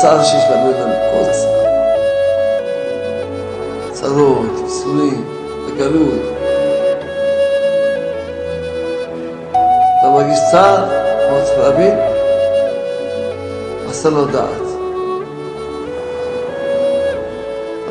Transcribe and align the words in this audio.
צער 0.00 0.24
שיש 0.24 0.44
לנו 0.50 0.70
אדם, 0.70 0.90
כל 0.90 1.30
צער. 1.32 1.60
צרות, 3.92 4.46
ייסורים, 4.62 5.24
בגלות. 5.66 6.20
אתה 10.00 10.08
מרגיש 10.08 10.38
צער, 10.50 10.84
אתה 10.84 11.44
צריך 11.44 11.58
להבין, 11.58 11.98
עשה 13.90 14.08
לו 14.08 14.24
דעת. 14.24 14.44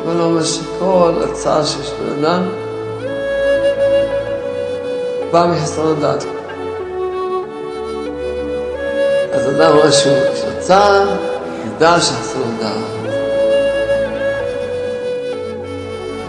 אבל 0.02 0.20
אומר 0.20 0.44
שכל 0.44 1.12
הצער 1.30 1.64
שיש 1.64 1.92
לבן 1.92 2.24
אדם 2.24 2.48
בא 5.30 5.46
מחסרון 5.46 6.00
דעת. 6.00 6.24
אז 9.32 9.48
אדם 9.48 9.76
רואה 9.76 9.92
שהוא 9.92 10.14
צער, 10.58 11.29
ידע 11.66 12.00
שחסר 12.00 12.38
לו 12.38 12.44
דעת. 12.60 13.14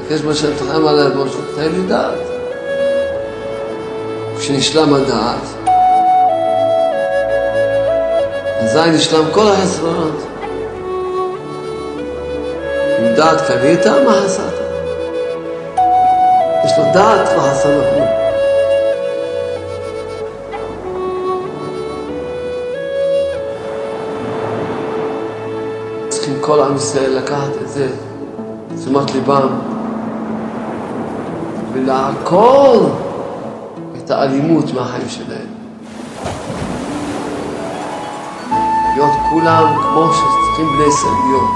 מבקש 0.02 0.22
משה 0.24 0.48
תרחם 0.58 0.88
עליי, 0.88 1.10
בוא 1.10 1.26
תתן 1.28 1.72
לי 1.72 1.88
דעת. 1.88 2.20
כשנשלם 4.38 4.94
הדעת, 4.94 5.72
אזי 8.60 8.92
נשלם 8.92 9.24
כל 9.32 9.48
החסרונות. 9.48 10.28
עם 13.00 13.16
דעת 13.16 13.42
קנית, 13.48 13.88
מה 13.88 14.22
חסרת? 14.26 14.54
יש 16.66 16.72
לו 16.78 16.84
דעת, 16.94 17.38
מה 17.38 17.52
חסר 17.52 17.70
לו 17.70 18.21
כל 26.42 26.64
עם 26.64 26.76
ישראל 26.76 27.18
לקחת 27.18 27.62
את 27.62 27.70
זה, 27.70 27.90
תשומת 28.76 29.12
ליבם, 29.12 29.48
ולעקור 31.74 32.90
את 33.98 34.12
האלימות 34.12 34.74
מהחיים 34.74 35.10
שלהם. 35.10 35.48
להיות 38.94 39.14
כולם 39.30 39.82
כמו 39.82 40.14
שצריכים 40.14 40.76
בני 40.76 40.88
ישראל 40.88 41.14
להיות. 41.28 41.52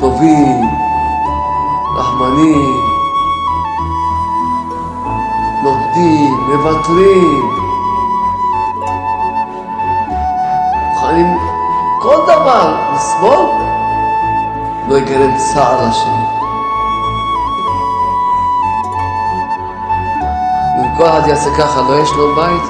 טובים, 0.00 0.68
רחמנים, 1.96 2.80
נותנים, 5.62 6.34
מוותרים, 6.34 7.50
מוכנים 10.90 11.53
כל 12.04 12.20
דבר 12.26 12.76
לסבול, 12.94 13.46
לא 14.88 14.98
יגרם 14.98 15.36
צער 15.36 15.88
לשני. 15.88 16.24
אם 20.78 20.96
כל 20.96 21.06
אחד 21.06 21.22
יעשה 21.26 21.50
ככה, 21.58 21.80
לא 21.80 22.00
יש 22.00 22.12
לו 22.12 22.34
בית? 22.34 22.62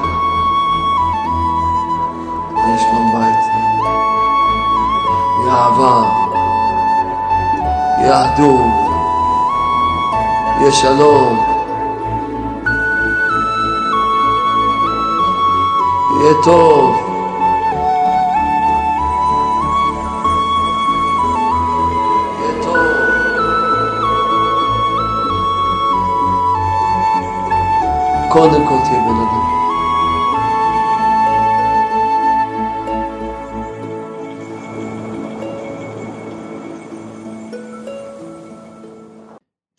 יש 2.74 2.82
לו 2.92 3.18
בית. 3.18 3.44
יהיה 5.40 5.54
אהבה, 5.54 6.02
יהיה 7.98 8.24
אחדות, 8.24 8.90
יהיה 10.60 10.72
שלום, 10.72 11.44
יהיה 16.20 16.34
טוב. 16.44 17.03
קודם 28.34 28.68
כל 28.68 28.78
תהיה 28.84 29.00
בן 29.00 29.20
אדם. 29.24 29.44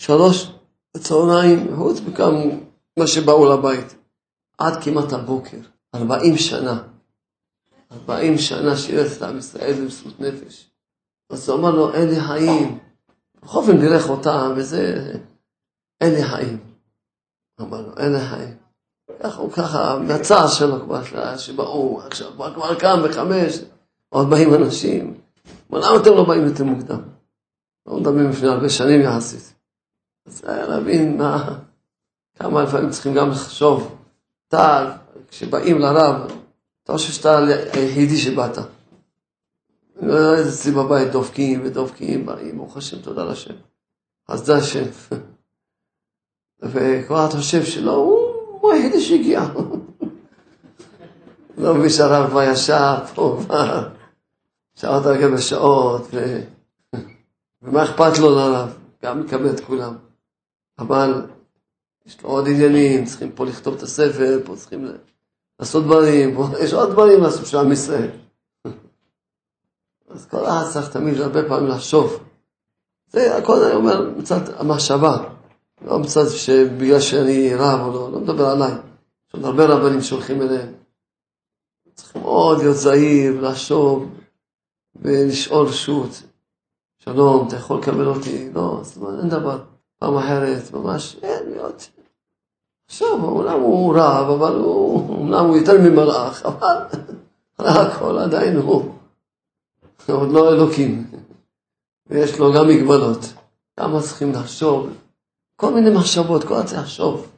שלוש 0.02 0.52
בצהריים, 0.98 1.76
חוץ 1.76 2.02
מכמה 2.02 2.40
מה 3.00 3.08
שבאו 3.08 3.46
לבית, 3.54 3.96
עד 4.58 4.84
כמעט 4.84 5.14
הבוקר, 5.14 5.58
ארבעים 5.96 6.38
שנה. 6.38 6.84
ארבעים 7.92 8.38
שנה 8.38 8.78
שירת 8.78 9.12
את 9.18 9.22
עם 9.22 9.38
ישראל 9.38 9.74
במסירות 9.82 10.20
נפש. 10.20 10.70
אז 11.30 11.50
הוא 11.50 11.60
אמר 11.60 11.72
לו, 11.72 11.92
לי 11.92 12.22
חיים. 12.22 12.80
בכל 13.44 13.58
אופן 13.58 13.78
בירך 13.78 14.10
אותם, 14.10 14.54
וזה, 14.58 15.14
לי 16.04 16.24
חיים. 16.24 16.75
אמר 17.62 17.82
לו, 17.82 17.98
אין 17.98 18.20
חיים. 18.30 18.56
ככה 19.24 19.42
הוא 19.42 19.52
ככה, 19.52 20.00
מהצער 20.00 20.48
שלו 20.48 20.82
כבר, 20.86 21.02
שבאו, 21.38 22.02
עכשיו 22.02 22.32
כבר, 22.32 22.76
קם 22.80 23.00
בחמש, 23.10 23.60
עוד 24.10 24.30
באים 24.30 24.54
אנשים. 24.54 25.14
אמר, 25.72 25.80
למה 25.80 26.02
אתם 26.02 26.12
לא 26.12 26.24
באים 26.28 26.46
יותר 26.46 26.64
מוקדם? 26.64 27.02
לא 27.88 28.00
מדברים 28.00 28.30
לפני 28.30 28.48
הרבה 28.48 28.70
שנים 28.70 29.02
יחסית. 29.02 29.54
אז 30.26 30.44
היה 30.48 30.68
להבין 30.68 31.18
מה, 31.18 31.58
כמה 32.36 32.64
לפעמים 32.64 32.90
צריכים 32.90 33.14
גם 33.14 33.30
לחשוב. 33.30 33.98
אתה, 34.48 34.96
כשבאים 35.28 35.80
לרב, 35.80 36.32
אתה 36.84 36.94
חושב 36.94 37.14
שאתה 37.14 37.38
היחידי 37.74 38.18
שבאת. 38.18 38.58
אני 40.00 40.08
לא 40.08 40.14
יודע 40.14 40.50
אצלי 40.50 40.72
בבית 40.72 41.12
דופקים 41.12 41.62
ודופקים, 41.66 42.26
באים, 42.26 42.58
ברוך 42.58 42.78
השם, 42.78 43.02
תודה 43.02 43.26
לשם. 43.26 43.54
אז 44.28 44.46
זה 44.46 44.56
השם. 44.56 44.86
וכבר 46.66 47.26
אתה 47.26 47.38
חושב 47.38 47.64
שלא, 47.64 47.92
הוא, 48.62 48.72
היחידי 48.74 49.02
שהגיע. 49.02 49.42
לא 51.58 51.74
מבין 51.74 51.90
שהרב 51.90 52.30
כבר 52.30 52.44
ישב 52.44 52.98
פה, 53.16 53.40
שעות 54.76 55.06
על 55.06 55.22
גבי 55.22 55.42
שעות. 55.42 56.08
ומה 57.62 57.84
אכפת 57.84 58.18
לו 58.20 58.36
לרב? 58.36 58.78
גם 59.04 59.24
לקבל 59.24 59.50
את 59.50 59.60
כולם. 59.60 59.96
אבל 60.80 61.26
יש 62.06 62.24
לו 62.24 62.30
עוד 62.30 62.48
עניינים, 62.48 63.06
צריכים 63.06 63.32
פה 63.32 63.46
לכתוב 63.46 63.76
את 63.76 63.84
הספר, 63.84 64.40
פה 64.46 64.56
צריכים 64.56 64.88
לעשות 65.60 65.84
דברים, 65.84 66.38
יש 66.64 66.74
עוד 66.74 66.92
דברים 66.92 67.24
לעשות 67.24 67.46
של 67.46 67.58
עם 67.58 67.72
ישראל. 67.72 68.10
אז 70.10 70.26
כל 70.26 70.46
אחד 70.46 70.64
צריך 70.74 70.90
תמיד 70.90 71.22
הרבה 71.22 71.48
פעמים 71.48 71.70
לחשוב. 71.70 72.24
זה 73.08 73.38
הכל 73.38 73.64
אני 73.64 73.76
אומר 73.76 74.10
מצד 74.18 74.40
המחשבה, 74.58 75.35
לא 75.82 76.00
מצד 76.00 76.30
שבגלל 76.30 77.00
שאני 77.00 77.56
רב 77.56 77.80
או 77.80 77.94
לא, 77.94 78.12
לא 78.12 78.20
מדבר 78.20 78.46
עליי. 78.46 78.72
יש 78.72 79.34
עוד 79.34 79.46
הרבה 79.46 79.66
רבנים 79.66 80.02
שהולכים 80.02 80.42
אליהם. 80.42 80.74
צריכים 81.94 82.22
מאוד 82.22 82.58
להיות 82.58 82.76
זהיר, 82.76 83.42
לחשוב 83.42 84.10
ולשאול 84.96 85.68
רשות. 85.68 86.10
שלום, 87.00 87.48
אתה 87.48 87.56
יכול 87.56 87.80
לקבל 87.80 88.08
אותי? 88.08 88.50
לא, 88.54 88.80
זאת 88.84 88.98
אומרת, 88.98 89.20
אין 89.20 89.30
דבר. 89.30 89.64
פעם 90.00 90.18
אחרת, 90.18 90.74
ממש, 90.74 91.18
אין 91.24 91.50
להיות. 91.50 91.90
עכשיו, 92.86 93.24
אומנם 93.24 93.60
הוא 93.62 93.96
רב, 93.98 94.30
אבל 94.30 94.56
הוא, 94.56 95.10
אומנם 95.10 95.46
הוא 95.46 95.58
יותר 95.58 95.82
ממלאך, 95.82 96.46
אבל 96.46 96.78
הכל 97.60 98.18
עדיין 98.18 98.56
הוא. 98.58 98.92
עוד 100.10 100.32
לא 100.32 100.54
אלוקים. 100.54 101.12
ויש 102.08 102.40
לו 102.40 102.54
גם 102.54 102.68
מגבלות. 102.68 103.20
כמה 103.80 104.02
צריכים 104.02 104.32
לחשוב, 104.32 104.90
כל 105.56 105.74
מיני 105.74 105.90
מחשבות, 105.90 106.44
כל 106.44 106.54
הזמן 106.54 106.80
לחשוב. 106.80 107.32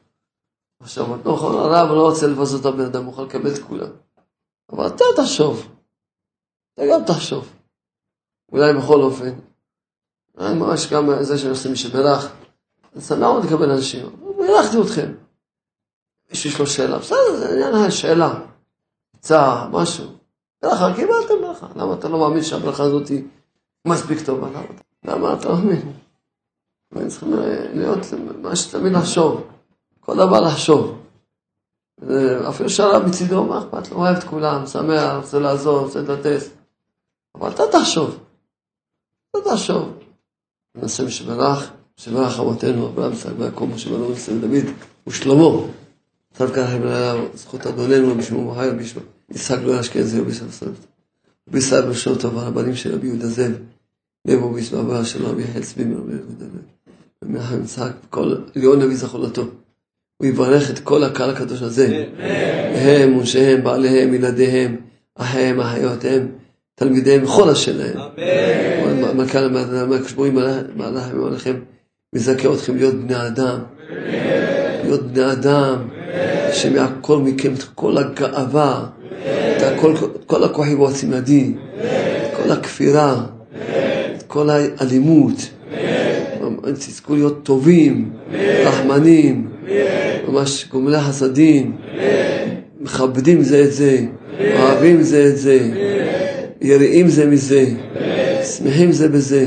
מחשבות. 0.82 1.20
לא 1.26 1.32
יכול, 1.32 1.56
הרב 1.58 1.92
לא 1.92 2.10
רוצה 2.10 2.28
לבזות 2.28 2.62
את 2.62 2.66
הבן 2.66 2.86
אדם, 2.86 3.04
הוא 3.04 3.14
יכול 3.14 3.26
לקבל 3.26 3.54
את 3.54 3.64
כולם. 3.68 3.90
אבל 4.72 4.88
אתה 4.88 5.04
תחשוב. 5.16 5.68
אתה 6.74 6.84
גם 6.92 7.06
תחשוב. 7.08 7.54
אולי 8.52 8.74
בכל 8.74 9.02
אופן. 9.02 9.34
אני 10.38 10.60
ממש 10.60 10.94
גם 10.94 11.24
זה 11.24 11.38
שאני 11.38 11.50
עושה 11.50 11.70
מי 11.70 11.76
שברך. 11.76 12.32
אני 12.96 13.02
שמח 13.02 13.20
מאוד 13.20 13.46
לקבל 13.46 13.72
אנשים. 13.72 14.06
בירכתי 14.38 14.78
אתכם. 14.82 15.14
מישהו 16.30 16.50
יש 16.50 16.60
לו 16.60 16.68
שאלה, 16.68 16.98
בסדר, 17.00 17.36
זה 17.38 17.50
עניין 17.50 17.76
השאלה. 17.76 18.40
עצה, 19.16 19.68
משהו. 19.72 20.06
ברכה, 20.62 20.94
קיבלתם 20.96 21.42
ברכה. 21.42 21.68
למה 21.76 21.94
אתה 21.94 22.08
לא 22.08 22.20
מאמין 22.20 22.44
שהברכה 22.44 22.84
הזאת 22.84 23.08
היא 23.08 23.24
מספיק 23.88 24.26
טובה? 24.26 24.48
למה 25.06 25.34
אתה 25.34 25.50
לא 25.50 25.56
מאמין? 25.56 25.94
אנחנו 26.92 27.10
צריכים 27.10 27.34
להיות, 27.74 28.00
מה 28.42 28.56
שתמיד 28.56 28.94
לחשוב. 28.94 29.48
כל 30.00 30.16
דבר 30.16 30.42
לחשוב. 30.42 30.98
אפילו 32.50 32.70
שהרב 32.70 33.06
מצידו, 33.06 33.44
מה 33.44 33.60
אכפת 33.60 33.92
לו? 33.92 33.98
אוהב 33.98 34.18
את 34.18 34.24
כולם, 34.24 34.68
שמח, 34.68 35.14
רוצה 35.16 35.40
לעזור, 35.40 35.80
רוצה 35.80 36.02
לתת. 36.02 36.42
אבל 37.36 37.50
אתה 37.50 37.64
תחשוב. 37.72 38.20
אתה 39.32 39.40
תחשוב. 39.50 39.94
נעשה 40.76 41.04
משברך, 41.04 41.72
שברך 41.98 42.40
אבותינו, 42.40 42.88
אברהם, 42.88 43.14
יצחק 43.14 43.32
ויעקב, 43.38 43.70
משה 43.74 43.90
בנו 43.90 44.12
ישראל 44.12 44.40
דוד 44.40 44.74
ושלמה. 45.08 45.68
צד 46.34 46.52
ככה 46.56 46.78
זכות 47.34 47.68
אדוננו 47.68 48.16
בשמו 48.16 48.40
ובחי 48.40 48.70
ובשמו. 48.70 49.02
יצחק 49.30 49.58
לא 49.64 49.80
ישכן 49.80 50.02
זהו 50.02 50.26
בסוף 50.26 50.52
סוף. 50.52 50.88
רבי 51.50 51.62
סבא 51.62 51.94
שם 51.94 52.16
טוב, 52.16 52.38
הרבנים 52.38 52.76
של 52.76 52.96
רבי 52.96 53.08
יהודה 53.08 53.28
זאב, 53.28 53.52
לבו 54.26 54.54
בישבבה 54.54 55.06
של 55.06 55.26
רבי 55.26 55.44
יחל 55.44 55.64
צבי 55.64 55.86
מרבי 55.86 56.14
יהודה 56.14 56.46
זאב, 56.46 56.77
יצחק, 57.64 57.92
כל 58.10 58.36
ליאון 58.56 58.82
נביא 58.82 58.96
זכורתו. 58.96 59.46
הוא 60.18 60.28
יברך 60.28 60.72
את 60.72 60.80
כל 60.80 61.04
הקהל 61.04 61.30
הקדוש 61.30 61.62
הזה, 61.62 62.06
הם, 62.76 63.18
ונשיהם, 63.18 63.64
בעליהם, 63.64 64.14
ילדיהם, 64.14 64.76
אחיהם, 65.16 65.60
אחיותיהם, 65.60 66.28
תלמידיהם, 66.76 67.24
וכל 67.24 67.50
אשר 67.50 67.78
להם. 67.78 67.98
אמן. 67.98 69.18
מנכ"ל 69.18 69.38
המקדש 69.38 70.12
ברוך 70.14 70.28
הוא 70.28 70.28
מעליכם 70.76 71.24
ועליכם, 71.24 71.56
מזכה 72.16 72.54
אתכם 72.54 72.76
להיות 72.76 72.96
בני 72.96 73.28
אדם. 73.28 73.60
להיות 74.84 75.02
בני 75.12 75.32
אדם, 75.32 75.88
שמהכל 76.54 77.18
מכם 77.18 77.54
את 77.54 77.64
כל 77.64 77.98
הגאווה, 77.98 78.86
את 79.58 79.80
כל 80.28 80.44
הכוחי 80.44 80.76
ועוצם 80.76 81.14
ידי, 81.14 81.54
את 81.78 82.38
כל 82.38 82.52
הכפירה, 82.52 83.24
את 84.18 84.24
כל 84.28 84.50
האלימות. 84.50 85.57
תזכו 86.74 87.16
להיות 87.16 87.40
טובים, 87.44 88.10
רחמנים, 88.66 89.48
ממש 90.28 90.68
גומלי 90.72 91.00
חסדים, 91.00 91.76
מכבדים 92.82 93.42
זה 93.42 93.64
את 93.64 93.74
זה, 93.74 94.00
אוהבים 94.60 95.02
זה 95.02 95.28
את 95.28 95.38
זה, 95.38 95.60
יראים 96.62 97.08
זה 97.08 97.26
מזה, 97.26 97.66
שמחים 98.44 98.92
זה 98.92 99.10
בזה, 99.10 99.46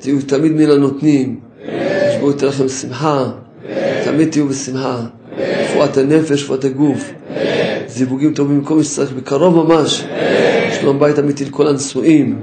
תהיו 0.00 0.22
תמיד 0.26 0.52
מן 0.52 0.70
הנותנים, 0.70 1.40
ישבו 2.08 2.30
את 2.30 2.42
לכם 2.42 2.68
שמחה, 2.68 3.30
תמיד 4.04 4.30
תהיו 4.30 4.48
בשמחה, 4.48 5.02
רפואת 5.38 5.96
הנפש, 5.96 6.42
רפואת 6.42 6.64
הגוף, 6.64 7.12
זיווגים 7.86 8.34
טובים 8.34 8.64
כל 8.64 8.74
מי 8.74 8.84
שצריך, 8.84 9.12
בקרוב 9.12 9.56
ממש, 9.56 10.04
שלום 10.80 11.00
בית 11.00 11.18
אמיתי 11.18 11.44
לכל 11.44 11.66
הנשואים, 11.66 12.38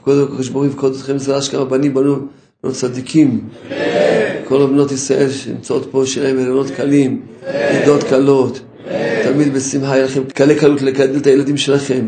קודם 0.00 0.28
כל 0.28 0.36
חשבורים 0.36 0.70
וקודם 0.74 0.94
אתכם 0.94 1.18
זה 1.18 1.38
אשכרה 1.38 1.64
בנים 1.64 1.94
בנו 1.94 2.16
צדיקים, 2.72 3.40
כל 4.44 4.62
הבנות 4.62 4.92
ישראל 4.92 5.30
שנמצאות 5.30 5.88
פה, 5.90 6.02
שיהיה 6.06 6.32
להם 6.34 6.64
קלים, 6.76 7.20
לידות 7.72 8.02
קלות, 8.02 8.60
תמיד 9.24 9.54
בשמחה, 9.54 9.96
יהיה 9.96 10.04
לכם 10.04 10.22
קלי 10.34 10.54
קלות 10.54 10.82
לגדל 10.82 11.16
את 11.18 11.26
הילדים 11.26 11.56
שלכם. 11.56 12.06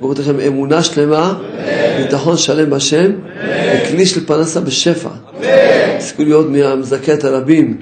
ברוך 0.00 0.18
לכם 0.18 0.40
אמונה 0.40 0.82
שלמה, 0.82 1.38
ביטחון 1.98 2.36
שלם 2.36 2.70
בשם, 2.70 3.10
וכלי 3.84 4.06
של 4.06 4.26
פרנסה 4.26 4.60
בשפע. 4.60 5.08
תזכו 5.98 6.22
להיות 6.24 6.50
מהמזכת 6.50 7.24
הרבים, 7.24 7.76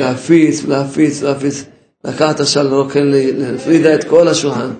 להפיץ 0.00 0.62
ולהפיץ 0.64 1.22
ולהפיץ, 1.22 1.64
לקחת 2.04 2.40
עכשיו 2.40 2.64
לרוקן 2.64 3.06
לפרידה 3.06 3.94
את 3.94 4.04
כל 4.04 4.28
השולחן. 4.28 4.70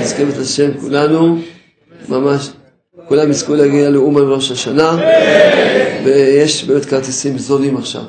נזכרת 0.00 0.38
לשם 0.38 0.70
כולנו, 0.80 1.38
ממש, 2.08 2.50
כולם 3.08 3.30
יזכו 3.30 3.54
להגיע 3.54 3.90
לאומן 3.90 4.20
בראש 4.20 4.50
השנה, 4.50 4.96
ויש 6.04 6.64
באמת 6.64 6.84
כרטיסים 6.84 7.38
זולים 7.38 7.76
עכשיו. 7.76 8.02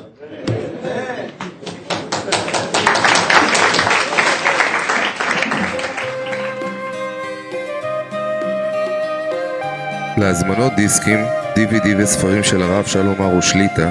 להזמנות 10.18 10.72
דיסקים, 10.76 11.18
DVD 11.54 11.88
וספרים 11.98 12.42
של 12.42 12.62
הרב 12.62 12.86
שלום 12.86 13.22
ארו 13.22 13.42
שליטא 13.42 13.90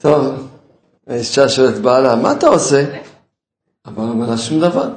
טוב, 0.00 0.48
האישה 1.06 1.48
שואלת 1.48 1.78
בעלה, 1.80 2.16
מה 2.16 2.32
אתה 2.32 2.46
עושה? 2.46 3.00
הבעל 3.84 4.08
אומר 4.08 4.30
לה, 4.30 4.38
שום 4.38 4.60
דבר. 4.60 4.88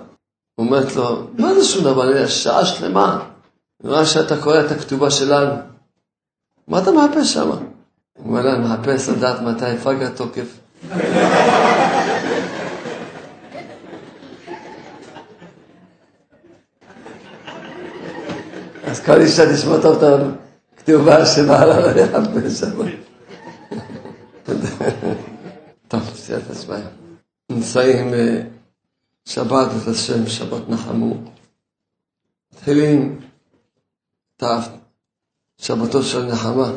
אומרת 0.58 0.96
לו, 0.96 1.28
מה 1.38 1.54
זה 1.54 1.64
שום 1.64 1.84
דבר? 1.84 2.18
אני 2.18 2.28
שעה 2.28 2.66
שלמה. 2.66 3.37
נראה 3.84 4.06
שאתה 4.06 4.42
קורא 4.42 4.60
את 4.60 4.72
הכתובה 4.72 5.12
שלנו. 5.12 5.54
מה 6.68 6.80
אתה 6.80 6.92
מחפש 6.92 7.34
שם? 7.34 7.50
הוא 7.50 7.60
אומר 8.26 8.42
לה, 8.42 8.58
מחפש 8.58 9.10
לדעת 9.10 9.42
מתי 9.42 9.78
פג 9.84 10.04
התוקף. 10.04 10.60
אז 18.84 19.00
כל 19.06 19.22
אישה 19.22 19.54
תשמע 19.56 19.82
טוב 19.82 20.04
את 20.04 20.22
הכתובה 20.78 21.26
שבעלה 21.26 21.80
לא 21.80 22.00
יחפש 22.00 22.60
שם. 22.60 22.82
טוב, 25.88 26.02
סייעת 26.16 26.50
הצבעה. 26.50 26.80
נמצאים 27.52 28.14
שבת 29.26 29.68
את 29.84 29.88
השם, 29.88 30.28
שבת 30.28 30.70
נחמו. 30.70 31.14
מתחילים 32.54 33.20
את 34.38 34.44
שבתו 35.58 36.04
של 36.04 36.26
נחמה. 36.26 36.72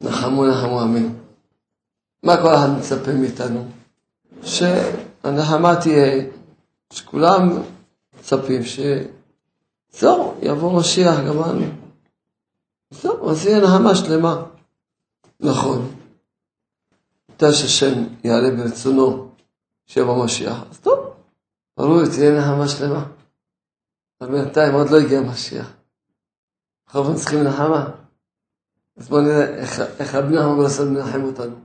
נחמו 0.00 0.46
נחמו 0.46 0.82
אמן. 0.82 1.08
מה 2.22 2.36
כל 2.42 2.54
אחד 2.54 2.68
מצפה 2.78 3.12
מאיתנו? 3.12 3.68
שהנחמה 4.42 5.80
תהיה, 5.80 6.24
שכולם 6.92 7.62
מצפים 8.18 8.62
שזהו, 8.64 10.34
יבוא 10.42 10.80
משיח, 10.80 11.18
גמרנו. 11.28 11.66
זהו, 12.90 13.30
אז 13.30 13.46
יהיה 13.46 13.60
נחמה 13.60 13.94
שלמה. 13.94 14.42
נכון. 15.40 15.94
מתי 17.28 17.52
שהשם 17.52 18.04
יעלה 18.24 18.50
ברצונו 18.50 19.30
שיבוא 19.86 20.24
משיח, 20.24 20.62
אז 20.70 20.78
טוב, 20.80 21.14
ברור, 21.76 22.06
תהיה 22.06 22.38
נחמה 22.38 22.68
שלמה. 22.68 23.04
אבל 24.20 24.30
בינתיים 24.30 24.74
עוד 24.74 24.90
לא 24.90 24.98
הגיע 24.98 25.20
משיח. 25.20 25.77
זאת 26.92 27.16
צריכים 27.16 27.42
נחמה. 27.42 27.90
אז 28.96 29.08
בואו 29.08 29.20
נראה 29.20 29.44
איך, 29.54 29.80
איך 29.98 30.14
רבי 30.14 30.36
נחמן 30.36 30.56
ברסלב 30.56 30.88
מנחם 30.88 31.24
אותנו. 31.24 31.56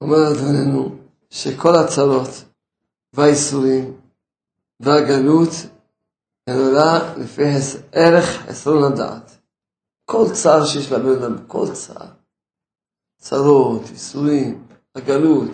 אומר 0.00 0.16
אדוננו 0.32 0.96
שכל 1.30 1.74
הצרות 1.76 2.28
והאיסורים 3.12 4.00
והגלות 4.80 5.50
הן 6.46 6.58
עולה 6.58 7.14
לפי 7.16 7.42
ערך 7.92 8.24
חסרון 8.24 8.92
הדעת. 8.92 9.38
כל 10.04 10.24
צער 10.32 10.66
שיש 10.66 10.92
לבן 10.92 11.22
אדם, 11.22 11.46
כל 11.46 11.66
צער. 11.72 12.08
צרות, 13.18 13.82
איסורים, 13.90 14.66
הגלות. 14.94 15.50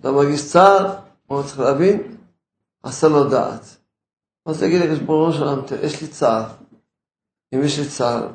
אתה 0.00 0.12
מרגיש 0.12 0.52
צער, 0.52 1.00
מה 1.30 1.42
צריך 1.42 1.58
להבין? 1.58 2.16
עשה 2.82 3.08
לו 3.08 3.30
דעת. 3.30 3.76
אז 4.46 4.60
תגיד 4.60 4.80
לי, 4.80 4.88
ריבונו 4.88 5.32
של 5.32 5.42
עולם, 5.42 5.62
יש 5.82 6.02
לי 6.02 6.08
צער. 6.08 6.59
אם 7.54 7.62
יש 7.62 7.78
לי 7.78 7.88
צער, 7.88 8.28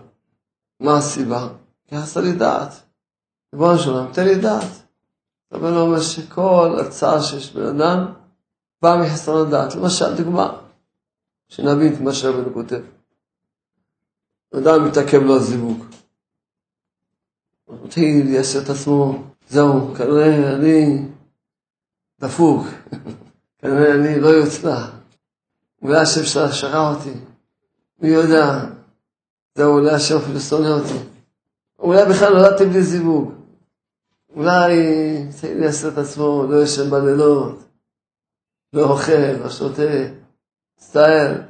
מה 0.80 0.98
הסיבה? 0.98 1.48
כי 1.88 1.96
עשה 1.96 2.22
לי 2.22 2.32
דעת. 2.32 2.74
ריבונו 3.54 3.80
של 3.80 3.90
עולם, 3.90 4.14
תן 4.14 4.26
לי 4.26 4.36
דעת. 4.36 4.86
רבנו 5.54 5.76
לא 5.76 5.82
אומר 5.82 6.02
שכל 6.02 6.78
הצער 6.82 7.22
שיש 7.22 7.54
בן 7.54 7.82
אדם 7.82 8.14
בא 8.82 9.02
מחסרון 9.04 9.48
הדעת. 9.48 9.76
למשל, 9.76 10.16
דוגמה, 10.16 10.58
שנבין 11.48 11.94
את 11.94 12.00
מה 12.00 12.14
שרבנו 12.14 12.54
כותב. 12.54 12.82
אדם 14.58 14.88
מתעכב 14.88 15.22
לו 15.22 15.36
הזיווג. 15.36 15.86
הוא 17.66 17.78
מתחיל 17.84 18.26
לייסר 18.26 18.64
את 18.64 18.70
עצמו 18.70 19.24
זהו, 19.50 19.94
כנראה 19.96 20.56
אני 20.56 21.08
דפוק, 22.20 22.68
כנראה 23.60 23.94
אני 23.94 24.20
לא 24.20 24.28
יוצלח. 24.28 24.92
אולי 25.82 25.98
השם 25.98 26.24
שלך 26.24 26.54
שכח 26.54 26.96
אותי, 26.96 27.20
מי 28.00 28.08
יודע, 28.08 28.66
זהו, 29.56 29.74
אולי 29.74 29.92
השם 29.92 30.18
אפילו 30.18 30.40
שונא 30.40 30.68
אותי. 30.68 31.00
אולי 31.80 32.06
בכלל 32.10 32.34
נולדתי 32.34 32.66
בלי 32.66 32.84
זיווג. 32.84 33.32
אולי 34.36 34.74
צריך 35.30 35.60
לייסר 35.60 35.88
את 35.88 35.98
עצמו, 35.98 36.44
לא 36.50 36.64
ישן 36.64 36.90
בלילות, 36.90 37.60
לא 38.74 38.82
אוכל, 38.82 39.12
לא 39.12 39.50
שותה, 39.50 39.82
מצטער. 40.78 41.42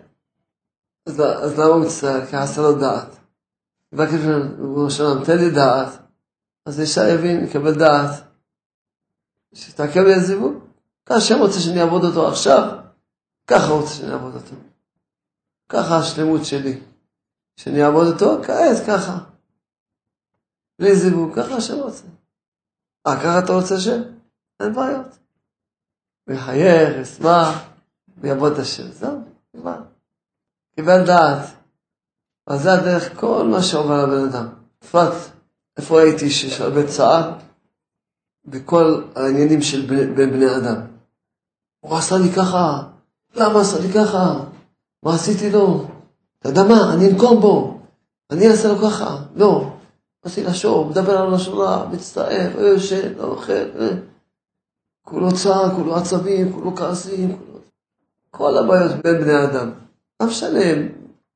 אז, 1.05 1.19
אז 1.19 1.59
למה 1.59 1.65
הוא 1.65 1.85
מצטער? 1.85 2.25
כי 2.25 2.37
חסר 2.37 2.61
לו 2.61 2.79
דעת. 2.79 3.17
מבקש 3.93 4.13
ממנו, 4.13 4.89
תן 5.25 5.37
לי 5.37 5.49
דעת. 5.51 5.89
אז 6.65 6.79
אישה 6.79 7.09
יבין, 7.09 7.43
יקבל 7.43 7.73
דעת. 7.73 8.23
שתעכב 9.53 10.01
לי 10.01 10.13
הזיווג. 10.13 10.53
ככה 11.05 11.17
השם 11.17 11.39
רוצה 11.39 11.59
שאני 11.59 11.81
אעבוד 11.81 12.03
אותו 12.03 12.27
עכשיו, 12.27 12.77
ככה 13.47 13.71
רוצה 13.71 13.93
שאני 13.93 14.13
אעבוד 14.13 14.35
אותו. 14.35 14.55
ככה 15.69 15.97
השלמות 15.97 16.45
שלי. 16.45 16.79
שאני 17.59 17.83
אעבוד 17.85 18.07
אותו 18.07 18.43
כעת 18.43 18.87
ככה. 18.87 19.17
בלי 20.79 20.95
זיווג, 20.95 21.35
ככה 21.35 21.55
השם 21.55 21.75
רוצה. 21.75 22.03
אה, 23.07 23.15
ככה 23.19 23.39
אתה 23.39 23.53
רוצה 23.53 23.75
השם? 23.75 24.01
אין 24.59 24.73
בעיות. 24.73 25.17
הוא 26.27 26.35
יחייך, 26.35 26.97
ישמח, 27.01 27.69
ויעבוד 28.17 28.51
את 28.51 28.59
השם. 28.59 28.91
זהו, 28.91 29.23
נגמר. 29.53 29.81
קיבל 30.75 31.05
דעת. 31.05 31.55
אז 32.47 32.61
זה 32.61 32.73
הדרך 32.73 33.19
כל 33.19 33.47
מה 33.51 33.63
שעובר 33.63 34.05
לבן 34.05 34.29
אדם. 34.29 34.47
בפרט, 34.81 35.13
איפה 35.77 36.01
הייתי 36.01 36.29
שיש 36.29 36.61
הרבה 36.61 36.87
צער? 36.87 37.37
בכל 38.45 39.03
העניינים 39.15 39.61
של 39.61 39.85
בין 40.15 40.31
בני 40.31 40.55
אדם. 40.57 40.81
הוא 41.79 41.97
עשה 41.97 42.15
לי 42.17 42.31
ככה, 42.35 42.83
למה 43.35 43.61
עשה 43.61 43.79
לי 43.79 43.93
ככה? 43.93 44.45
מה 45.03 45.15
עשיתי 45.15 45.49
לו? 45.49 45.87
אתה 46.45 46.53
יודע 46.53 46.63
מה, 46.63 46.93
אני 46.93 47.09
אנקום 47.11 47.41
בו, 47.41 47.79
אני 48.31 48.47
אעשה 48.47 48.67
לו 48.67 48.77
ככה. 48.77 49.17
לא, 49.35 49.69
עשיתי 50.23 50.47
לשור, 50.47 50.85
מדבר 50.85 51.17
על 51.17 51.33
לשון 51.33 51.57
רע, 51.57 51.87
מצטער, 51.91 52.49
לא 52.55 52.61
יושן, 52.61 53.13
לא 53.17 53.23
אוכל, 53.23 53.53
אה. 53.53 53.89
כולו 55.05 55.33
צער, 55.33 55.75
כולו 55.75 55.95
עצבים, 55.95 56.53
כולו 56.53 56.75
כעסים, 56.75 57.37
כולו... 57.37 57.59
כל 58.31 58.57
הבעיות 58.57 58.91
בין 59.03 59.21
בני 59.21 59.43
אדם. 59.43 59.71
לא 60.19 60.27
משנה, 60.27 60.59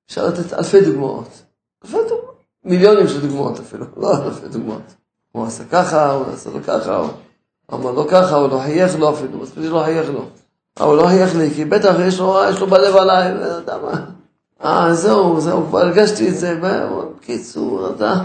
אפשר 0.10 0.28
לתת 0.28 0.54
אלפי 0.54 0.82
דוגמאות. 0.82 1.44
אלפי 1.84 1.98
דוגמאות. 1.98 2.44
מיליונים 2.64 3.08
של 3.08 3.22
דוגמאות 3.28 3.60
אפילו, 3.60 3.86
לא 3.98 4.26
אלפי 4.26 4.48
דוגמאות. 4.48 4.96
הוא 5.32 5.46
עשה 5.46 5.64
ככה, 5.66 6.12
הוא 6.12 6.26
עשה 6.34 6.50
לו 6.50 6.60
ככה, 6.64 6.98
הוא 6.98 7.10
אמר 7.74 7.92
לו 7.92 8.08
ככה, 8.08 8.36
הוא 8.36 8.50
לא 8.50 8.60
חייך 8.60 9.00
לו 9.00 9.14
אפילו, 9.14 9.38
מספיק 9.38 9.64
שלא 9.64 9.82
חייך 9.86 10.10
לו. 10.10 10.26
אבל 10.80 10.88
הוא 10.88 10.98
לא 10.98 11.08
חייך 11.08 11.36
לי, 11.36 11.52
כי 11.52 11.66
בטח 11.66 11.96
יש 12.08 12.20
לו, 12.20 12.40
יש 12.50 12.60
לו 12.60 12.68
בלב 12.68 12.96
עליי, 12.96 13.34
לא 13.34 13.46
יודע 13.46 13.78
מה. 13.78 14.19
אה, 14.64 14.94
זהו, 14.94 15.42
זהו, 15.42 15.66
כבר 15.68 15.80
הרגשתי 15.80 16.30
את 16.30 16.38
זה, 16.38 16.60
בקיצור, 16.62 17.90
אתה... 17.96 18.24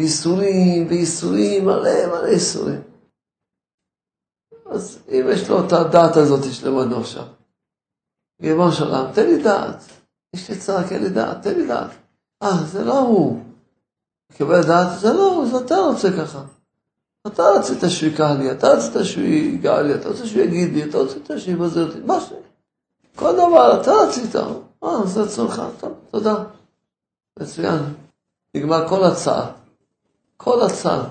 ייסורים 0.00 0.86
וייסורים, 0.88 1.64
מלא 1.64 2.06
מלא 2.06 2.28
ייסורים. 2.28 2.80
אז 4.66 4.98
אם 5.08 5.26
יש 5.32 5.48
לו 5.48 5.66
את 5.66 5.72
הדעת 5.72 6.16
הזאת 6.16 6.52
שלמדנו 6.52 7.00
עכשיו, 7.00 7.24
ריבונו 8.42 8.72
של 8.72 9.12
תן 9.14 9.26
לי 9.26 9.42
דעת. 9.42 9.84
יש 10.36 10.50
לי 10.50 10.58
צער, 10.58 10.88
תן 10.88 11.02
לי 11.02 11.08
דעת, 11.08 11.42
תן 11.42 11.54
לי 11.54 11.66
דעת. 11.66 11.90
אה, 12.42 12.64
זה 12.64 12.84
לא 12.84 12.98
הוא. 12.98 13.40
לקבל 14.32 14.62
דעת, 14.62 15.00
זה 15.00 15.12
לא 15.12 15.34
הוא, 15.34 15.46
זה 15.46 15.58
אתה 15.64 15.76
רוצה 15.76 16.08
ככה. 16.12 16.42
אתה 17.26 17.42
רצית 17.42 17.78
שהוא 17.88 18.12
יקרא 18.12 18.34
לי, 18.34 18.52
אתה 18.52 18.68
רצית 18.68 18.92
שהוא 19.02 19.24
ייגע 19.24 19.82
לי, 19.82 19.94
אתה 19.94 20.08
רוצה 20.08 20.26
שהוא 20.26 20.42
יגיד 20.42 20.72
לי, 20.72 20.84
אתה 20.84 20.98
רצית 20.98 21.30
שהוא 21.36 21.54
יבזר 21.54 21.86
אותי, 21.86 22.00
מה 22.00 22.20
ש... 22.20 22.32
כל 23.16 23.32
דבר, 23.32 23.80
אתה 23.80 23.92
רצית. 23.92 24.36
אה, 24.84 25.06
זה 25.06 25.22
רצונך, 25.22 25.62
טוב, 25.80 25.92
תודה. 26.10 26.34
מצוין. 27.38 27.78
נגמר 28.54 28.88
כל 28.88 29.04
הצעה. 29.04 29.50
כל 30.36 30.62
הצעה. 30.62 31.08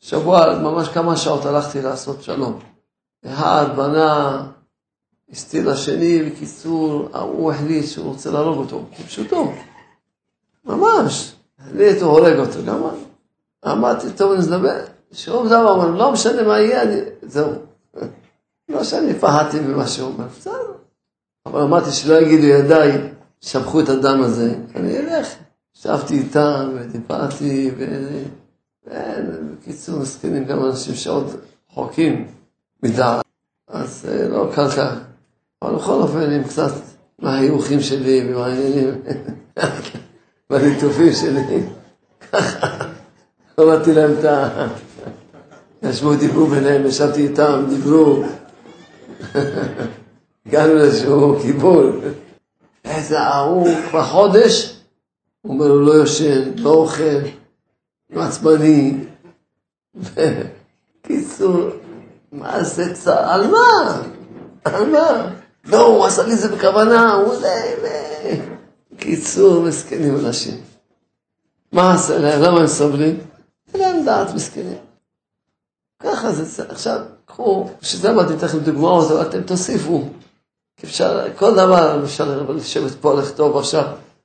שבוע, 0.00 0.58
ממש 0.58 0.88
כמה 0.88 1.16
שעות 1.16 1.44
הלכתי 1.44 1.82
לעשות 1.82 2.22
שלום. 2.22 2.58
אחד 3.26 3.66
בנה, 3.76 4.42
הסתיר 5.30 5.70
לשני, 5.70 6.22
בקיצור, 6.22 7.08
הוא 7.20 7.52
החליט 7.52 7.86
שהוא 7.86 8.06
רוצה 8.06 8.30
להרוג 8.30 8.58
אותו, 8.58 8.84
כפשוטו. 8.96 9.52
ממש. 10.64 11.34
החליט, 11.58 12.02
הוא 12.02 12.10
הורג 12.10 12.38
אותו, 12.38 12.58
גם. 12.66 12.82
אמרתי, 13.66 14.06
טוב, 14.16 14.32
נדבר. 14.32 14.84
שום 15.12 15.46
דבר, 15.46 15.86
לא 15.90 16.12
משנה 16.12 16.42
מה 16.42 16.60
יהיה. 16.60 17.04
זהו. 17.22 17.52
לא 18.68 18.84
שאני 18.84 19.14
פחדתי 19.14 19.60
ממה 19.60 19.86
שהוא 19.86 20.08
אומר, 20.08 20.26
בסדר. 20.26 20.81
אבל 21.46 21.60
אמרתי 21.60 21.90
שלא 21.90 22.20
יגידו 22.20 22.46
ידיי, 22.46 22.98
שפכו 23.40 23.80
את 23.80 23.88
הדם 23.88 24.22
הזה, 24.22 24.54
אני 24.76 24.98
אלך. 24.98 25.28
ישבתי 25.76 26.14
איתם 26.18 26.70
ודיברתי, 26.74 27.70
ו... 27.76 27.84
בקיצור, 28.86 29.98
מסכנים 29.98 30.44
גם 30.44 30.64
אנשים 30.64 30.94
שעוד 30.94 31.36
רחוקים 31.70 32.28
מדעת, 32.82 33.24
אז 33.68 34.08
לא 34.30 34.50
קל 34.54 34.70
כך. 34.70 34.94
אבל 35.62 35.74
בכל 35.74 35.92
אופן, 35.92 36.30
עם 36.30 36.44
קצת 36.44 36.72
מהחיוכים 37.18 37.80
שלי 37.80 38.22
ומהעניינים, 38.26 39.02
בליטופים 40.50 41.12
שלי, 41.20 41.62
ככה, 42.32 42.66
אמרתי 43.60 43.94
להם 43.94 44.10
את 44.18 44.24
ה... 44.24 44.68
ישבו, 45.82 46.14
דיברו 46.14 46.46
ביניהם, 46.46 46.86
ישבתי 46.86 47.28
איתם, 47.28 47.64
דיברו. 47.68 48.22
הגענו 50.46 50.74
לאיזשהו 50.74 51.36
קיבול. 51.42 52.00
איזה 52.84 53.20
ההוא 53.20 53.68
כבר 53.90 54.04
חודש, 54.04 54.80
הוא 55.42 55.52
אומר, 55.54 55.66
הוא 55.70 55.80
לא 55.80 55.92
יושן, 55.92 56.52
לא 56.56 56.70
אוכל, 56.70 57.18
עצבני. 58.16 58.94
קיצור, 61.02 61.70
מה 62.32 62.64
זה 62.64 62.94
צער? 62.94 63.32
על 63.32 63.50
מה? 63.50 64.02
על 64.64 64.90
מה? 64.90 65.30
לא, 65.64 65.86
הוא 65.86 66.04
עשה 66.04 66.22
לי 66.22 66.36
זה 66.36 66.56
בכוונה, 66.56 67.14
הוא 67.14 67.36
זה... 67.36 67.76
קיצור, 68.96 69.62
מסכנים 69.62 70.16
אנשים. 70.16 70.60
מה 71.72 71.94
עשה 71.94 72.18
להם? 72.18 72.42
למה 72.42 72.60
הם 72.60 72.66
סובלים? 72.66 73.18
אין 73.74 73.80
להם 73.80 74.04
דעת 74.04 74.34
מסכנים. 74.34 74.78
ככה 76.02 76.32
זה, 76.32 76.64
עכשיו, 76.68 77.00
קחו, 77.24 77.68
בשביל 77.82 78.02
זה 78.02 78.10
אמרתי, 78.10 78.44
לכם 78.44 78.58
דוגמאות, 78.58 79.10
אבל 79.10 79.22
אתם 79.22 79.42
תוסיפו. 79.42 80.04
אפשר, 80.84 81.20
כל 81.36 81.54
דבר 81.54 82.04
אפשר 82.04 82.44
לשבת 82.48 82.92
פה, 83.00 83.14
לכתוב 83.14 83.56
עכשיו, 83.56 83.84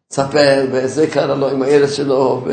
תספר, 0.09 0.65
וזה 0.71 1.07
קרה 1.07 1.35
לו 1.35 1.49
עם 1.49 1.61
הילד 1.61 1.89
שלו, 1.89 2.45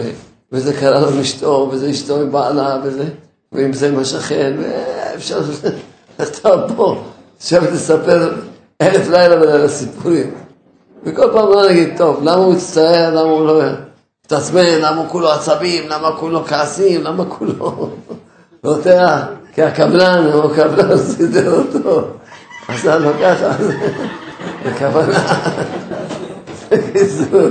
וזה 0.52 0.72
קרה 0.72 1.00
לו 1.00 1.08
עם 1.08 1.20
אשתו, 1.20 1.68
וזה 1.72 1.90
אשתו 1.90 2.20
עם 2.20 2.32
בעלה, 2.32 2.76
וזה, 2.84 3.04
ועם 3.52 3.72
זה 3.72 3.88
עם 3.88 3.98
השכן, 3.98 4.52
ואפשר 4.58 5.40
לכתוב 6.18 6.60
פה, 6.76 7.02
לשבת 7.40 7.72
לספר 7.72 8.32
אלף 8.82 9.08
לילה 9.08 9.40
ולילה 9.40 9.68
סיפורים. 9.68 10.34
וכל 11.04 11.30
פעם 11.32 11.48
לא 11.48 11.68
נגיד, 11.68 11.88
טוב, 11.96 12.20
למה 12.20 12.34
הוא 12.34 12.54
מצטער, 12.54 13.10
למה 13.10 13.30
הוא 13.30 13.46
לא 13.46 13.62
מתעצבן, 14.24 14.78
למה 14.80 14.96
הוא 14.96 15.08
כולו 15.08 15.30
עצבים, 15.30 15.88
למה 15.88 16.16
כולו 16.16 16.44
כעסים, 16.44 17.04
למה 17.04 17.24
כולו... 17.24 17.88
לא 18.64 18.70
יודע, 18.70 19.26
כי 19.54 19.62
הקבלן, 19.62 20.30
הוא 20.32 20.54
קבלן 20.56 20.98
סידר 20.98 21.52
אותו, 21.58 22.06
עשה 22.68 22.98
לו 22.98 23.10
ככה, 23.22 23.56
בכוונה. 24.66 25.24
בקיצור, 26.70 27.48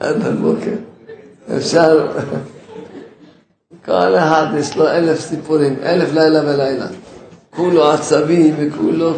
עד 0.00 0.26
הבוקר. 0.26 0.76
אפשר, 1.56 2.12
כל 3.84 4.16
אחד 4.16 4.46
יש 4.58 4.76
לו 4.76 4.88
אלף 4.88 5.20
סיפורים, 5.20 5.76
אלף 5.82 6.12
לילה 6.12 6.40
ולילה. 6.40 6.86
כולו 7.50 7.90
עצבים 7.90 8.54
וכולו 8.58 9.12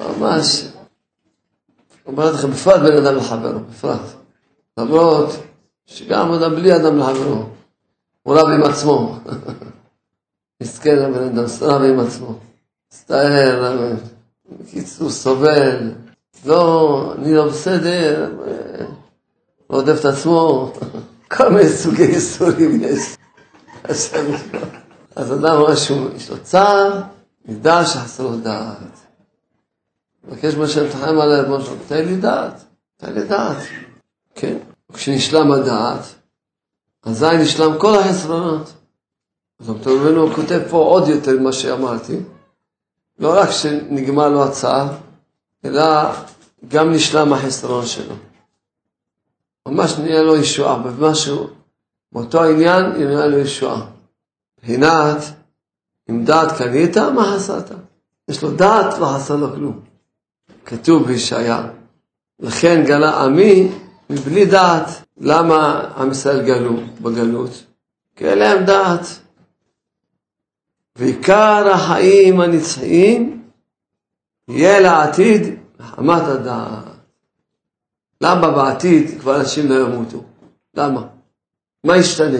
ממש. 0.00 0.66
אומר 2.06 2.32
לכם, 2.32 2.50
בפרט 2.50 2.80
בין 2.80 3.06
אדם 3.06 3.16
לחברו, 3.16 3.60
בפרט. 3.70 4.00
למרות 4.78 5.30
שגם 5.86 6.32
אדם 6.32 6.54
בלי 6.54 6.76
אדם 6.76 6.98
לחברו, 6.98 7.42
הוא 8.22 8.34
רב 8.34 8.48
עם 8.48 8.62
עצמו. 8.62 9.18
אדם, 10.62 11.12
רב 11.60 11.82
עם 11.82 12.00
עצמו. 12.00 12.38
מצטער, 12.88 13.76
בקיצור, 14.60 15.10
סובל. 15.10 15.92
לא, 16.46 17.14
אני 17.18 17.34
לא 17.34 17.48
בסדר, 17.48 18.32
רודף 19.68 20.00
את 20.00 20.04
עצמו. 20.04 20.72
כמה 21.30 21.68
סוגי 21.68 22.02
ייסורים 22.02 22.80
יש. 22.82 23.16
אז 25.16 25.32
אדם 25.32 25.62
משהו, 25.72 26.08
יש 26.16 26.30
לו 26.30 26.36
צער, 26.42 27.02
ידע 27.48 27.84
שחסר 27.84 28.22
לו 28.22 28.36
דעת. 28.36 28.76
מבקש 30.24 30.54
מהשם 30.54 30.88
תחיים 30.88 31.20
עליו, 31.20 31.58
משהו, 31.58 31.76
תן 31.88 32.04
לי 32.04 32.16
דעת, 32.16 32.64
תן 32.96 33.12
לי 33.12 33.24
דעת. 33.24 33.56
כן. 34.34 34.56
כשנשלם 34.92 35.52
הדעת, 35.52 36.14
אזי 37.02 37.36
נשלם 37.42 37.78
כל 37.78 37.98
החסרונות. 37.98 38.72
אז 39.60 39.66
דוקטור 39.66 39.98
ממנו 39.98 40.34
כותב 40.34 40.60
פה 40.70 40.76
עוד 40.76 41.08
יותר 41.08 41.38
ממה 41.40 41.52
שאמרתי, 41.52 42.16
לא 43.18 43.40
רק 43.40 43.50
שנגמר 43.50 44.28
לו 44.28 44.44
הצער, 44.44 44.88
אלא 45.64 45.84
גם 46.68 46.92
נשלם 46.92 47.32
החסרון 47.32 47.86
שלו. 47.86 48.14
ממש 49.68 49.98
נהיה 49.98 50.22
לו 50.22 50.36
ישועה, 50.36 50.78
במשהו, 50.78 51.46
באותו 52.12 52.42
העניין 52.42 52.86
נהיה 52.86 53.26
לו 53.26 53.38
ישועה. 53.38 53.86
מבחינת, 54.58 55.16
אם 56.10 56.24
דעת 56.24 56.58
קנית, 56.58 56.96
מה 56.96 57.34
חסרת? 57.36 57.70
יש 58.28 58.42
לו 58.42 58.50
דעת, 58.50 58.98
לא 58.98 59.06
חסר 59.06 59.36
לו 59.36 59.54
כלום. 59.54 59.80
כתוב 60.64 61.06
בישעיה, 61.06 61.66
לכן 62.40 62.84
גלה 62.86 63.24
עמי 63.24 63.72
מבלי 64.10 64.46
דעת. 64.46 64.88
למה 65.20 65.80
עם 65.96 66.10
ישראל 66.10 66.46
גלו 66.46 66.76
בגלות? 67.00 67.50
כי 68.16 68.28
אין 68.28 68.38
להם 68.38 68.64
דעת. 68.64 69.25
ועיקר 70.96 71.68
החיים 71.68 72.40
הנצחיים 72.40 73.42
יהיה 74.48 74.80
לעתיד 74.80 75.42
מחמת 75.80 76.22
הדעת. 76.22 76.84
למה 78.20 78.50
בעתיד 78.50 79.20
כבר 79.20 79.40
אנשים 79.40 79.68
לא 79.68 79.74
ימותו? 79.74 80.22
למה? 80.74 81.02
מה 81.84 81.96
ישתנה? 81.96 82.38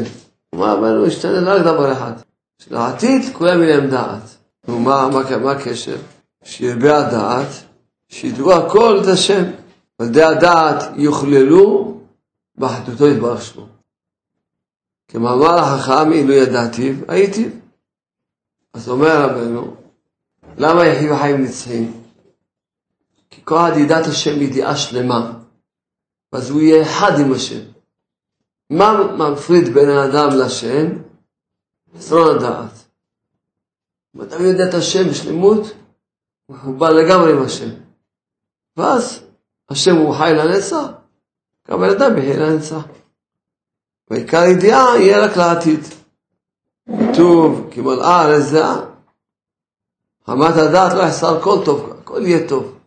מה 0.55 0.73
אבל 0.73 0.97
הוא 0.97 1.07
ישתנה 1.07 1.55
רק 1.55 1.63
דבר 1.63 1.93
אחד. 1.93 2.13
שלעתיד 2.59 3.23
כולם 3.33 3.63
יהיה 3.63 3.77
להם 3.77 3.91
דעת. 3.91 4.37
נו, 4.69 4.81
מה, 4.81 5.09
מה, 5.09 5.37
מה 5.39 5.53
הקשר? 5.53 5.97
שירבה 6.45 6.97
הדעת, 6.97 7.49
שידעו 8.09 8.53
הכל 8.53 9.01
את 9.03 9.07
השם. 9.07 9.45
על 9.99 10.07
ידי 10.07 10.23
הדעת 10.23 10.83
יוכללו 10.97 11.97
באחדותו 12.59 13.09
יתברך 13.09 13.43
שמו. 13.43 13.67
כמאמר 15.09 15.59
החכם, 15.59 16.13
אילו 16.13 16.33
ידעתיו, 16.33 16.95
הייתי. 17.09 17.49
אז 18.77 18.89
אומר 18.89 19.23
רבנו, 19.23 19.77
למה 20.57 20.87
יחי 20.87 21.09
בחיים 21.09 21.45
נצחיים? 21.45 22.03
כי 23.31 23.41
כל 23.45 23.59
ידיעת 23.77 24.07
השם 24.07 24.43
ידיעה 24.43 24.77
שלמה, 24.77 25.33
אז 26.33 26.51
הוא 26.51 26.61
יהיה 26.61 26.83
אחד 26.83 27.13
עם 27.21 27.33
השם. 27.33 27.61
מה 28.71 29.17
מפריד 29.33 29.75
בין 29.75 29.89
האדם 29.89 30.29
לשם? 30.39 30.87
חסרון 31.97 32.37
הדעת. 32.37 32.89
אם 34.17 34.21
אדם 34.21 34.45
יודע 34.45 34.69
את 34.69 34.75
השם 34.75 35.09
בשלמות, 35.11 35.63
הוא 36.47 36.75
בא 36.75 36.89
לגמרי 36.89 37.33
עם 37.33 37.43
השם. 37.43 37.71
ואז 38.77 39.23
השם 39.69 39.97
הוא 39.97 40.15
חי 40.15 40.31
לנצח, 40.37 40.87
גם 41.71 41.81
בן 41.81 41.91
אדם 41.91 42.19
יחיה 42.19 42.37
לנצח. 42.37 42.85
ועיקר 44.11 44.45
ידיעה 44.45 45.01
יהיה 45.01 45.25
רק 45.25 45.37
לעתיד. 45.37 45.81
כתוב, 46.87 47.69
כי 47.71 47.81
מלאה 47.81 48.09
הארץ 48.09 48.51
דעה. 48.53 48.81
חמת 50.27 50.57
הדעת 50.57 50.93
לא 50.93 51.03
יחסר 51.03 51.41
כל 51.41 51.65
טוב, 51.65 51.93
הכל 52.01 52.27
יהיה 52.27 52.49
טוב. 52.49 52.79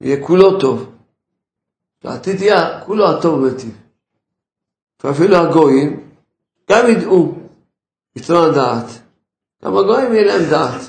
יהיה 0.00 0.26
כולו 0.26 0.60
טוב. 0.60 0.90
לעתיד 2.04 2.40
יהיה 2.40 2.80
כולו 2.84 3.08
הטוב 3.10 3.46
בטיב. 3.46 3.78
ואפילו 5.04 5.36
הגויים 5.36 6.10
גם 6.70 6.86
ידעו 6.88 7.34
יתרון 8.16 8.50
הדעת. 8.50 8.86
גם 9.64 9.76
הגויים 9.76 10.12
יהיה 10.12 10.24
להם 10.24 10.50
דעת. 10.50 10.80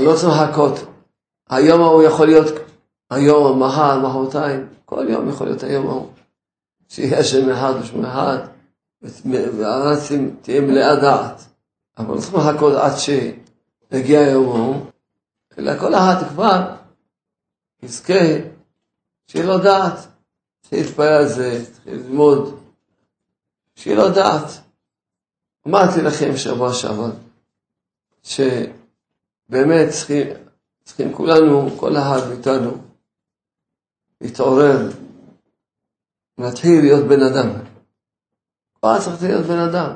לא 0.00 0.14
צריך 0.16 0.34
לחכות. 0.42 0.74
היום 1.50 1.82
ההוא 1.82 2.02
יכול 2.02 2.26
להיות 2.26 2.46
היום, 3.10 3.62
מחר, 3.62 3.98
מחרתיים, 4.00 4.66
כל 4.84 5.06
יום 5.08 5.28
יכול 5.28 5.46
להיות 5.46 5.62
היום 5.62 5.86
ההוא. 5.86 6.08
שיהיה 6.88 7.24
שם 7.24 7.50
אחד 7.50 7.72
ושם 7.80 8.04
אחד, 8.04 8.38
והארץ 9.02 10.12
תהיה 10.42 10.60
מלאה 10.60 10.96
דעת. 10.96 11.42
אבל 11.98 12.14
לא 12.14 12.20
צריך 12.20 12.34
לחכות 12.34 12.74
עד 12.74 12.92
שיגיע 12.96 14.20
ההוא, 14.20 14.86
אלא 15.58 15.78
כל 15.80 15.94
אחד 15.94 16.28
כבר 16.28 16.74
יזכה 17.82 18.14
שיהיה 19.26 19.46
לו 19.46 19.58
דעת, 19.58 20.08
שיתפלל 20.62 21.12
על 21.12 21.28
זה, 21.28 21.64
ללמוד, 21.86 22.60
שיהיה 23.74 23.96
לו 23.96 24.10
דעת. 24.10 24.50
אמרתי 25.68 26.02
לכם 26.02 26.36
שבוע 26.36 26.72
שעבר, 26.74 27.10
שבאמת 28.22 29.88
צריכים, 29.90 30.26
צריכים 30.84 31.14
כולנו, 31.14 31.70
כל 31.80 31.96
אחד 31.96 32.28
מאיתנו, 32.28 32.70
להתעורר, 34.20 34.90
להתחיל 36.38 36.80
להיות 36.80 37.04
בן 37.08 37.22
אדם. 37.22 37.67
כבר 38.80 39.00
צריך 39.00 39.22
להיות 39.22 39.46
בן 39.46 39.58
אדם. 39.58 39.90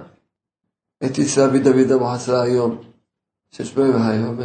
הייתי 1.01 1.23
אצל 1.23 1.41
רבי 1.41 1.59
דוד 1.59 1.91
אבוחצירא 1.95 2.43
היום, 2.43 2.79
שש 3.51 3.73
פעמים 3.73 4.03
היום. 4.03 4.39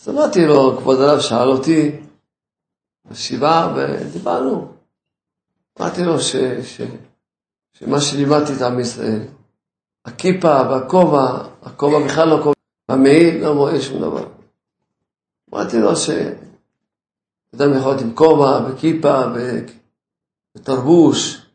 אז 0.00 0.08
אמרתי 0.08 0.46
לו, 0.46 0.76
כבוד 0.78 1.00
הרב 1.00 1.20
שאל 1.20 1.48
אותי, 1.48 2.00
בשבעה, 3.10 3.74
ודיברנו. 3.76 4.72
אמרתי 5.80 6.04
לו 6.04 6.20
ש, 6.20 6.36
ש, 6.62 6.80
שמה 7.72 8.00
שלימדתי 8.00 8.52
את 8.56 8.62
עם 8.62 8.80
ישראל, 8.80 9.22
הכיפה 10.04 10.60
והכובע, 10.70 11.48
הכובע 11.62 12.06
בכלל 12.06 12.28
לא 12.28 12.36
כובע, 12.36 12.54
המעיל 12.88 13.44
לא 13.44 13.50
רואה 13.50 13.80
שום 13.80 14.00
דבר. 14.00 14.28
אמרתי 15.54 15.78
לו 15.78 15.96
שאדם 15.96 17.76
יכול 17.76 17.90
להיות 17.90 18.02
עם 18.02 18.14
כובע 18.14 18.60
וכיפה 18.68 19.22
ותרבוש, 20.56 21.49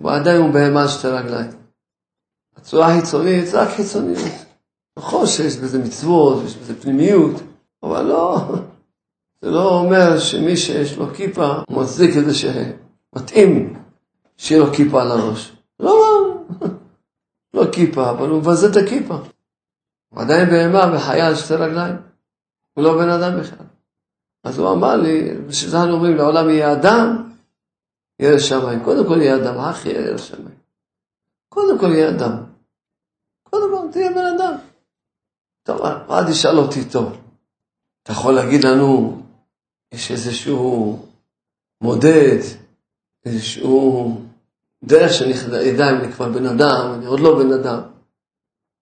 ועדיין 0.00 0.42
הוא 0.42 0.50
בהמה 0.50 0.88
שתי 0.88 1.08
רגליים. 1.08 1.50
הצורה 2.56 2.94
החיצונית 2.94 3.46
זה 3.46 3.62
רק 3.62 3.68
חיצוניות. 3.68 4.32
נכון 4.98 5.26
שיש 5.26 5.56
בזה 5.56 5.78
מצוות, 5.78 6.44
יש 6.44 6.56
בזה 6.56 6.80
פנימיות, 6.80 7.42
אבל 7.82 8.02
לא, 8.02 8.40
זה 9.42 9.50
לא 9.50 9.78
אומר 9.78 10.18
שמי 10.18 10.56
שיש 10.56 10.96
לו 10.96 11.14
כיפה 11.14 11.52
מצדיק 11.70 12.16
את 12.16 12.24
זה 12.24 12.34
שמתאים 12.34 13.76
שיהיה 14.36 14.60
לו 14.60 14.72
כיפה 14.72 15.02
על 15.02 15.10
הראש. 15.10 15.56
לא, 15.80 15.96
לא 17.54 17.64
כיפה, 17.72 18.10
אבל 18.10 18.28
הוא 18.28 18.38
מבזה 18.38 18.68
את 18.70 18.76
הכיפה. 18.76 19.14
הוא 20.08 20.20
עדיין 20.20 20.50
בהמה 20.50 20.96
וחיה 20.96 21.26
על 21.26 21.34
שתי 21.34 21.54
רגליים. 21.54 21.96
הוא 22.74 22.84
לא 22.84 22.98
בן 22.98 23.08
אדם 23.08 23.40
בכלל. 23.40 23.66
אז 24.44 24.58
הוא 24.58 24.72
אמר 24.72 24.96
לי, 24.96 25.34
בשביל 25.46 25.70
זה 25.70 25.82
אנו 25.82 25.92
אומרים, 25.92 26.16
לעולם 26.16 26.50
יהיה 26.50 26.72
אדם, 26.72 27.29
יהיה 28.20 28.36
לשמיים. 28.36 28.84
קודם 28.84 29.06
כל 29.06 29.22
יהיה 29.22 29.36
אדם, 29.36 29.58
אחי 29.58 29.88
יהיה 29.88 30.10
לשמיים. 30.10 30.58
קודם 31.48 31.78
כל 31.78 31.86
יהיה 31.86 32.08
אדם. 32.08 32.44
קודם 33.42 33.76
כל 33.76 33.92
תהיה 33.92 34.10
בן 34.10 34.26
אדם. 34.36 34.54
טוב, 35.62 35.82
מה 36.08 36.20
תשאל 36.30 36.58
אותי 36.58 36.84
טוב? 36.84 37.16
אתה 38.02 38.12
יכול 38.12 38.34
להגיד 38.34 38.64
לנו, 38.64 39.22
יש 39.92 40.10
איזשהו 40.10 40.98
מודד, 41.80 42.38
איזשהו 43.26 44.16
דרך 44.84 45.12
שאני 45.12 45.34
אדע 45.74 45.90
אם 45.90 45.94
אני 45.94 46.12
כבר 46.12 46.28
בן 46.28 46.46
אדם, 46.46 46.92
אני 46.94 47.06
עוד 47.06 47.20
לא 47.20 47.38
בן 47.38 47.52
אדם. 47.52 47.80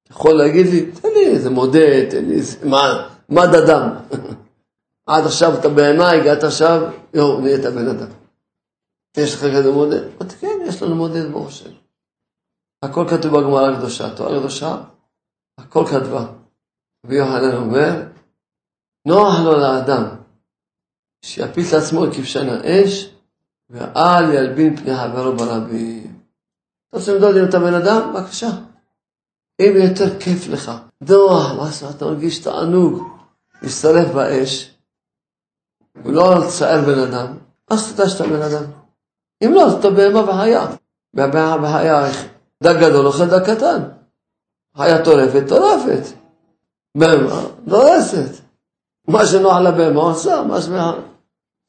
אתה 0.03 0.13
יכול 0.13 0.33
להגיד 0.33 0.67
לי, 0.67 0.93
תן 0.93 1.09
לי 1.09 1.27
איזה 1.27 1.51
מודד, 1.51 2.11
תן 2.11 2.25
לי 2.25 2.35
איזה, 2.35 2.67
מה, 2.67 3.09
מד 3.29 3.55
אדם. 3.55 3.91
עד 5.07 5.25
עכשיו 5.25 5.59
אתה 5.61 5.69
בהמה, 5.69 6.11
הגעת 6.11 6.45
עכשיו, 6.45 6.91
יואו, 7.15 7.41
נהיית 7.41 7.65
בן 7.65 7.89
אדם. 7.89 8.09
יש 9.19 9.35
לך 9.35 9.41
כזה 9.41 9.73
מודד? 9.73 10.03
אמרתי, 10.03 10.37
כן, 10.37 10.59
יש 10.67 10.83
לנו 10.83 10.95
מודד 10.95 11.33
ברוך 11.33 11.49
השם. 11.49 11.71
הכל 12.83 13.07
כתוב 13.11 13.41
בגמרא 13.41 13.71
הקדושה, 13.71 14.17
תורה 14.17 14.39
קדושה, 14.41 14.77
הכל 15.59 15.85
כתבה. 15.87 16.27
רבי 17.07 17.15
יוחנן 17.15 17.57
אומר, 17.57 18.03
נוח 19.07 19.41
לו 19.45 19.53
לאדם 19.53 20.05
שיפיל 21.25 21.65
את 21.69 21.73
עצמו 21.73 22.05
כבשן 22.17 22.49
האש, 22.49 23.15
ואל 23.71 24.35
ילבין 24.35 24.77
פני 24.77 24.97
חברו 24.97 25.37
ברבים. 25.37 26.23
אתה 26.89 26.97
רוצה 26.97 27.13
למדוד 27.13 27.37
אם 27.37 27.49
אתה 27.49 27.59
בן 27.59 27.75
אדם? 27.75 28.13
בבקשה. 28.15 28.49
אם 29.61 29.73
יותר 29.77 30.21
כיף 30.21 30.49
לך, 30.49 30.73
נוח, 31.01 31.53
מה 31.53 31.91
אתה 31.91 32.05
מרגיש 32.05 32.39
תענוג 32.39 33.09
להצטרף 33.63 34.15
באש, 34.15 34.75
ולא 36.05 36.35
לצער 36.39 36.81
בן 36.81 36.99
אדם, 36.99 37.37
אז 37.71 37.93
תדע 37.93 38.09
שאתה 38.09 38.25
בן 38.25 38.43
אדם. 38.43 38.65
אם 39.45 39.53
לא, 39.55 39.67
אז 39.67 39.73
אתה 39.75 39.91
בהמה 39.91 40.31
וחיה. 40.31 40.67
בהמה 41.15 41.57
וחיה, 41.63 42.07
דג 42.63 42.81
גדול 42.81 43.07
אוכל 43.07 43.25
דג 43.25 43.55
קטן. 43.55 43.83
חיה 44.77 45.05
טורפת, 45.05 45.49
טורפת. 45.49 46.03
בהמה 46.97 47.41
דורסת. 47.65 48.43
מה 49.09 49.27
שנוח 49.27 49.59
לבהמה 49.59 50.01
עושה, 50.01 50.43
מה 50.43 50.63
שנוח. 50.63 50.95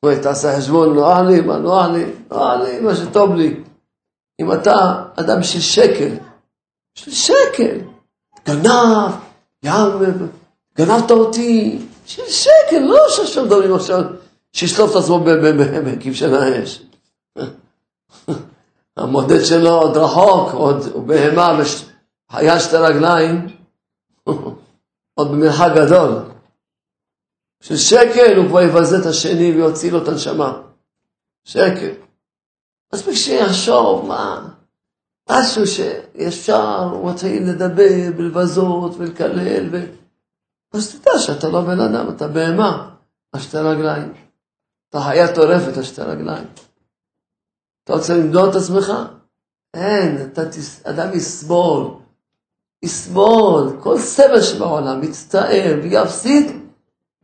בואי 0.03 0.19
תעשה 0.19 0.57
חשבון, 0.57 0.95
נוח 0.95 1.19
לי, 1.19 1.41
מה 1.41 1.57
נוח 1.57 1.85
לי, 1.85 2.11
נוח 2.31 2.53
לי, 2.61 2.79
מה 2.79 2.95
שטוב 2.95 3.35
לי. 3.35 3.63
אם 4.41 4.53
אתה 4.53 5.03
אדם 5.15 5.43
של 5.43 5.59
שקל, 5.59 6.15
של 6.95 7.11
שקל, 7.11 7.77
גנב, 8.45 9.11
ים, 9.63 10.29
גנבת 10.77 11.11
אותי, 11.11 11.79
של 12.05 12.27
שקל, 12.27 12.79
לא 12.79 12.99
שעכשיו 13.09 13.45
מדברים 13.45 13.75
עכשיו, 13.75 14.03
שישלוף 14.53 14.91
את 14.91 14.95
עצמו 14.95 15.19
בכבשן 15.19 16.33
האש. 16.33 16.83
המודד 18.99 19.43
שלו 19.43 19.69
עוד 19.69 19.97
רחוק, 19.97 20.53
עוד 20.53 21.07
בהמה, 21.07 21.59
חיה 22.31 22.59
שתי 22.59 22.75
רגליים, 22.75 23.47
עוד 25.17 25.31
במרחק 25.31 25.71
גדול. 25.75 26.21
של 27.63 27.77
שקל 27.77 28.37
הוא 28.37 28.47
כבר 28.47 28.61
יבזה 28.61 28.97
את 29.01 29.05
השני 29.05 29.51
ויוציא 29.51 29.91
לו 29.91 30.03
את 30.03 30.07
הנשמה. 30.07 30.61
שקל. 31.43 31.91
מספיק 32.93 33.15
שיחשוב, 33.15 34.05
מה, 34.05 34.49
משהו 35.29 35.67
שאפשר, 35.67 36.89
הוא 36.91 37.11
מתחיל 37.11 37.49
לדבר 37.49 38.17
ולבזות 38.17 38.91
ולקלל, 38.97 39.69
ו... 39.71 39.85
אז 40.73 40.95
תדע 40.95 41.19
שאתה 41.19 41.49
לא 41.49 41.61
בן 41.61 41.79
אדם, 41.79 42.09
אתה 42.09 42.27
בהמה, 42.27 42.95
על 43.33 43.41
שתי 43.41 43.57
רגליים. 43.57 44.13
אתה 44.89 45.01
חיה 45.01 45.35
טורפת 45.35 45.77
על 45.77 45.83
שתי 45.83 46.01
רגליים. 46.01 46.47
אתה 47.89 47.97
רוצה 47.97 48.17
למדוד 48.17 48.49
את 48.49 48.55
עצמך? 48.55 48.93
אין, 49.73 50.17
אתה. 50.21 50.41
אדם 50.83 51.13
יסבול, 51.13 51.87
יסבול, 52.83 53.77
כל 53.79 53.99
סבל 53.99 54.41
שבעולם, 54.41 55.03
יצטער 55.03 55.79
ויפסיד, 55.83 56.51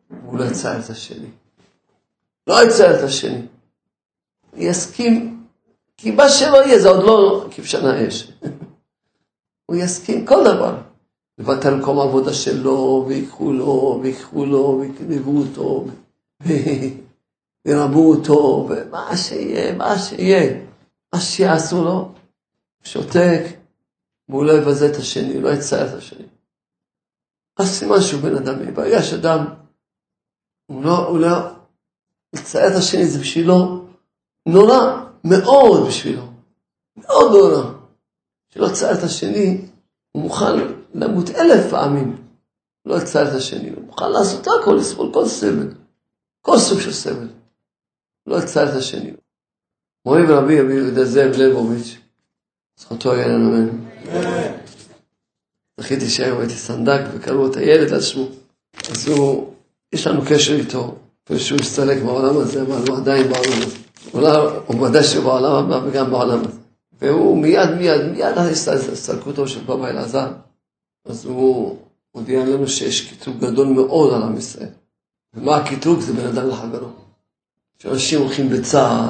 והוא 0.09 0.37
לא 0.37 0.43
יצער 0.43 0.79
את 0.79 0.89
השני. 0.89 1.27
לא 2.47 2.63
יצער 2.63 2.99
את 2.99 3.03
השני. 3.03 3.41
יסכים, 4.53 5.43
כי 5.97 6.11
מה 6.11 6.29
שלא 6.29 6.65
יהיה 6.65 6.79
זה 6.79 6.89
עוד 6.89 7.03
לא 7.03 7.45
כבשן 7.51 7.85
האש. 7.85 8.31
הוא 9.65 9.75
יסכים 9.75 10.25
כל 10.25 10.43
דבר. 10.43 10.75
לוותר 11.37 11.75
מקום 11.75 11.99
העבודה 11.99 12.33
שלו, 12.33 13.05
ויקחו 13.07 13.53
לו, 13.53 13.99
ויקחו 14.03 14.45
לו, 14.45 14.81
ויקרבו 14.81 15.37
אותו, 15.37 15.85
וירבו 17.65 18.11
אותו, 18.11 18.69
ומה 18.69 19.17
שיהיה, 19.17 19.73
מה 19.73 19.99
שיהיה, 19.99 20.61
מה 21.13 21.19
שיעשו 21.19 21.83
לו, 21.83 22.11
שותק, 22.83 23.41
והוא 24.29 24.45
לא 24.45 24.51
יבזה 24.51 24.91
את 24.91 24.95
השני, 24.95 25.41
לא 25.41 25.49
יצער 25.49 25.89
את 25.89 25.93
השני. 25.93 26.25
אז 27.57 27.67
סימן 27.67 28.01
שהוא 28.01 28.21
בן 28.21 28.35
אדם, 28.35 28.73
ברגע 28.73 29.03
שאדם, 29.03 29.45
הוא 30.65 30.83
לא, 30.83 31.07
הוא 31.07 31.19
לא, 31.19 31.37
לצייר 32.35 32.67
את 32.67 32.75
השני 32.75 33.05
זה 33.05 33.19
בשבילו 33.19 33.85
נורא, 34.45 35.05
מאוד 35.23 35.87
בשבילו, 35.87 36.23
מאוד 36.97 37.31
נורא. 37.31 37.71
שלא 38.49 38.67
יצייר 38.67 38.97
את 38.97 39.03
השני, 39.03 39.65
הוא 40.11 40.23
מוכן 40.23 40.53
למות 40.93 41.29
אלף 41.29 41.69
פעמים, 41.69 42.27
לא 42.85 42.95
יצייר 42.95 43.27
את 43.27 43.33
השני, 43.33 43.69
הוא 43.69 43.83
מוכן 43.85 44.11
לעשות 44.11 44.47
הכל, 44.47 44.75
לסבול 44.79 45.13
כל 45.13 45.25
סבל, 45.25 45.73
כל 46.41 46.57
סוג 46.57 46.79
של 46.79 46.93
סבל, 46.93 47.27
לא 48.27 48.39
את 48.39 48.57
השני. 48.57 49.11
מורי 50.05 50.21
ורבי 50.27 50.61
רבי 50.61 50.73
יהודה 50.73 51.05
זאב 51.05 51.31
ליבוביץ', 51.31 51.97
זכותו 52.79 53.15
יהיה 53.15 53.27
לנו 53.27 53.57
אמן. 53.57 53.69
זכיתי 55.79 56.09
שהיום 56.09 56.39
הייתי 56.39 56.53
סנדק 56.53 57.01
וקראו 57.13 57.47
את 57.51 57.55
הילד 57.55 57.93
על 57.93 58.01
שמו. 58.01 58.27
אז 58.91 59.07
הוא, 59.07 59.53
יש 59.93 60.07
לנו 60.07 60.21
קשר 60.29 60.53
איתו, 60.53 60.95
ושהוא 61.29 61.59
הסתלק 61.59 62.03
בעולם 62.03 62.37
הזה, 62.37 62.61
אבל 62.61 62.89
הוא 62.89 62.97
עדיין 62.97 63.27
בעולם 63.27 63.61
הזה. 63.61 63.77
הוא 64.67 64.81
ודאי 64.81 65.03
שהוא 65.03 65.23
בעולם 65.23 65.51
הבא 65.51 65.87
וגם 65.87 66.11
בעולם 66.11 66.39
הזה. 66.39 66.59
והוא 67.01 67.37
מיד 67.37 67.69
מיד 67.77 68.01
מיד 68.11 68.37
הסתלקותו 68.91 69.47
של 69.47 69.63
בבא 69.63 69.87
אלעזר, 69.87 70.31
אז 71.05 71.25
הוא 71.25 71.77
הודיע 72.11 72.45
לנו 72.45 72.67
שיש 72.67 73.13
קטרוג 73.13 73.37
גדול 73.37 73.67
מאוד 73.67 74.13
על 74.13 74.23
עם 74.23 74.37
ישראל. 74.37 74.69
ומה 75.33 75.55
הקטרוג? 75.55 75.99
זה 75.99 76.13
בין 76.13 76.27
אדם 76.27 76.49
לחברו. 76.49 77.04
שאנשים 77.79 78.21
הולכים 78.21 78.49
בצער, 78.49 79.09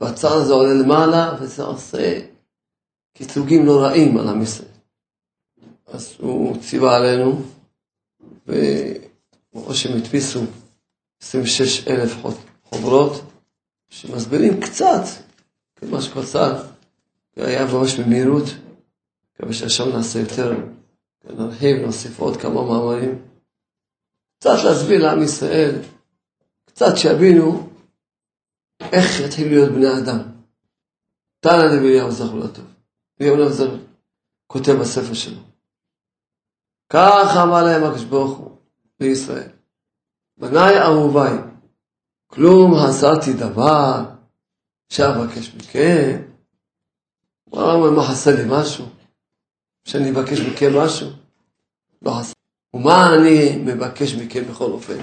והצער 0.00 0.32
הזה 0.32 0.52
עולה 0.52 0.74
למעלה, 0.74 1.36
וזה 1.40 1.62
עושה 1.62 2.20
קטרוגים 3.14 3.64
נוראים 3.64 4.18
על 4.18 4.28
עם 4.28 4.42
ישראל. 4.42 4.68
אז 5.86 6.14
הוא 6.18 6.56
ציווה 6.60 6.96
עלינו, 6.96 7.42
ואו 8.46 9.74
שהם 9.74 9.96
הדפיסו 9.96 10.40
26 11.22 11.88
אלף 11.88 12.12
חוברות, 12.64 13.22
שמסבירים 13.88 14.60
קצת, 14.60 15.02
ממש 15.82 16.08
קצר, 16.08 16.62
היה 17.36 17.66
ממש 17.66 17.94
במהירות, 17.94 18.44
מקווה 19.34 19.52
שעכשיו 19.52 19.86
נעשה 19.86 20.18
יותר, 20.18 20.52
נרחיב, 21.24 21.76
נוסיף 21.76 22.18
עוד 22.18 22.36
כמה 22.36 22.54
מאמרים, 22.54 23.18
קצת 24.38 24.64
להסביר 24.64 25.02
לעם 25.02 25.22
ישראל, 25.22 25.82
קצת 26.74 26.96
שיבינו 26.96 27.70
איך 28.92 29.20
יתחילו 29.20 29.50
להיות 29.50 29.72
בני 29.72 29.86
אדם. 29.98 30.18
תנא 31.40 31.76
דבליהו 31.76 32.10
זכרו 32.10 32.38
לטוב. 32.38 32.64
אליהו 33.20 33.52
זכרו 33.52 33.76
כותב 34.46 34.72
בספר 34.80 35.14
שלו. 35.14 35.40
כך 36.92 37.36
אמר 37.42 37.64
להם 37.64 37.84
הקדוש 37.84 38.04
ברוך 38.04 38.38
הוא 38.38 38.56
לישראל. 39.00 39.48
בניי 40.36 40.80
אהוביי, 40.80 41.38
כלום 42.26 42.72
עשיתי 42.74 43.32
דבר 43.32 44.04
שאבקש 44.88 45.54
מכם. 45.54 46.22
הוא 47.44 47.62
אומר, 47.62 47.90
מה 47.90 48.02
חסר 48.02 48.30
לי 48.30 48.44
משהו? 48.48 48.84
שאני 49.84 50.10
אבקש 50.10 50.40
מכם 50.40 50.70
משהו? 50.84 51.08
לא 52.02 52.10
חסר. 52.10 52.32
ומה 52.74 53.06
אני 53.14 53.56
מבקש 53.56 54.14
מכם 54.14 54.44
בכל 54.50 54.64
אופן? 54.72 54.98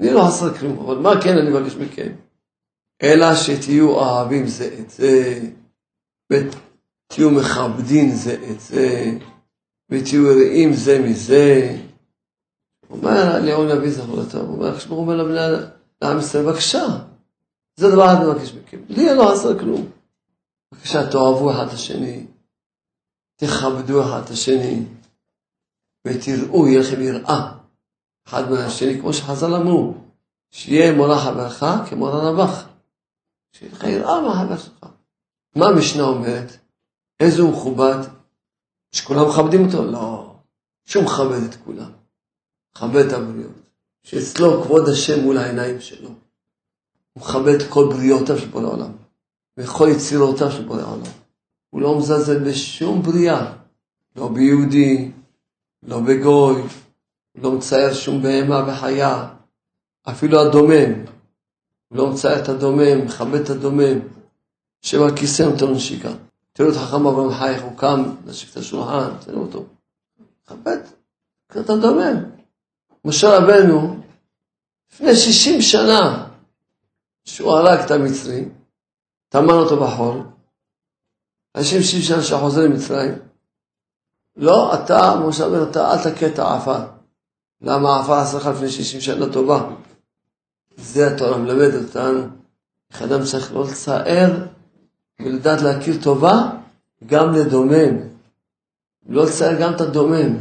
אני 0.00 0.10
לא 0.10 0.22
חסר 0.28 0.54
כלום, 0.54 0.78
אבל 0.78 0.98
מה 0.98 1.22
כן 1.22 1.38
אני 1.38 1.50
מבקש 1.50 1.74
מכם? 1.74 2.12
אלא 3.02 3.26
שתהיו 3.34 3.90
אוהבים 3.90 4.46
זה 4.46 4.78
את 4.80 4.90
זה, 4.90 5.40
ותהיו 6.32 7.30
מכבדים 7.30 8.10
זה 8.10 8.36
את 8.50 8.60
זה, 8.60 9.10
ותהיו 9.90 10.26
יראים 10.26 10.72
זה 10.72 10.98
מזה. 10.98 11.78
אומר 12.90 13.36
אליהו 13.36 13.64
נביא 13.64 13.90
זכור 13.90 14.16
לטוב, 14.20 14.40
הוא 14.40 14.56
אומר, 14.56 14.78
כשברוך 14.78 14.98
אומר 14.98 15.16
לעם 16.02 16.18
ישראל, 16.18 16.44
בבקשה, 16.44 16.86
זה 17.76 17.90
דבר 17.90 18.06
אחד 18.06 18.24
מבקש 18.24 18.54
מכם, 18.54 18.80
לי 18.88 19.14
לא 19.14 19.32
עשה 19.32 19.58
כלום. 19.58 19.90
בבקשה, 20.72 21.10
תאהבו 21.10 21.50
אחד 21.50 21.66
את 21.66 21.72
השני, 21.72 22.26
תכבדו 23.36 24.04
אחד 24.04 24.22
את 24.24 24.30
השני, 24.30 24.82
ותראו, 26.06 26.68
יהיה 26.68 26.80
לכם 26.80 27.00
יראה 27.00 27.57
אחד 28.28 28.50
מהשני, 28.50 29.00
כמו 29.00 29.12
שחז"ל 29.12 29.54
אמרו, 29.54 29.94
שיהיה 30.50 30.92
מורה 30.96 31.18
חברך 31.18 31.64
כמורה 31.90 32.32
נבח. 32.32 32.68
שיהיה 33.52 33.72
לך 33.72 33.84
יראה 33.84 34.20
מהחבר 34.20 34.58
שלך. 34.58 34.86
מה 35.56 35.66
המשנה 35.66 36.02
אומרת? 36.02 36.56
איזה 37.20 37.42
הוא 37.42 37.52
מכובד? 37.52 37.98
שכולם 38.92 39.28
מכבדים 39.28 39.66
אותו? 39.66 39.84
לא. 39.84 40.34
שהוא 40.84 41.04
מכבד 41.04 41.42
את 41.42 41.54
כולם. 41.64 41.90
מכבד 42.76 43.06
את 43.06 43.12
הבריות. 43.12 43.52
שאצלו 44.02 44.62
כבוד 44.62 44.88
השם 44.88 45.20
מול 45.20 45.38
העיניים 45.38 45.80
שלו. 45.80 46.08
הוא 46.08 47.22
מכבד 47.22 47.54
את 47.54 47.68
כל 47.68 47.88
בריאותיו 47.90 48.38
של 48.38 48.48
בורא 48.48 48.66
עולם. 48.66 48.92
וכל 49.56 49.88
יצירותיו 49.96 50.52
של 50.52 50.64
בורא 50.64 50.82
עולם. 50.82 51.12
הוא 51.70 51.80
לא 51.80 51.98
מזלזל 51.98 52.50
בשום 52.50 53.02
בריאה. 53.02 53.52
לא 54.16 54.28
ביהודי, 54.28 55.10
לא 55.82 56.00
בגוי, 56.00 56.62
לא 57.42 57.52
מצייר 57.52 57.94
שום 57.94 58.22
בהמה 58.22 58.64
וחיה. 58.66 59.28
אפילו 60.08 60.40
הדומם. 60.40 61.04
לא 61.90 62.10
מצייר 62.10 62.42
את 62.42 62.48
הדומם, 62.48 63.04
מכבד 63.04 63.40
את 63.40 63.50
הדומם. 63.50 63.98
שבע 64.82 65.16
כיסא 65.16 65.42
נותן 65.42 65.70
נשיקה. 65.72 66.10
תראו 66.52 66.68
את 66.68 66.74
חכם 66.74 67.06
אברהם 67.06 67.32
חייך, 67.38 67.62
הוא 67.62 67.78
קם, 67.78 68.14
נשיק 68.24 68.52
את 68.52 68.56
השולחן, 68.56 69.10
תראו 69.20 69.42
אותו. 69.42 69.64
מכבד, 70.44 70.78
אתה 71.50 71.76
דומם. 71.76 72.24
משה 73.04 73.38
רבנו, 73.38 74.00
לפני 74.92 75.16
60 75.16 75.60
שנה, 75.60 76.28
שהוא 77.24 77.52
הרג 77.52 77.78
את 77.78 77.90
המצרי, 77.90 78.44
טמן 79.28 79.52
אותו 79.52 79.76
בחול, 79.76 80.22
אנשים 81.56 81.82
60 81.82 82.02
שנה 82.02 82.22
שחוזר 82.22 82.60
למצרים, 82.60 83.14
לא, 84.36 84.74
אתה, 84.74 85.14
משה 85.28 85.46
רבנו, 85.46 85.70
אתה 85.70 85.92
אל 85.92 86.12
תכה 86.12 86.26
את 86.26 86.38
העפר. 86.38 86.97
למה 87.62 88.20
עשה 88.22 88.36
לך 88.36 88.46
לפני 88.46 88.70
60 88.70 89.00
שנה 89.00 89.32
טובה? 89.32 89.70
זה 90.76 91.06
התורה 91.06 91.38
מלמדת 91.38 91.82
אותנו, 91.84 92.20
איך 92.90 93.02
אדם 93.02 93.24
צריך 93.24 93.54
לא 93.54 93.64
לצער 93.64 94.46
ולדעת 95.20 95.62
להכיר 95.62 96.02
טובה, 96.02 96.50
גם 97.06 97.32
לדומם. 97.32 97.96
לא 99.08 99.24
לצייר 99.24 99.60
גם 99.60 99.74
את 99.74 99.80
הדומם. 99.80 100.36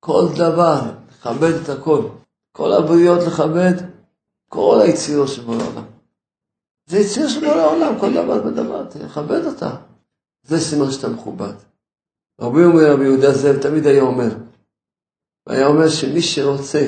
כל 0.00 0.26
דבר, 0.36 0.80
לכבד 1.10 1.52
את 1.62 1.68
הכל. 1.68 2.08
כל 2.52 2.72
הבריות 2.72 3.26
לכבד, 3.26 3.74
כל 4.48 4.80
היצירות 4.82 5.28
העולם. 5.46 5.84
זה 6.86 6.98
יציר 6.98 7.28
של 7.28 7.40
בורא 7.40 7.60
העולם, 7.60 7.98
כל 8.00 8.12
דבר 8.12 8.46
ודבר, 8.46 8.84
תכבד 8.84 9.44
אותה. 9.44 9.76
זה 10.42 10.60
סימן 10.60 10.90
שאתה 10.90 11.08
מכובד. 11.08 11.52
רבי 12.40 12.64
אומר, 12.64 12.92
רבי 12.92 13.04
יהודה 13.04 13.32
זאב 13.32 13.56
תמיד 13.56 13.86
היה 13.86 14.02
אומר, 14.02 14.28
והיה 15.48 15.66
אומר 15.66 15.88
שמי 15.88 16.22
שרוצה 16.22 16.86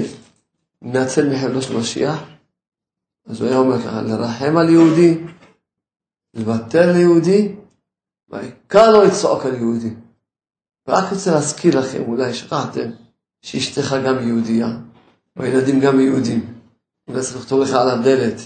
לנצל 0.82 1.28
מחבלו 1.28 1.62
של 1.62 1.76
משיח, 1.76 2.18
אז 3.26 3.40
הוא 3.40 3.48
היה 3.48 3.58
אומר 3.58 3.82
ככה, 3.82 4.02
לרחם 4.02 4.56
על 4.56 4.68
יהודי, 4.68 5.18
לוותר 6.34 6.92
ליהודי, 6.92 7.54
והעיקר 8.28 8.90
לא 8.90 9.04
לצעוק 9.04 9.46
על 9.46 9.54
יהודי. 9.54 9.94
ורק 10.88 11.12
רוצה 11.12 11.30
להזכיר 11.30 11.80
לכם, 11.80 12.02
אולי 12.08 12.34
שכחתם, 12.34 12.90
שאשתך 13.42 13.96
גם 14.06 14.28
יהודייה, 14.28 14.68
או 15.38 15.44
ילדים 15.44 15.80
גם 15.80 16.00
יהודים. 16.00 16.54
אולי 17.08 17.22
צריך 17.22 17.36
לכתוב 17.36 17.60
לך 17.60 17.72
על 17.72 17.90
הדלת, 17.90 18.40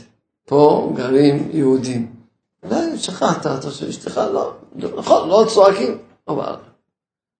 פה 0.47 0.93
גרים 0.97 1.51
יהודים. 1.53 2.15
אולי 2.63 2.99
שכחת, 2.99 3.47
אתה 3.47 3.71
חושב 3.71 3.87
שאשתך 3.87 4.17
לא, 4.17 4.55
נכון, 4.75 5.29
לא 5.29 5.47
צועקים, 5.55 5.99
אבל 6.29 6.57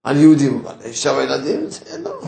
על 0.03 0.17
יהודים, 0.17 0.63
אבל 0.67 0.75
אישה 0.85 1.13
וילדים, 1.13 1.71
זה 1.71 1.99
לא. 1.99 2.21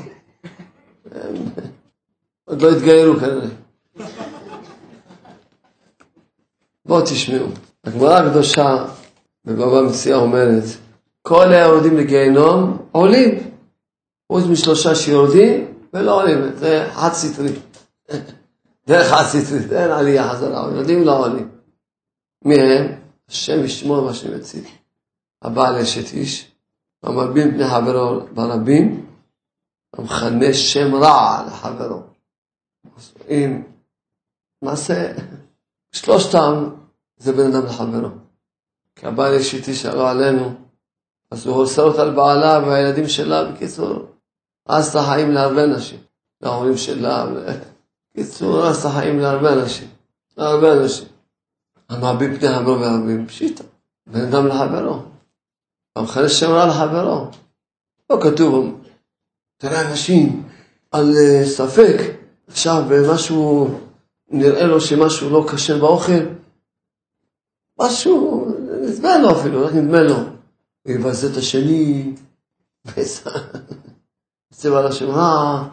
עוד 2.45 2.63
לא 2.63 2.71
התגיירו 2.71 3.17
כנראה. 3.17 3.49
בואו 6.85 7.03
תשמעו. 7.03 7.47
הגמרא 7.85 8.15
הקדושה 8.15 8.87
בבבא 9.45 9.81
מציאה 9.81 10.17
אומרת, 10.17 10.65
כל 11.23 11.53
היורדים 11.53 11.97
לגיהנום 11.97 12.79
עולים, 12.93 13.51
חוץ 14.33 14.45
משלושה 14.45 14.95
שיורדים 14.95 15.75
ולא 15.95 16.23
עולים, 16.23 16.39
זה 16.57 16.89
חד 16.93 17.13
סטרי. 17.13 17.53
דרך 18.89 19.07
חד 19.07 19.23
סטרית, 19.23 19.73
אין 19.73 19.91
עלייה 19.91 20.31
חזרה, 20.31 20.71
יורדים 20.75 21.05
לא 21.05 21.19
עולים. 21.19 21.49
מי 22.45 22.55
הם? 22.61 22.93
השם 23.29 23.65
ישמור 23.65 24.05
מה 24.05 24.15
שמציל. 24.15 24.65
הבעל 25.43 25.77
אשת 25.77 26.15
איש, 26.15 26.53
המרבים 27.03 27.51
פני 27.51 27.69
חברו 27.69 28.21
ברבים, 28.35 29.06
המכנה 29.99 30.55
שם 30.55 30.95
רע 30.95 31.45
לחברו. 31.47 32.03
אם 33.29 33.63
מעשה, 34.63 35.13
שלושתם 35.93 36.71
זה 37.17 37.33
בן 37.33 37.55
אדם 37.55 37.67
לחברו. 37.67 38.09
כי 38.97 39.07
הבעל 39.07 39.35
אשת 39.35 39.69
איש 39.69 39.87
עלו 39.87 40.07
עלינו, 40.07 40.55
אז 41.31 41.47
הוא 41.47 41.57
אוסר 41.57 41.83
אותה 41.83 42.05
לבעלה 42.05 42.69
והילדים 42.69 43.09
שלה, 43.09 43.53
בקיצור, 43.53 44.07
אז 44.67 44.89
את 44.89 44.97
החיים 44.97 45.31
להרבה 45.31 45.67
נשים, 45.67 46.01
להורים 46.41 46.77
שלה, 46.77 47.27
בקיצור, 48.13 48.67
אז 48.67 48.79
את 48.79 48.85
החיים 48.85 49.19
להרבה 49.19 49.53
אנשים, 49.53 49.89
להרבה 50.37 50.73
אנשים. 50.73 51.09
המעביד 51.89 52.39
פני 52.41 52.49
חברו 52.49 52.81
והרבים, 52.81 53.27
פשיטה, 53.27 53.65
בן 54.07 54.21
אדם 54.21 54.47
לחברו. 54.47 55.03
המכנה 55.97 56.29
שם 56.29 56.51
רע 56.51 56.67
לחברו. 56.67 57.31
לא 58.11 58.19
כתוב, 58.23 58.81
תראה 59.57 59.91
אנשים 59.91 60.43
על 60.91 61.13
uh, 61.13 61.47
ספק, 61.47 61.97
עכשיו 62.49 62.83
משהו, 63.15 63.69
נראה 64.31 64.67
לו 64.67 64.81
שמשהו 64.81 65.31
לא 65.31 65.47
כשר 65.53 65.79
באוכל, 65.79 66.27
משהו, 67.81 68.47
נדמה 68.83 69.19
לו 69.19 69.41
אפילו, 69.41 69.67
רק 69.67 69.73
נדמה 69.73 70.03
לו. 70.03 70.17
יבזה 70.87 71.33
את 71.33 71.37
השני, 71.37 72.13
יוצא 72.97 73.31
השם 74.87 75.11
רע, 75.11 75.69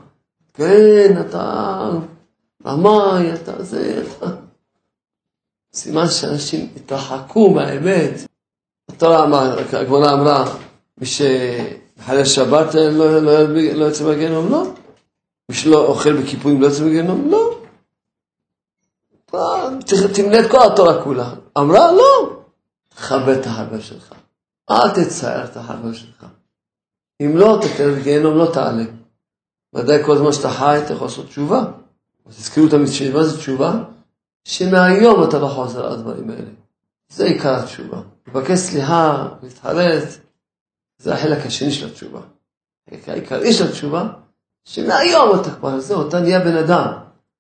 כן, 0.53 1.21
אתה 1.21 1.89
רמאי, 2.65 3.33
אתה 3.33 3.63
זה, 3.63 4.03
אתה... 4.17 4.25
סימן 5.73 6.07
שאנשים 6.07 6.69
התרחקו 6.75 7.49
מהאמת. 7.49 8.13
התורה 8.89 9.25
אמרה, 9.25 9.53
הגמרא 9.73 10.13
אמרה, 10.13 10.57
מי 10.97 11.05
שמחלל 11.05 11.82
שבת 12.25 12.75
לא, 12.75 12.89
לא, 12.91 13.19
לא, 13.19 13.73
לא 13.73 13.85
יוצא 13.85 14.03
מהגיהנום? 14.03 14.51
לא. 14.51 14.63
מי 15.49 15.55
שלא 15.55 15.85
אוכל 15.85 16.21
בכיפורים 16.21 16.61
לא 16.61 16.67
יוצא 16.67 16.83
מהגיהנום? 16.83 17.31
לא. 17.31 17.59
תמנה 20.15 20.39
את 20.39 20.51
כל 20.51 20.57
התורה 20.71 21.03
כולה. 21.03 21.33
אמרה, 21.57 21.91
לא. 21.91 22.39
תכבד 22.89 23.37
את 23.37 23.45
החבר 23.45 23.79
שלך. 23.79 24.13
אל 24.71 24.89
תצער 24.89 25.45
את 25.45 25.57
החבר 25.57 25.93
שלך. 25.93 26.25
אם 27.21 27.37
לא, 27.37 27.59
תתן 27.61 27.95
בגיהנום, 27.95 28.37
לא 28.37 28.49
תעלה. 28.53 28.83
ודאי 29.73 30.03
כל 30.05 30.17
זמן 30.17 30.31
שאתה 30.31 30.49
חי, 30.49 30.79
אתה 30.85 30.93
יכול 30.93 31.07
לעשות 31.07 31.27
תשובה. 31.27 31.63
תזכרו 32.29 32.67
תמיד 32.67 32.87
שמה 32.87 33.23
זה 33.23 33.37
תשובה? 33.37 33.73
שמהיום 34.43 35.23
אתה 35.23 35.39
לא 35.39 35.47
חוזר 35.47 35.85
על 35.85 35.91
הדברים 35.91 36.29
האלה. 36.29 36.51
זה 37.09 37.25
עיקר 37.25 37.55
התשובה. 37.55 38.01
לבקש 38.27 38.59
סליחה, 38.59 39.27
להתחרט, 39.43 40.03
זה 41.03 41.13
החלק 41.13 41.45
השני 41.45 41.71
של 41.71 41.87
התשובה. 41.87 42.21
החלק 42.87 43.09
העיקרי 43.09 43.53
של 43.53 43.67
התשובה, 43.67 44.09
שמהיום 44.65 45.39
אתה 45.41 45.55
כבר, 45.55 45.79
זהו, 45.79 46.07
אתה 46.07 46.19
נהיה 46.19 46.39
בן 46.39 46.57
אדם. 46.57 46.93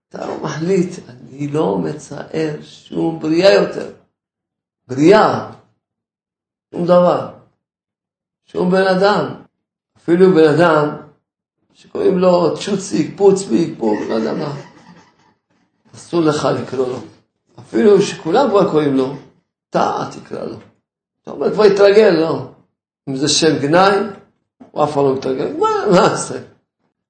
אתה 0.09 0.27
לא 0.27 0.43
מחליט, 0.43 0.89
אני 1.09 1.47
לא 1.47 1.77
מצער 1.77 2.55
שום 2.61 3.19
בריאה 3.19 3.53
יותר. 3.53 3.91
בריאה, 4.87 5.51
שום 6.73 6.85
דבר. 6.85 7.33
שום 8.45 8.71
בן 8.71 8.87
אדם. 8.87 9.41
אפילו 9.97 10.33
בן 10.33 10.49
אדם 10.49 10.89
שקוראים 11.73 12.19
לו 12.19 12.53
צ'וציק, 12.57 13.17
פוצפיק, 13.17 13.73
פוק, 13.77 13.99
לא 14.09 14.13
יודע 14.13 14.33
מה. 14.33 14.55
אסור 15.95 16.21
לך 16.21 16.47
לקרוא 16.61 16.87
לו. 16.87 16.99
אפילו 17.59 18.01
שכולם 18.01 18.49
כבר 18.49 18.71
קוראים 18.71 18.95
לו, 18.95 19.15
אתה 19.69 20.09
תקרא 20.11 20.45
לו. 20.45 20.57
אתה 21.21 21.31
אומר, 21.31 21.53
כבר 21.53 21.63
התרגל, 21.63 22.09
לא. 22.09 22.52
אם 23.09 23.15
זה 23.15 23.27
שם 23.27 23.59
גנאי, 23.61 23.97
הוא 24.71 24.83
אף 24.83 24.93
פעם 24.93 25.05
לא 25.05 25.15
מתרגל, 25.15 25.57
מה, 25.57 25.67
מה 25.91 25.97
יעשה? 25.97 26.39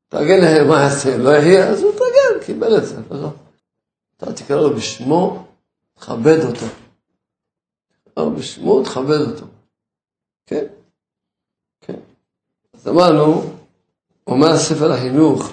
תרגל 0.08 0.36
להם, 0.36 0.68
מה 0.68 0.82
יעשה? 0.82 1.18
לא 1.18 1.30
יהיה, 1.30 1.70
אז 1.70 1.82
הוא 1.82 1.92
יתרגל, 1.92 2.46
קיבל 2.46 2.78
את 2.78 2.86
זה. 2.86 2.96
לא. 3.12 3.30
אתה 4.18 4.34
תקרא 4.34 4.62
לו 4.62 4.76
בשמו, 4.76 5.46
תכבד 5.94 6.40
אותו. 6.46 6.66
תקרא 8.04 8.24
לו 8.24 8.36
בשמו, 8.36 8.84
תכבד 8.84 9.20
אותו. 9.32 9.46
כן, 10.46 10.66
כן. 11.82 12.00
אז 12.74 12.88
אמרנו, 12.88 13.44
אומר 14.28 14.58
ספר 14.58 14.92
החינוך, 14.92 15.52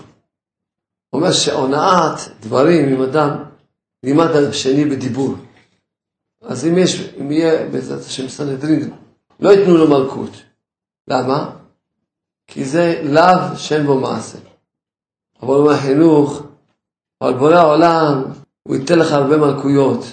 אומר 1.13 1.33
שהונאת 1.33 2.19
דברים 2.41 2.89
עם 2.89 3.03
אדם 3.03 3.45
לימד 4.03 4.31
על 4.37 4.47
השני 4.47 4.85
בדיבור. 4.85 5.35
אז 6.43 6.67
אם 6.67 6.79
יש, 6.79 7.15
אם 7.21 7.33
יהיה 7.33 7.69
בעזרת 7.69 8.01
השם 8.01 8.29
סנהדרין, 8.29 8.91
לא 9.41 9.51
ייתנו 9.51 9.77
לו 9.77 9.89
מלכות. 9.89 10.31
למה? 11.09 11.51
כי 12.47 12.65
זה 12.65 13.01
לאו 13.05 13.57
שאין 13.57 13.87
בו 13.87 14.01
מעשה. 14.01 14.39
אבל 15.43 15.55
הוא 15.55 15.67
מהחינוך, 15.67 16.43
אבל 17.21 17.35
בורא 17.35 17.55
העולם, 17.55 18.23
הוא 18.63 18.77
ייתן 18.77 18.99
לך 18.99 19.13
הרבה 19.13 19.37
מלכויות. 19.37 20.05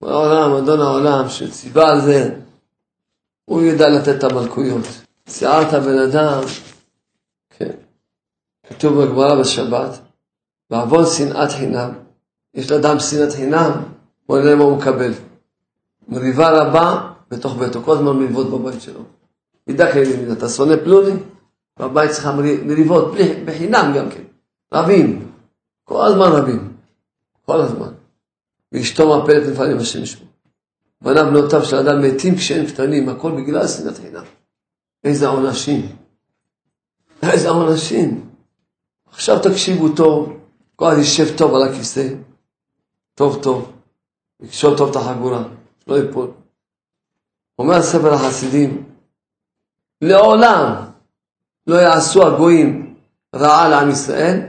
בורא 0.00 0.12
העולם, 0.12 0.56
אדון 0.56 0.80
העולם, 0.80 1.28
שציווה 1.28 1.90
על 1.90 2.00
זה, 2.00 2.34
הוא 3.44 3.62
ידע 3.62 3.88
לתת 3.88 4.18
את 4.18 4.24
המלכויות. 4.24 4.84
ציערת 5.26 5.74
בן 5.74 5.98
אדם, 5.98 6.40
כן. 7.50 7.70
כתוב 8.66 9.04
בגמרא 9.04 9.40
בשבת, 9.40 10.00
בעוון 10.70 11.06
שנאת 11.06 11.50
חינם, 11.50 11.90
יש 12.54 12.70
לאדם 12.70 13.00
שנאת 13.00 13.32
חינם, 13.32 13.70
בוא 14.28 14.38
נראה 14.38 14.54
מה 14.54 14.64
הוא 14.64 14.76
מקבל. 14.76 15.12
מריבה 16.08 16.50
רבה 16.50 17.09
בתוך 17.30 17.56
ביתו, 17.56 17.82
כל 17.82 17.92
הזמן 17.92 18.16
מריבות 18.16 18.50
בבית 18.50 18.80
שלו. 18.80 19.00
מידה 19.66 19.92
כאלה 19.92 20.32
אתה 20.32 20.48
שונא 20.48 20.76
פלוני, 20.84 21.12
בבית 21.78 22.10
שלך 22.14 22.26
מריבות, 22.66 23.14
בחינם 23.44 23.92
גם 23.96 24.10
כן, 24.10 24.22
רבים, 24.74 25.32
כל 25.84 26.06
הזמן 26.06 26.26
רבים, 26.26 26.76
כל 27.46 27.60
הזמן. 27.60 27.92
ואשתו 28.72 29.22
מפלת 29.22 29.46
לפעמים 29.46 29.78
השם 29.78 30.06
שמו. 30.06 30.26
בניו 31.02 31.24
בנותיו 31.24 31.64
של 31.64 31.76
אדם 31.76 32.02
מתים 32.02 32.36
כשהם 32.36 32.66
קטנים, 32.66 33.08
הכל 33.08 33.32
בגלל 33.32 33.68
שנאת 33.68 33.98
חינם. 33.98 34.24
איזה 35.04 35.28
עונשים. 35.28 35.96
איזה 37.22 37.48
עונשים. 37.48 38.30
עכשיו 39.06 39.38
תקשיבו 39.42 39.88
טוב, 39.96 40.32
כל 40.76 40.92
יישב 40.98 41.36
טוב 41.36 41.54
על 41.54 41.62
הכיסא, 41.62 42.08
טוב 43.14 43.42
טוב, 43.42 43.72
יקשור 44.42 44.76
טוב 44.76 44.90
את 44.90 44.96
החגורה, 44.96 45.44
לא 45.86 45.94
ייפול. 45.94 46.30
אומר 47.60 47.82
ספר 47.82 48.14
החסידים, 48.14 48.84
לעולם 50.00 50.74
לא 51.66 51.76
יעשו 51.76 52.26
הגויים 52.26 52.94
רעה 53.34 53.68
לעם 53.68 53.90
ישראל, 53.90 54.40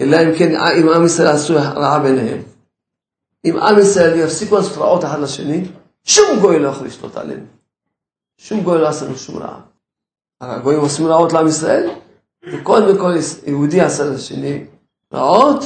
אלא 0.00 0.16
אם 0.16 0.38
כן 0.38 0.54
אם 0.80 0.88
עם 0.88 1.06
ישראל 1.06 1.28
יעשו 1.28 1.54
רעה 1.54 1.98
ביניהם. 1.98 2.42
אם 3.44 3.56
עם 3.58 3.78
ישראל 3.78 4.18
יפסיקו 4.18 4.56
לעשות 4.56 4.78
רעות 4.78 5.04
אחד 5.04 5.20
לשני, 5.20 5.68
שום 6.04 6.40
גוי 6.40 6.58
לא 6.58 6.68
יכול 6.68 6.86
לשלוט 6.86 7.16
עלינו. 7.16 7.46
שום 8.38 8.62
גוי 8.62 8.78
לא 8.80 8.88
עשה 8.88 9.04
לנו 9.04 9.16
שום 9.16 9.38
רעה. 9.38 9.60
הגויים 10.40 10.80
עושים 10.80 11.06
רעות 11.06 11.32
לעם 11.32 11.48
ישראל, 11.48 11.90
וקודם 12.52 12.98
כל 12.98 13.12
יהודי 13.46 13.80
עשה 13.80 14.04
לשני 14.04 14.64
רעות, 15.12 15.62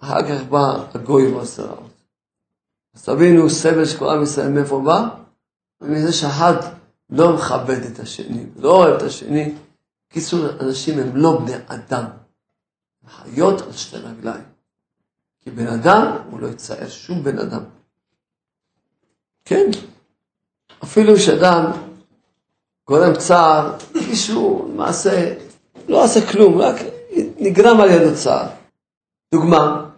אחר 0.00 0.22
כך 0.28 0.42
בא 0.42 0.84
הגוי 0.94 1.32
ועושה 1.32 1.62
רעות. 1.62 1.90
אז 2.94 3.04
תבינו, 3.04 3.50
סבל 3.50 3.84
של 3.84 3.98
כל 3.98 4.08
עם 4.08 4.22
ישראל 4.22 4.48
מאיפה 4.48 4.80
בא? 4.84 5.25
מזה 5.80 6.12
שאחד 6.12 6.54
לא 7.10 7.36
מכבד 7.36 7.82
את 7.82 7.98
השני, 7.98 8.46
לא 8.56 8.70
אוהב 8.70 8.94
את 8.94 9.02
השני. 9.02 9.54
קיצור, 10.08 10.46
אנשים 10.60 10.98
הם 10.98 11.16
לא 11.16 11.40
בני 11.40 11.56
אדם. 11.66 12.04
חיות 13.08 13.60
על 13.60 13.72
שתי 13.72 13.96
רגליים. 13.96 14.44
כי 15.40 15.50
בן 15.50 15.66
אדם, 15.66 16.16
הוא 16.30 16.40
לא 16.40 16.46
יצער 16.46 16.88
שום 16.88 17.22
בן 17.22 17.38
אדם. 17.38 17.62
כן, 19.44 19.70
אפילו 20.84 21.18
שאדם 21.18 21.70
גורם 22.88 23.16
צער, 23.18 23.76
מישהו 24.08 24.72
מעשה, 24.76 25.34
לא 25.88 26.04
עשה 26.04 26.32
כלום, 26.32 26.58
רק 26.58 26.76
נגרם 27.38 27.80
על 27.80 27.90
ידו 27.90 28.16
צער. 28.16 28.48
דוגמה, 29.34 29.90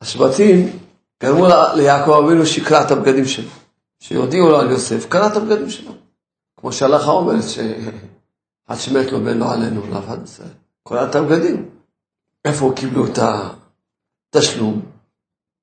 השבטים 0.00 0.78
גרמו 1.22 1.46
ליעקב 1.76 2.10
אבינו 2.10 2.46
שיקרע 2.46 2.82
את 2.86 2.90
הבגדים 2.90 3.24
שלו. 3.24 3.50
שהודיעו 4.04 4.48
לו 4.48 4.60
על 4.60 4.70
יוסף, 4.70 5.06
קרע 5.08 5.26
את 5.26 5.36
הבגדים 5.36 5.70
שלו. 5.70 5.92
כמו 6.60 6.72
שהלכה 6.72 7.10
אומרת, 7.10 7.44
שעד 7.48 8.78
שמת 8.78 9.12
לו 9.12 9.20
בן 9.20 9.38
לא 9.38 9.52
עלינו, 9.52 9.98
אחד 9.98 10.22
ישראל. 10.24 10.48
קרע 10.88 11.10
את 11.10 11.14
הבגדים. 11.14 11.70
איפה 12.44 12.72
קיבלו 12.76 13.06
את 13.06 13.18
התשלום? 14.34 14.82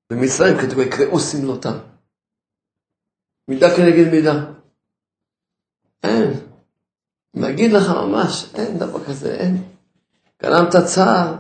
במצרים 0.10 0.58
כתוב, 0.58 0.80
יקראו 0.80 1.20
שמלותם. 1.20 1.78
מידה 3.48 3.76
כנגד 3.76 4.12
מידה. 4.12 4.46
אין. 6.04 6.34
אם 7.38 7.44
אגיד 7.44 7.72
לך 7.72 7.90
ממש, 7.90 8.46
אין 8.56 8.78
דבר 8.78 9.06
כזה, 9.06 9.36
אין. 9.36 9.64
גרמת 10.44 10.76
צער, 10.86 11.36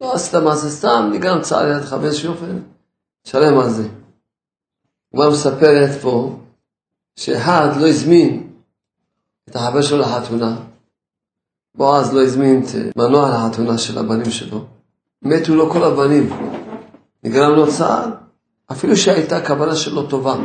לא 0.00 0.14
עשית 0.14 0.34
מה 0.34 0.56
זה 0.56 0.70
סתם, 0.70 1.10
נגרם 1.12 1.42
צער 1.42 1.66
לידך 1.66 1.92
באיזשהו 1.92 2.32
אופן, 2.32 2.58
שלם 3.24 3.58
על 3.60 3.70
זה. 3.70 3.97
כבר 5.12 5.30
מספרת 5.30 6.00
פה, 6.02 6.36
שאחד 7.16 7.68
לא 7.80 7.88
הזמין 7.88 8.50
את 9.48 9.56
החבר 9.56 9.82
שלו 9.82 9.98
לחתונה, 9.98 10.56
בועז 11.74 12.14
לא 12.14 12.22
הזמין 12.22 12.62
את 12.62 12.96
מנוע 12.96 13.30
לחתונה 13.30 13.78
של 13.78 13.98
הבנים 13.98 14.30
שלו, 14.30 14.64
מתו 15.22 15.54
לו 15.54 15.70
כל 15.70 15.84
הבנים, 15.84 16.30
נגרם 17.24 17.52
לו 17.52 17.72
צער, 17.72 18.10
אפילו 18.72 18.96
שהייתה 18.96 19.46
כוונה 19.46 19.76
שלו 19.76 20.06
טובה, 20.06 20.36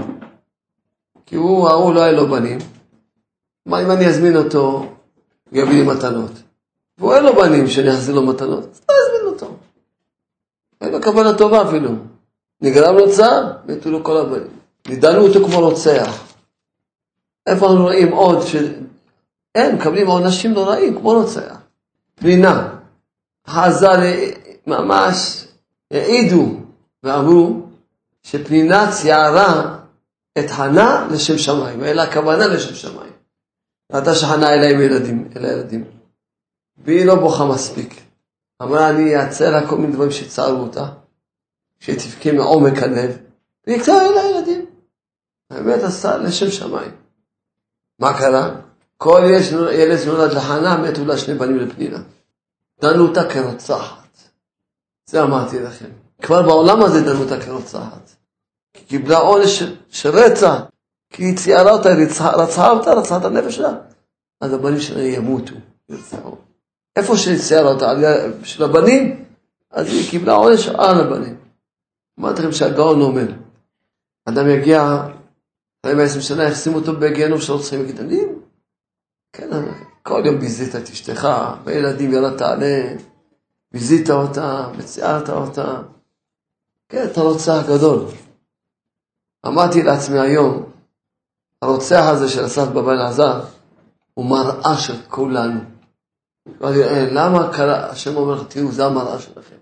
כי 1.25 1.35
הוא, 1.35 1.69
ההוא 1.69 1.93
לא 1.93 2.01
היה 2.01 2.11
לו 2.11 2.27
בנים, 2.27 2.57
מה 3.65 3.81
אם 3.81 3.91
אני 3.91 4.07
אזמין 4.07 4.35
אותו, 4.35 4.85
יביא 5.51 5.73
לי 5.73 5.83
מתנות? 5.83 6.31
והוא 6.97 7.13
אין 7.13 7.23
לו 7.23 7.35
בנים 7.35 7.67
שאני 7.67 7.89
אחזיר 7.89 8.15
לו 8.15 8.25
מתנות, 8.25 8.63
אז 8.63 8.81
לא 8.89 8.95
אזמין 9.05 9.33
אותו. 9.33 9.55
אין 10.81 10.91
לו 10.91 11.01
כוונה 11.01 11.37
טובה 11.37 11.69
אפילו. 11.69 11.89
נגרם 12.63 12.95
לו 12.95 13.11
צער, 13.11 13.51
מתו 13.65 13.91
לו 13.91 14.03
כל 14.03 14.17
הבנים. 14.17 14.59
נידנו 14.87 15.27
אותו 15.27 15.45
כמו 15.45 15.59
רוצח. 15.59 16.33
איפה 17.47 17.65
אנחנו 17.65 17.83
רואים 17.83 18.11
עוד 18.11 18.41
ש... 18.41 18.55
אין, 19.55 19.75
מקבלים 19.75 20.07
עונשים 20.07 20.53
נוראים 20.53 20.99
כמו 20.99 21.11
רוצח. 21.11 21.57
פנינה, 22.15 22.75
חז"ל 23.47 23.99
ממש 24.67 25.47
העידו 25.91 26.45
ואמרו 27.03 27.61
שפנינה 28.23 28.91
ציירה 28.91 29.77
את 30.39 30.49
חנה 30.49 31.07
לשם 31.11 31.37
שמיים, 31.37 31.83
אלא 31.83 32.01
הכוונה 32.01 32.47
לשם 32.47 32.75
שמיים. 32.75 33.13
ראתה 33.91 34.15
שחנה 34.15 34.53
אלה 34.53 34.69
עם 34.69 34.81
ילדים, 34.81 35.29
אלה 35.35 35.51
ילדים. 35.51 35.83
והיא 36.77 37.05
לא 37.05 37.15
בוכה 37.15 37.45
מספיק. 37.45 38.01
אמרה, 38.61 38.89
אני 38.89 39.15
אעצר 39.15 39.51
לה 39.51 39.67
כל 39.67 39.77
מיני 39.77 39.93
דברים 39.93 40.11
שצערו 40.11 40.61
אותה, 40.61 40.85
שתבכה 41.83 42.31
מעומק 42.31 42.83
הלב, 42.83 43.17
והיא 43.67 43.81
קצרה 43.81 44.01
אל 44.01 44.17
הילדים. 44.17 44.65
האמת 45.49 45.83
עשה 45.83 46.17
לשם 46.17 46.51
שמיים. 46.51 46.91
מה 47.99 48.19
קרה? 48.19 48.55
כל 48.97 49.21
ילד 49.73 49.99
שנולד 49.99 50.31
לחנה, 50.31 50.77
מתו 50.77 51.05
לה 51.05 51.17
שני 51.17 51.33
בנים 51.33 51.57
לפנינה. 51.57 51.99
דנו 52.81 53.07
אותה 53.07 53.29
כרוצחת. 53.29 54.17
זה 55.09 55.23
אמרתי 55.23 55.59
לכם. 55.59 55.89
כבר 56.21 56.41
בעולם 56.41 56.83
הזה 56.83 57.01
דנו 57.01 57.23
אותה 57.23 57.41
כרוצחת. 57.41 58.09
היא 58.73 58.87
קיבלה 58.87 59.17
עונש 59.17 59.63
של 59.89 60.09
רצח, 60.09 60.61
כי 61.09 61.23
היא 61.23 61.37
ציירה 61.37 61.71
אותה, 61.71 61.89
רצחה 62.35 62.71
אותה, 62.71 62.93
רצחה 62.93 63.17
את 63.17 63.25
הנפש 63.25 63.55
שלה. 63.55 63.73
אז 64.41 64.53
הבנים 64.53 64.79
שלה 64.79 65.01
ימותו, 65.03 65.55
ירצחו. 65.89 66.35
איפה 66.95 67.17
שהיא 67.17 67.39
ציירה 67.39 67.71
אותה, 67.71 67.93
של 68.43 68.63
הבנים, 68.63 69.25
אז 69.71 69.87
היא 69.87 70.09
קיבלה 70.09 70.33
עונש 70.33 70.67
על 70.67 71.01
הבנים. 71.01 71.42
אמרתי 72.19 72.41
לכם 72.41 72.51
שהגאון 72.51 73.01
אומר, 73.01 73.27
אדם 74.25 74.49
יגיע 74.49 74.81
אחרי 75.81 75.95
120 75.95 76.21
שנה, 76.21 76.43
ישימו 76.43 76.75
אותו 76.75 76.99
בגיהנום 76.99 77.41
של 77.41 77.53
רוצחים 77.53 77.81
וגדלים? 77.81 78.41
כן, 79.33 79.49
כל 80.03 80.21
יום 80.25 80.39
ביזית 80.39 80.75
את 80.75 80.89
אשתך, 80.89 81.27
וילדים 81.63 82.13
ירדת 82.13 82.41
עליהם, 82.41 82.97
ביזית 83.71 84.09
אותה, 84.09 84.67
וציירת 84.77 85.29
אותה. 85.29 85.81
כן, 86.89 87.05
אתה 87.11 87.21
רוצח 87.21 87.63
גדול. 87.67 88.05
אמרתי 89.45 89.83
לעצמי 89.83 90.19
היום, 90.19 90.71
הרוצח 91.61 92.03
הזה 92.11 92.29
של 92.29 92.45
אסף 92.45 92.67
בבן 92.67 92.97
עזר, 92.97 93.41
הוא 94.13 94.25
מראה 94.25 94.77
של 94.77 95.01
כולנו. 95.09 95.59
אמרתי, 96.61 96.83
אה, 96.83 97.07
למה 97.11 97.53
קרה, 97.53 97.89
השם 97.89 98.15
אומר 98.15 98.33
לך, 98.35 98.47
תראו, 98.47 98.71
זה 98.71 98.85
המראה 98.85 99.19
שלכם. 99.19 99.55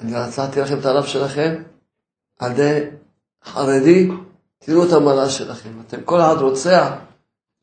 אני 0.00 0.14
רצתי 0.14 0.60
לכם 0.60 0.78
את 0.78 0.84
הרב 0.84 1.06
שלכם 1.06 1.62
על 2.38 2.52
ידי 2.52 2.80
חרדי, 3.44 4.10
תראו 4.58 4.84
את 4.84 4.92
המראה 4.92 5.30
שלכם. 5.30 5.70
אתם 5.86 6.02
כל 6.02 6.20
אחד 6.20 6.36
רוצח, 6.40 6.92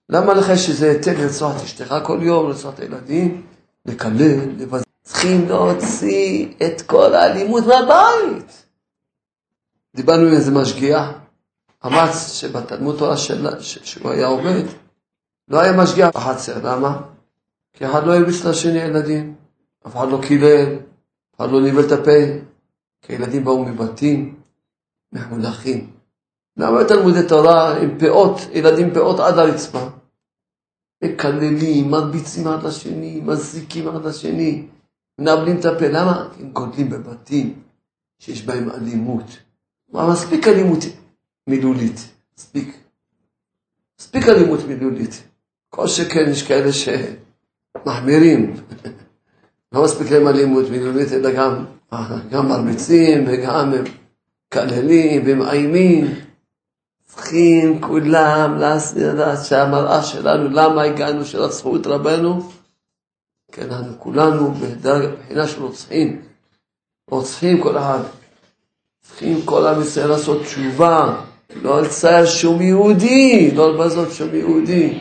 למה 0.09 0.33
לך 0.33 0.49
יש 0.49 0.69
איזה 0.69 0.91
היתר 0.91 1.19
לרצוח 1.19 1.57
את 1.57 1.61
אשתך 1.61 1.95
כל 2.03 2.19
יום, 2.21 2.49
לרצוח 2.49 2.73
את 2.73 2.79
הילדים, 2.79 3.45
לקלל, 3.85 4.39
לבז... 4.57 4.83
צריכים 5.03 5.49
להוציא 5.49 6.47
את 6.65 6.81
כל 6.81 7.15
האלימות 7.15 7.63
מהבית. 7.67 8.65
דיברנו 9.95 10.27
עם 10.27 10.33
איזה 10.33 10.51
משגיח, 10.51 11.09
אמר 11.85 12.13
שבתלמוד 12.13 12.97
תורה 12.97 13.17
שלה, 13.17 13.51
שהוא 13.61 14.11
היה 14.11 14.27
עובד, 14.27 14.63
לא 15.47 15.59
היה 15.59 15.77
משגיח 15.77 16.09
בחצר, 16.15 16.57
למה? 16.63 17.01
כי 17.73 17.85
אחד 17.85 18.07
לא 18.07 18.15
הרביץ 18.15 18.45
לשני 18.45 18.79
ילדים, 18.79 19.35
אף 19.87 19.95
אחד 19.95 20.07
לא 20.09 20.19
קילל, 20.27 20.75
אף 20.75 21.39
אחד 21.39 21.51
לא 21.51 21.61
ניבל 21.61 21.87
את 21.87 21.91
הפה, 21.91 22.19
כי 23.01 23.13
הילדים 23.13 23.43
באו 23.43 23.65
מבתים 23.65 24.35
מחונכים. 25.13 25.91
למה 26.57 26.83
תלמודי 26.83 27.27
תורה 27.27 27.77
עם 27.77 27.99
פאות, 27.99 28.37
ילדים 28.53 28.93
פאות 28.93 29.19
עד 29.19 29.37
הרצפה? 29.37 29.89
מקללים, 31.03 31.91
מרביצים 31.91 32.47
אחד 32.47 32.63
לשני, 32.63 33.21
מזיקים 33.23 33.87
אחד 33.87 34.05
לשני, 34.05 34.67
מנבלים 35.19 35.59
את 35.59 35.65
הפה. 35.65 35.87
למה? 35.87 36.29
הם 36.39 36.49
גודלים 36.51 36.89
בבתים 36.89 37.61
שיש 38.19 38.45
בהם 38.45 38.69
אלימות. 38.69 39.25
מה, 39.91 40.11
מספיק 40.11 40.47
אלימות 40.47 40.79
מילולית, 41.47 41.99
מספיק. 42.37 42.77
מספיק 43.99 44.27
אלימות 44.27 44.59
מילולית. 44.67 45.23
כל 45.69 45.87
שכן 45.87 46.29
יש 46.29 46.47
כאלה 46.47 46.69
שמחמירים. 46.73 48.53
לא 49.71 49.83
מספיק 49.83 50.11
להם 50.11 50.27
אלימות 50.27 50.69
מילולית, 50.69 51.11
אלא 51.11 51.31
גם, 51.31 51.65
גם 52.31 52.49
מרביצים 52.49 53.23
וגם 53.27 53.71
מקללים 54.55 55.23
ומאיימים. 55.25 56.15
צריכים 57.05 57.81
כולם 57.81 58.57
לדעת 58.95 59.45
שהמראה 59.45 60.03
שלנו, 60.03 60.49
למה 60.49 60.83
הגענו 60.83 61.25
שרצחו 61.25 61.75
את 61.75 61.87
רבנו? 61.87 62.49
כי 63.51 63.61
אנחנו 63.61 63.99
כולנו 63.99 64.51
בבחינה 64.51 65.47
של 65.47 65.63
רוצחים. 65.63 66.21
רוצחים 67.09 67.61
כל 67.61 67.77
אחד. 67.77 67.99
צריכים 69.01 69.41
כל 69.45 69.67
עם 69.67 69.81
ישראל 69.81 70.09
לעשות 70.09 70.41
תשובה, 70.41 71.21
לא 71.61 71.81
לצייר 71.81 72.25
שום 72.25 72.61
יהודי, 72.61 73.51
לא 73.55 73.73
לבזות 73.73 74.11
שום 74.11 74.35
יהודי. 74.35 74.99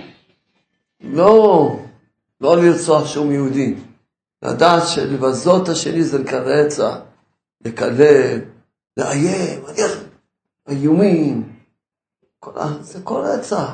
לא, 1.01 1.79
לא 2.41 2.57
לרצוח 2.57 3.07
שום 3.07 3.33
יהודי. 3.33 3.75
לדעת 4.45 4.83
שלבזות 4.89 5.69
השני 5.69 6.05
זה 6.05 6.19
לקרצה, 6.19 6.97
לקלל, 7.65 8.39
לאיים, 8.97 9.65
איומים. 10.69 11.59
זה 12.81 13.03
כל 13.05 13.25
רצח. 13.25 13.71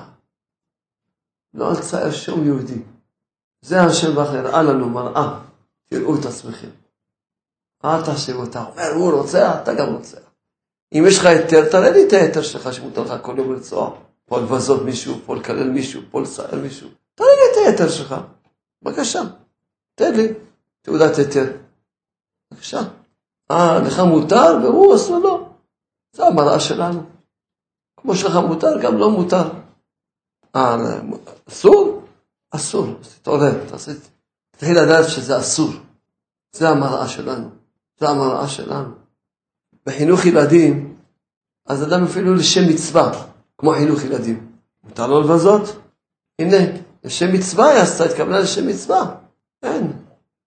לא 1.54 1.72
לצייר 1.72 2.12
שום 2.12 2.44
יהודי. 2.44 2.82
זה 3.62 3.80
השם 3.80 4.14
ברוך 4.14 4.30
הראה 4.30 4.62
לנו 4.62 4.88
מראה, 4.88 5.40
תראו 5.84 6.20
את 6.20 6.24
עצמכם. 6.24 6.68
אל 7.84 8.04
תחשבו 8.04 8.40
אותה, 8.40 8.64
אומר, 8.64 8.92
הוא 8.94 9.12
רוצח, 9.12 9.56
אתה 9.62 9.74
גם 9.74 9.94
רוצח. 9.94 10.18
אם 10.92 11.04
יש 11.08 11.18
לך 11.18 11.24
היתר, 11.24 11.70
תראה 11.70 11.90
לי 11.90 12.08
את 12.08 12.12
ההיתר 12.12 12.42
שלך 12.42 12.74
שמותר 12.74 13.02
לך 13.02 13.14
כל 13.22 13.34
יום 13.38 13.52
לרצוח. 13.52 13.92
פה 14.26 14.40
לבזות 14.40 14.82
מישהו, 14.82 15.20
פה 15.26 15.36
לקלל 15.36 15.70
מישהו, 15.70 16.02
פה 16.10 16.20
לצייר 16.20 16.62
מישהו. 16.62 16.88
תראה 17.14 17.28
לי 17.28 17.52
את 17.52 17.66
ההיתר 17.66 17.88
שלך. 17.88 18.14
בבקשה, 18.82 19.20
תן 19.94 20.14
לי 20.16 20.28
תעודת 20.82 21.16
היתר. 21.18 21.56
בבקשה. 22.50 22.80
אה, 23.50 23.78
לך 23.86 23.98
מותר 23.98 24.58
והוא 24.62 24.96
אסור 24.96 25.18
לו. 25.18 25.48
זה 26.12 26.26
המראה 26.26 26.60
שלנו. 26.60 27.02
כמו 28.00 28.16
שלך 28.16 28.36
מותר, 28.36 28.80
גם 28.82 28.98
לא 28.98 29.10
מותר. 29.10 29.48
אה, 30.56 30.76
אסור? 31.48 32.02
אסור. 32.50 32.86
תתעורר, 33.00 33.68
תעשה, 33.68 33.92
תתחיל 34.50 34.82
לדעת 34.82 35.08
שזה 35.08 35.38
אסור. 35.38 35.70
זה 36.52 36.68
המראה 36.68 37.08
שלנו. 37.08 37.48
זה 37.98 38.08
המראה 38.08 38.48
שלנו. 38.48 38.94
בחינוך 39.86 40.26
ילדים, 40.26 40.96
אז 41.66 41.82
אדם 41.82 42.04
אפילו 42.04 42.34
לשם 42.34 42.68
מצווה, 42.68 43.12
כמו 43.58 43.72
חינוך 43.72 44.04
ילדים. 44.04 44.52
מותר 44.84 45.06
לו 45.06 45.20
לבזות? 45.20 45.76
הנה, 46.38 46.56
לשם 47.04 47.32
מצווה 47.32 47.70
היא 47.70 47.82
עשתה, 47.82 48.04
התכוונה 48.04 48.40
לשם 48.40 48.68
מצווה. 48.68 49.14
אין, 49.62 49.92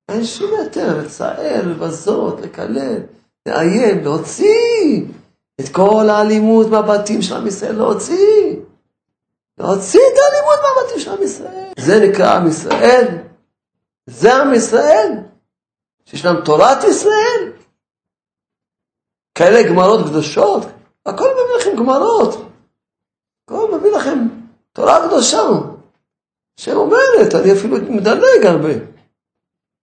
אין 0.10 0.26
שום 0.26 0.52
היתר, 0.60 0.98
לצער, 0.98 1.62
לבזות, 1.68 2.42
לקלל, 2.42 3.00
לאיים, 3.46 4.04
להוציא 4.04 5.06
את 5.60 5.70
כל 5.70 6.10
האלימות 6.10 6.68
מהבתים 6.68 7.22
של 7.22 7.36
עם 7.36 7.48
ישראל, 7.48 7.76
להוציא. 7.76 8.56
להוציא 9.58 10.00
את 10.00 10.18
האלימות 10.20 10.60
מהבתים 10.64 11.00
של 11.00 11.12
עם 11.12 11.24
ישראל. 11.24 11.72
זה 11.80 12.00
נקרא 12.00 12.36
עם 12.36 12.48
ישראל. 12.48 13.08
זה 14.06 14.36
עם 14.36 14.54
ישראל. 14.54 15.12
שיש 16.06 16.26
להם 16.26 16.42
תורת 16.46 16.84
ישראל. 16.84 17.52
כאלה 19.36 19.70
גמרות 19.70 20.06
קדושות. 20.06 20.64
הכל 21.06 21.28
מביא 21.34 21.56
לכם 21.60 21.78
גמרות. 21.78 22.50
הכל 23.46 23.78
מביא 23.78 23.92
לכם 23.92 24.28
תורה 24.74 25.08
קדושה. 25.08 25.50
שאומרת, 26.58 27.36
אני 27.42 27.54
אפילו 27.54 27.78
מדלג 27.90 28.46
הרבה. 28.46 28.93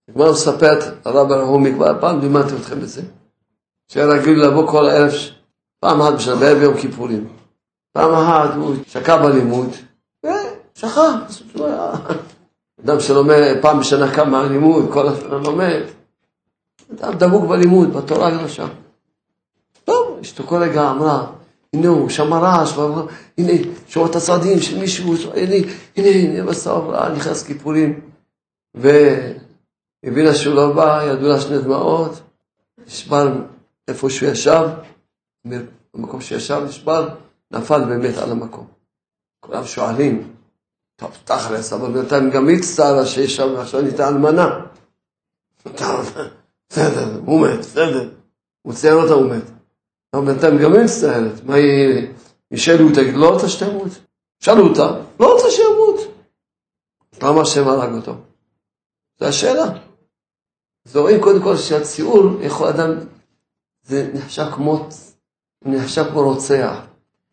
הגמרא 0.09 0.32
מספרת, 0.32 0.84
הרב 1.07 1.32
הרהומי, 1.32 1.74
כבר 1.74 2.01
פעם 2.01 2.20
לימדתי 2.20 2.55
אתכם 2.57 2.80
בזה, 2.80 3.03
שהיה 3.88 4.07
רגיל 4.07 4.44
לבוא 4.46 4.66
כל 4.68 4.86
הערב, 4.86 5.12
פעם 5.80 6.01
אחת 6.01 6.12
בשנה, 6.12 6.36
בערב 6.36 6.62
יום 6.62 6.76
כיפורים. 6.76 7.28
פעם 7.92 8.12
אחת 8.12 8.55
הוא 8.57 8.74
שקע 8.86 9.16
בלימוד, 9.16 9.68
ושכח. 10.26 11.01
אדם 12.84 13.01
שלומד 13.01 13.59
פעם 13.62 13.80
בשנה 13.80 14.14
כמה 14.14 14.42
לימוד, 14.42 14.92
כל 14.92 15.09
השנה 15.09 15.38
לומד. 15.38 15.82
אדם 17.01 17.18
דבוק 17.18 17.44
בלימוד, 17.44 17.92
בתורה 17.92 18.28
הקדושה. 18.28 18.66
טוב, 19.84 20.18
אשתו 20.20 20.44
כל 20.44 20.57
רגע 20.57 20.90
אמרה, 20.90 21.26
הנה 21.72 21.88
הוא 21.88 22.09
שמע 22.09 22.38
רעש, 22.38 22.78
הנה, 23.38 23.53
שומע 23.88 24.11
את 24.11 24.16
הצעדים 24.16 24.61
של 24.61 24.78
מישהו, 24.78 25.14
הנה, 25.34 25.55
הנה, 25.96 26.09
הנה, 26.09 26.44
בסוף 26.44 26.84
נכנס 27.16 27.42
כיפורים, 27.42 28.01
והבינה 30.05 30.34
שהוא 30.34 30.55
לא 30.55 30.72
בא, 30.72 31.03
ירדו 31.07 31.28
לה 31.28 31.40
שני 31.40 31.59
דמעות, 31.59 32.20
נשבר 32.86 33.28
איפה 33.88 34.11
שהוא 34.11 34.28
ישב, 34.28 34.68
במקום 35.94 36.20
שישב 36.20 36.62
נשבר, 36.68 37.09
נפל 37.51 37.84
באמת 37.84 38.16
על 38.16 38.30
המקום. 38.30 38.66
כולם 39.40 39.64
שואלים, 39.64 40.34
טוב, 40.96 41.16
תכלס, 41.24 41.72
אבל 41.72 41.92
בינתיים 41.92 42.30
גם 42.30 42.48
היא 42.48 42.59
הצטערה 42.59 43.07
שיש 43.07 43.36
שם, 43.36 43.48
ועכשיו 43.57 43.80
נהייתה 43.80 44.09
אלמנה. 44.09 44.66
בסדר, 46.70 47.20
הוא 47.26 47.46
מת, 47.46 47.59
בסדר. 47.59 48.11
הוא 48.62 48.74
ציין 48.74 48.94
אותה, 48.94 49.12
הוא 49.12 49.30
מת. 49.30 49.42
אבל 50.14 50.24
בינתיים 50.24 50.59
גם 50.59 50.72
היא 50.72 50.84
מצטערת. 50.84 51.44
מה 51.44 51.55
היא... 51.55 52.09
ישאלו, 52.51 52.88
תגיד, 52.94 53.14
לא 53.14 53.28
רוצה 53.28 53.48
שתמות? 53.48 53.88
שאלו 54.40 54.68
אותה, 54.68 54.90
לא 55.20 55.32
רוצה 55.32 55.51
שימות. 55.51 56.01
למה 57.22 57.40
השם 57.40 57.68
הרג 57.68 57.94
אותו? 57.94 58.14
זו 59.20 59.26
השאלה. 59.26 59.89
אז 60.91 60.97
רואים 60.97 61.20
קודם 61.20 61.43
כל 61.43 61.57
שהציור, 61.57 62.43
יכול 62.43 62.68
אדם, 62.68 62.91
זה 63.82 64.11
נחשב 64.14 64.47
כמו, 64.55 64.88
נחשב 65.64 66.05
כמו 66.11 66.22
רוצח, 66.22 66.76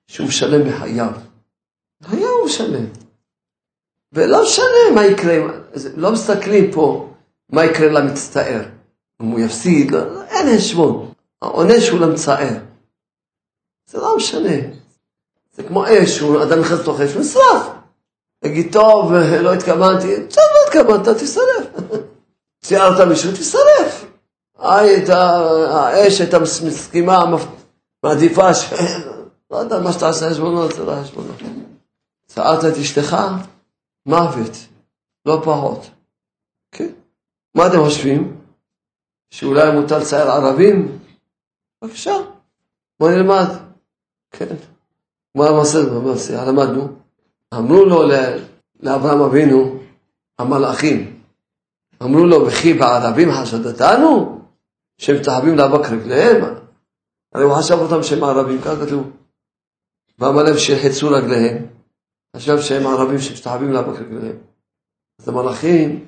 שהוא 0.08 0.28
משלם 0.28 0.70
בחייו. 0.70 1.12
היה 2.12 2.28
הוא 2.28 2.46
משלם. 2.46 2.86
ולא 4.14 4.44
משנה 4.44 4.96
מה 4.96 5.06
יקרה, 5.06 5.36
לא 5.96 6.12
מסתכלים 6.12 6.72
פה 6.72 7.10
מה 7.50 7.66
יקרה 7.66 7.88
למצטער. 7.88 8.62
אם 9.22 9.26
הוא 9.26 9.40
יפסיד, 9.40 9.92
לא, 9.92 10.24
אין 10.24 10.58
חשבון. 10.58 11.12
העונש 11.42 11.90
הוא 11.90 12.00
למצער. 12.00 12.58
זה 13.90 13.98
לא 13.98 14.18
משנה. 14.18 14.58
זה 15.54 15.64
כמו 15.64 15.86
אש, 15.88 16.24
אדם 16.24 16.60
נכנס 16.60 16.80
לתוך 16.80 17.02
אש, 17.02 17.14
הוא 17.14 17.22
נשרף. 17.22 17.68
תגיד, 18.40 18.74
טוב, 18.74 19.14
לא 19.14 19.54
התכוונתי, 19.54 20.08
בסדר, 20.08 20.44
לא 20.54 20.68
התכוונת, 20.68 21.18
תשרף. 21.18 21.67
ציירת 22.68 23.08
מישהו, 23.08 23.32
תשרף. 23.32 24.06
האש 24.58 26.22
הייתה 26.22 26.40
מסכימה, 26.40 27.26
מעדיפה 28.04 28.54
ש... 28.54 28.74
לא 29.52 29.58
יודע, 29.58 29.80
מה 29.80 29.92
שאתה 29.92 30.08
עושה 30.08 30.30
חשבונות, 30.30 30.72
זה 30.72 30.84
לא 30.84 31.02
חשבונות. 31.04 31.36
צערת 32.26 32.60
את 32.66 32.78
אשתך, 32.78 33.18
מוות, 34.06 34.52
לא 35.26 35.42
פחות. 35.44 35.90
כן? 36.72 36.90
מה 37.56 37.68
אתם 37.68 37.84
חושבים? 37.84 38.38
שאולי 39.32 39.72
מותר 39.72 40.00
לצייר 40.00 40.32
ערבים? 40.32 41.00
בבקשה, 41.82 42.14
בוא 43.00 43.10
נלמד. 43.10 43.48
כן. 44.32 44.56
מה 45.38 45.48
המסר 45.48 45.90
במעשה? 45.90 46.46
למדנו. 46.46 46.88
אמרו 47.54 47.86
לו 47.86 48.04
לאברהם 48.80 49.22
אבינו, 49.22 49.80
המלאכים, 50.40 51.17
אמרו 52.04 52.26
לו, 52.26 52.48
וכי 52.48 52.74
בערבים 52.74 53.30
חשדתנו? 53.32 54.42
שהם 54.98 55.16
מתחבים 55.16 55.58
לאבק 55.58 55.90
רגליהם? 55.90 56.56
הרי 57.34 57.44
הוא 57.44 57.56
חשב 57.56 57.74
אותם 57.74 58.04
שהם 58.04 58.24
ערבים, 58.24 58.62
כך 58.62 58.74
כתוב. 58.86 59.12
ואמר 60.20 60.44
להם 60.44 60.58
שחצו 60.58 61.10
רגליהם, 61.10 61.66
חשב 62.36 62.62
שהם 62.62 62.88
ערבים 62.88 63.20
שמשתחווים 63.20 63.74
לאבק 63.74 64.00
רגליהם. 64.00 64.38
אז 65.20 65.30
המלאכים 65.30 66.06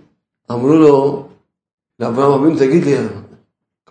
אמרו 0.52 0.74
לו, 0.74 1.28
לאברהם 2.00 2.32
אבינו, 2.32 2.60
תגיד 2.60 2.84
לי, 2.84 2.98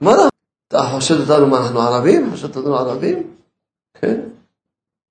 גמרא, 0.03 0.29
אתה 0.69 0.79
חושד 0.93 1.21
אותנו 1.21 1.47
מה 1.47 1.59
אנחנו 1.59 1.81
ערבים? 1.81 2.31
חושד 2.31 2.57
אותנו 2.57 2.77
ערבים? 2.77 3.35
כן. 3.95 4.21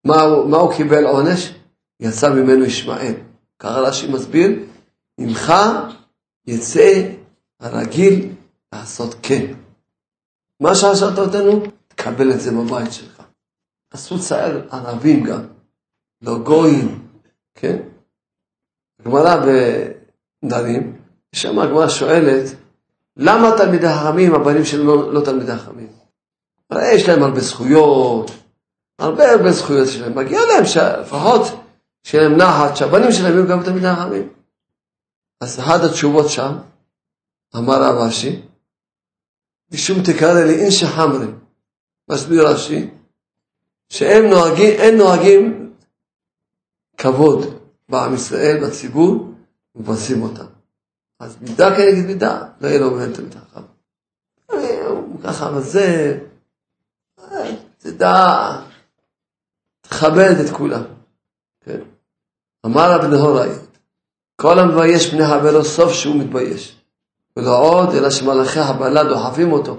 מה, 0.06 0.16
מה 0.48 0.58
הוא 0.58 0.74
קיבל 0.74 1.06
עונש? 1.06 1.54
יצא 2.00 2.34
ממנו 2.34 2.66
ישמעאל. 2.66 3.14
ככה 3.60 3.80
רש"י 3.80 4.12
מסביר, 4.12 4.52
ממך 5.18 5.54
יצא 6.48 7.12
הרגיל 7.60 8.34
לעשות 8.74 9.16
כן. 9.22 9.46
מה 10.62 10.76
שחשבת 10.76 11.18
אותנו, 11.18 11.64
תקבל 11.88 12.32
את 12.32 12.42
זה 12.42 12.52
בבית 12.52 12.94
שלך. 12.94 13.24
עשו 13.94 14.20
צער 14.20 14.62
ערבים 14.72 15.24
גם, 15.24 15.42
לא 16.22 16.38
גויים, 16.40 17.08
כן? 17.56 17.78
גמרא 19.06 19.36
בדרים, 19.46 21.02
שם 21.36 21.60
הגמרא 21.60 21.90
שואלת, 21.90 22.56
למה 23.18 23.52
תלמידי 23.58 23.88
חכמים, 23.90 24.36
הבנים 24.36 24.66
שלהם 24.66 24.88
לא, 24.88 25.14
לא 25.14 25.26
תלמידי 25.26 25.56
חכמים? 25.56 25.88
הרי 26.70 26.94
יש 26.94 27.10
להם 27.10 27.24
הרבה 27.24 27.40
זכויות, 27.40 28.32
הרבה 29.00 29.32
הרבה 29.32 29.52
זכויות 29.52 29.88
שלהם, 29.88 30.16
מגיע 30.16 30.40
להם 30.48 30.66
שלפחות 30.66 31.42
שיהיה 32.04 32.30
להם 32.30 32.38
נחת, 32.38 32.76
שהבנים 32.76 33.12
שלהם 33.12 33.34
יהיו 33.34 33.48
גם 33.48 33.64
תלמידי 33.64 33.88
חכמים. 33.96 34.30
אז 35.42 35.60
אחת 35.60 35.82
התשובות 35.90 36.30
שם, 36.30 36.58
אמר 37.56 37.84
רב 37.84 37.96
רש"י, 37.96 38.42
משום 39.72 39.98
תקרא 40.04 40.44
לי 40.44 40.64
אינשא 40.64 40.86
חמרי, 40.86 41.28
מסביר 42.10 42.48
רש"י, 42.48 42.90
שהם 43.90 44.26
נוהגים, 44.26 44.98
נוהגים 44.98 45.74
כבוד 46.98 47.60
בעם 47.90 48.14
ישראל, 48.14 48.66
בציבור, 48.66 49.34
ומבצעים 49.76 50.22
אותם. 50.22 50.46
אז 51.20 51.38
מידה 51.42 51.76
כנגד 51.76 52.06
מידה, 52.06 52.44
לא 52.62 52.68
יהיה 52.68 52.80
לו 52.80 52.92
באמת 52.92 53.16
תלמיד 53.16 53.36
חכם. 53.36 53.62
ככה, 55.24 55.50
אבל 55.50 55.62
זה, 55.62 56.20
תדע, 57.78 58.16
תכבד 59.82 60.36
את 60.46 60.50
כולם. 60.58 60.84
כן? 61.62 61.80
אמר 62.66 62.92
רב 62.92 63.06
נהוראי, 63.06 63.50
כל 64.42 64.60
המבייש 64.60 65.12
פני 65.12 65.28
חברו 65.28 65.64
סוף 65.64 65.94
שהוא 65.94 66.16
מתבייש. 66.16 66.78
ולא 67.38 67.58
עוד, 67.58 67.90
אלא 67.96 68.10
שמלאכי 68.10 68.60
הבלה 68.60 69.04
דוחפים 69.04 69.52
אותו. 69.52 69.78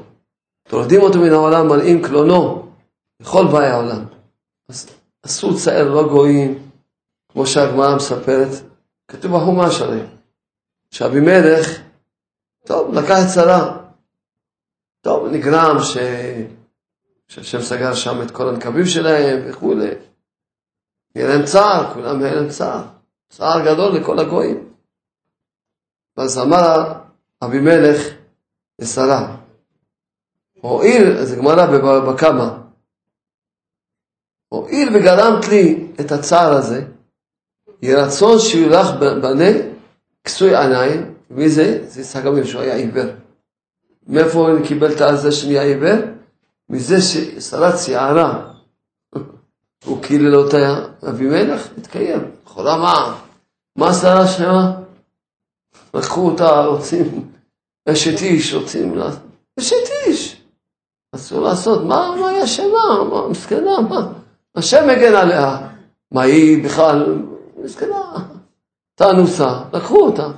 תורדים 0.69 1.01
אותו 1.01 1.19
מן 1.19 1.33
העולם, 1.33 1.69
מראים 1.69 2.03
קלונו 2.03 2.73
לכל 3.21 3.47
באי 3.53 3.67
העולם. 3.67 4.05
אז 4.69 4.89
עשו 5.23 5.57
צער 5.59 5.89
לא 5.89 6.09
גויים, 6.09 6.71
כמו 7.33 7.47
שהגמרא 7.47 7.97
מספרת, 7.97 8.49
כתוב 9.09 9.37
בחומש 9.37 9.81
הרי. 9.81 10.01
שאבימלך, 10.91 11.69
טוב, 12.67 12.95
לקח 12.95 13.17
את 13.25 13.35
שרה. 13.35 13.79
טוב, 15.01 15.29
נגרם 15.33 15.77
ש... 15.83 15.97
שהשם 17.29 17.61
סגר 17.61 17.95
שם 17.95 18.23
את 18.23 18.31
כל 18.31 18.49
הנקבים 18.49 18.87
שלהם 18.87 19.43
וכולי. 19.47 19.91
יהיה 21.15 21.29
להם 21.29 21.45
צער, 21.45 21.95
כולם 21.95 22.21
יהיה 22.21 22.35
להם 22.35 22.49
צער. 22.49 22.98
צער 23.29 23.65
גדול 23.65 23.97
לכל 23.97 24.19
הגויים. 24.19 24.69
ואז 26.17 26.39
אמר 26.39 26.93
אבימלך 27.45 28.03
לשרה, 28.79 29.37
הואיל, 30.61 31.25
זה 31.25 31.37
גמרא 31.37 31.67
בקמה, 32.01 32.59
הואיל 34.49 34.89
וגרמת 34.97 35.49
לי 35.49 35.87
את 36.01 36.13
הצער 36.13 36.53
הזה, 36.53 36.85
יהי 37.83 37.95
רצון 37.95 38.39
שיהיו 38.39 38.69
לך 38.71 38.87
בנה 39.01 39.51
כסוי 40.25 40.57
עיניים, 40.57 41.15
מי 41.31 41.49
זה? 41.49 41.85
זה 41.89 42.01
יצחק 42.01 42.25
אבינו 42.25 42.47
שהוא 42.47 42.63
היה 42.63 42.75
עיוור. 42.75 43.11
מאיפה 44.07 44.39
הוא 44.39 44.67
קיבל 44.67 44.93
את 44.93 45.01
הזה 45.01 45.33
שנהיה 45.33 45.63
עיוור? 45.63 45.99
מזה 46.71 47.01
ששרה 47.01 47.77
צערה, 47.77 48.53
הוא 49.87 50.03
קילל 50.03 50.37
אותה 50.37 50.85
אבימלך, 51.09 51.69
התקיים. 51.79 52.38
לכאורה 52.59 52.79
מה? 52.79 53.15
מה 53.77 53.95
שרה 53.95 54.27
שמה? 54.27 54.73
לקחו 55.95 56.31
אותה, 56.31 56.65
רוצים, 56.65 57.31
אשת 57.89 58.23
איש 58.23 58.55
רוצים 58.55 58.97
לעשות, 58.97 59.23
אשת 59.59 59.77
איש. 60.07 60.43
אסור 61.15 61.41
לעשות, 61.41 61.85
מה, 61.85 62.15
מה 62.21 62.29
היא 62.29 62.45
אשמה, 62.45 63.05
מה, 63.11 63.29
מסכנה, 63.29 63.81
מה, 63.81 64.13
השם 64.57 64.89
מגן 64.89 65.15
עליה. 65.15 65.69
מה 66.13 66.23
היא 66.23 66.65
בכלל, 66.65 67.23
מסכנה, 67.65 68.03
תאנוסה, 68.95 69.61
לקחו 69.73 70.07
אותה 70.07 70.29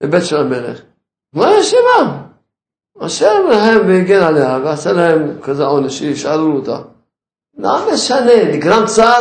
לבית 0.00 0.24
של 0.24 0.36
המלך. 0.36 0.80
מה 1.32 1.48
היא 1.48 1.60
אשמה? 1.60 2.22
השם 3.00 3.46
להם 3.50 3.88
והגן 3.88 4.22
עליה 4.22 4.58
ועשה 4.64 4.92
להם 4.92 5.40
כזה 5.42 5.64
עונש 5.64 5.98
שישאלו 5.98 6.56
אותה. 6.56 6.78
לא 7.58 7.92
משנה, 7.92 8.44
נגרם 8.52 8.86
צער, 8.86 9.20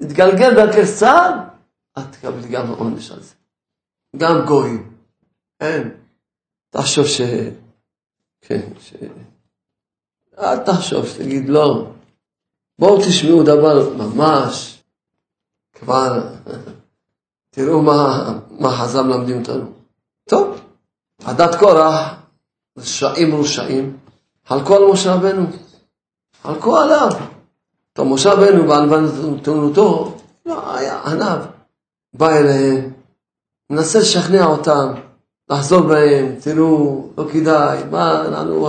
התגלגל 0.00 0.54
דרכך 0.54 0.88
צער, 0.98 1.30
את 1.98 2.02
תקבלי 2.12 2.48
גם 2.48 2.68
עונש 2.68 3.10
על 3.10 3.22
זה. 3.22 3.34
גם 4.16 4.46
גויים. 4.46 4.92
אין. 5.60 5.90
תחשוב 6.70 7.06
ש... 7.06 7.20
כן, 8.40 8.68
ש... 8.80 8.94
אל 10.38 10.58
תחשוב, 10.58 11.06
שתגיד 11.06 11.48
לא. 11.48 11.86
בואו 12.78 13.00
תשמעו 13.00 13.42
דבר 13.42 13.94
ממש, 13.96 14.82
כבר, 15.72 16.34
תראו 17.50 17.82
מה, 17.82 18.32
מה 18.50 18.70
חז"ל 18.70 19.02
מלמדים 19.02 19.40
אותנו. 19.40 19.72
טוב, 20.28 20.60
עדת 21.24 21.54
קורח, 21.58 22.14
רשעים 22.78 23.34
רושעים, 23.34 23.96
חלקו 24.46 24.76
על 24.76 24.82
משה 24.92 25.14
רבנו, 25.14 25.46
חלקו 26.42 26.76
עליו. 26.76 27.10
משה 27.98 28.32
רבנו 28.32 28.66
בענוותנותו, 28.66 30.14
לא, 30.46 30.76
היה 30.76 31.00
עניו, 31.04 31.38
בא 32.14 32.30
אליהם, 32.30 32.92
מנסה 33.70 33.98
לשכנע 33.98 34.44
אותם, 34.44 34.92
לחזור 35.50 35.80
בהם, 35.80 36.36
תראו, 36.40 37.08
לא 37.18 37.24
כדאי, 37.32 37.84
מה 37.90 38.26
אנחנו, 38.26 38.68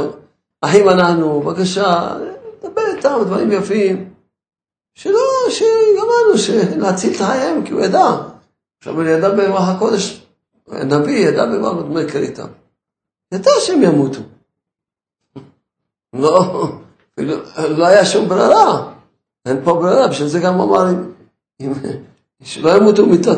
אחים 0.62 0.90
אנחנו, 0.90 1.42
בבקשה, 1.42 2.18
דבר 2.64 2.82
איתם 2.96 3.20
דברים 3.26 3.52
יפים, 3.52 4.14
שלא, 4.96 5.20
שגמרנו, 5.50 6.78
להציל 6.78 7.14
את 7.14 7.18
חייהם, 7.18 7.66
כי 7.66 7.74
הוא 7.74 7.82
ידע. 7.82 8.08
עכשיו 8.80 8.94
הוא 8.94 9.04
ידע 9.04 9.30
ברוח 9.30 9.70
הקודש, 9.70 10.26
הנביא 10.68 11.28
ידע 11.28 11.46
במה 11.46 11.74
מדמקר 11.74 12.20
איתם. 12.20 12.48
ידע 13.34 13.52
שהם 13.60 13.84
ימותו. 13.84 14.20
לא, 16.14 16.68
לא 17.70 17.86
היה 17.86 18.06
שום 18.06 18.30
ברירה, 18.30 18.93
אין 19.46 19.64
פה 19.64 19.74
ברירה, 19.74 20.08
בשביל 20.08 20.28
זה 20.28 20.40
גם 20.40 20.60
אמר, 20.62 20.86
שלא 22.44 22.78
ימותו 22.78 23.06
מיתות, 23.06 23.38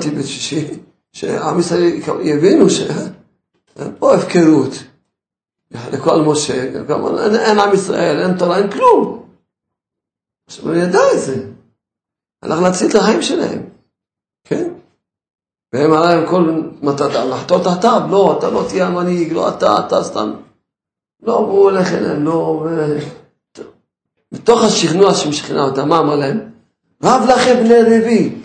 שעם 1.14 1.60
ישראל 1.60 1.84
יבינו 2.22 2.70
שאין 2.70 3.96
פה 4.00 4.16
הפקרות. 4.16 4.72
לכל 5.72 6.22
משה, 6.22 6.84
גם 6.84 7.06
אין, 7.18 7.36
אין 7.36 7.60
עם 7.60 7.74
ישראל, 7.74 8.20
אין 8.20 8.38
תורה, 8.38 8.58
אין 8.58 8.72
כלום. 8.72 9.30
עכשיו 10.48 10.66
הוא 10.66 10.76
ידע 10.76 11.00
את 11.14 11.22
זה. 11.22 11.48
הלך 12.42 12.62
להציל 12.62 12.90
את 12.90 12.96
החיים 12.96 13.22
שלהם, 13.22 13.70
כן? 14.44 14.74
והם 15.74 15.94
עליהם 15.94 16.30
כל 16.30 16.62
מטרתם, 16.82 17.30
לחטוא 17.30 17.64
תחתיו, 17.64 18.02
לא, 18.10 18.36
אתה 18.38 18.50
לא 18.50 18.66
תהיה 18.70 18.88
המנהיג, 18.88 19.34
לא 19.34 19.50
אתה, 19.50 19.88
אתה 19.88 20.04
סתם. 20.04 20.34
לא, 21.22 21.38
הוא 21.38 21.60
הולך 21.60 21.88
אליהם, 21.88 22.26
לא. 22.26 22.66
בתוך 24.32 24.64
השכנוע 24.64 25.14
שמשכנע 25.14 25.64
אותם, 25.64 25.90
מה 25.90 26.00
אמר 26.00 26.16
להם? 26.16 26.52
רב 27.04 27.30
לכם 27.30 27.56
בני 27.64 27.84
לוי. 27.84 28.42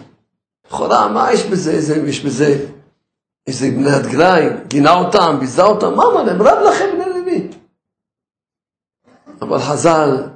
לכאורה, 0.66 1.08
מה 1.08 1.32
יש 1.32 1.46
בזה, 1.46 1.70
איזה, 1.70 1.96
יש 1.96 2.24
בזה 2.24 2.66
איזה 3.46 3.70
בני 3.70 3.90
הדגליים, 3.90 4.52
גינה 4.68 4.94
אותם, 4.94 5.36
ביזה 5.40 5.62
אותם, 5.62 5.94
מה 5.94 6.02
אמר 6.02 6.22
להם? 6.22 6.42
רב 6.42 6.58
לכם 6.68 6.84
בני 6.94 7.20
לוי. 7.20 7.48
אבל 9.42 9.58
חז"ל, 9.58 10.28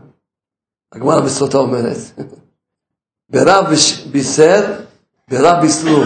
הגמרא 0.93 1.21
בסוטה 1.21 1.59
אומרת, 1.59 1.97
ברב 3.33 3.65
בישר, 4.13 4.81
ברב 5.31 5.61
בישרו. 5.61 6.03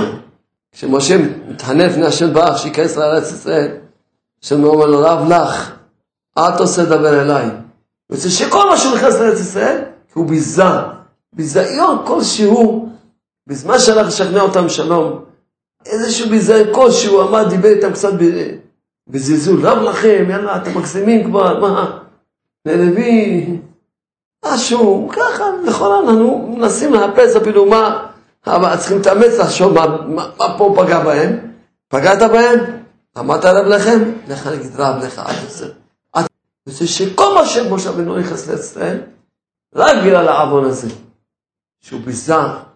כשמשה 0.72 1.16
מתחנן 1.48 1.86
לפני 1.86 2.06
השם 2.06 2.34
ברך 2.34 2.58
שייכנס 2.58 2.96
לארץ 2.96 3.32
ישראל, 3.32 3.76
השם 4.42 4.64
אומר 4.64 4.86
לו, 4.86 5.00
רב 5.00 5.28
לך, 5.28 5.72
אל 6.38 6.58
תעשה 6.58 6.84
דבר 6.84 7.22
אליי. 7.22 7.46
רוצה 8.10 8.30
שכל 8.30 8.68
מה 8.70 8.76
שהוא 8.76 8.94
נכנס 8.94 9.14
לארץ 9.14 9.40
ישראל, 9.40 9.84
הוא 10.14 10.26
ביזה, 10.26 10.62
ביזיון 11.32 11.98
כלשהו, 12.06 12.88
בזמן 13.46 13.78
שהלך 13.78 14.06
לשכנע 14.06 14.40
אותם 14.40 14.68
שלום, 14.68 15.24
איזשהו 15.86 16.30
ביזיון 16.30 16.74
כלשהו, 16.74 17.22
עמד, 17.22 17.48
דיבר 17.48 17.68
איתם 17.68 17.92
קצת 17.92 18.12
בזלזול, 19.08 19.66
רב 19.66 19.78
לכם, 19.78 20.24
יאללה, 20.30 20.56
אתם 20.56 20.78
מקסימים 20.78 21.24
כבר, 21.30 21.60
מה, 21.60 21.98
ללוי, 22.66 23.46
משהו, 24.44 25.08
ככה, 25.12 25.44
נכון, 25.66 26.08
אנחנו 26.08 26.54
מנסים 26.56 26.94
לחפש 26.94 27.36
אפילו 27.36 27.66
מה, 27.66 28.06
אבל 28.46 28.76
צריכים 28.76 28.96
להתאמץ 28.96 29.38
לחשוב 29.38 29.72
מה, 29.72 29.86
מה, 29.86 30.30
מה 30.38 30.58
פה 30.58 30.74
פגע 30.76 31.00
בהם. 31.00 31.38
פגעת 31.88 32.30
בהם? 32.30 32.58
אמרת 33.18 33.44
רב 33.44 33.66
לכם? 33.66 34.12
לך 34.28 34.46
נגיד 34.46 34.70
רב 34.76 35.04
לך, 35.04 35.18
אל 35.18 35.34
תעשה. 35.44 35.66
זה 36.70 36.86
שכל 36.86 37.34
מה 37.34 37.46
שמשה 37.46 37.90
רבנו 37.90 38.18
נכנס 38.18 38.48
לישראל, 38.48 39.00
רק 39.74 39.96
בגלל 40.04 40.28
העוון 40.28 40.64
הזה, 40.64 40.88
שהוא 41.80 42.00
ביזה, 42.00 42.34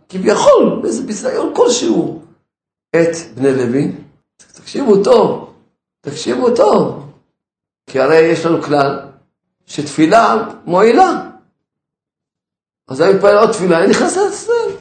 כביכול, 0.08 0.80
באיזה 0.82 1.02
ביזיון 1.02 1.52
כלשהו, 1.56 2.22
את 2.96 3.16
בני 3.34 3.52
לוי. 3.52 3.92
תקשיבו 4.36 5.04
טוב, 5.04 5.54
תקשיבו 6.00 6.56
טוב, 6.56 7.10
כי 7.86 8.00
הרי 8.00 8.16
יש 8.16 8.46
לנו 8.46 8.62
כלל 8.62 9.00
שתפילה 9.66 10.48
מועילה. 10.64 11.30
אז 12.88 13.02
אני 13.02 13.14
מתפלל 13.14 13.38
עוד 13.38 13.52
תפילה, 13.52 13.78
אני 13.78 13.90
נכנס 13.90 14.16
לישראל. 14.16 14.76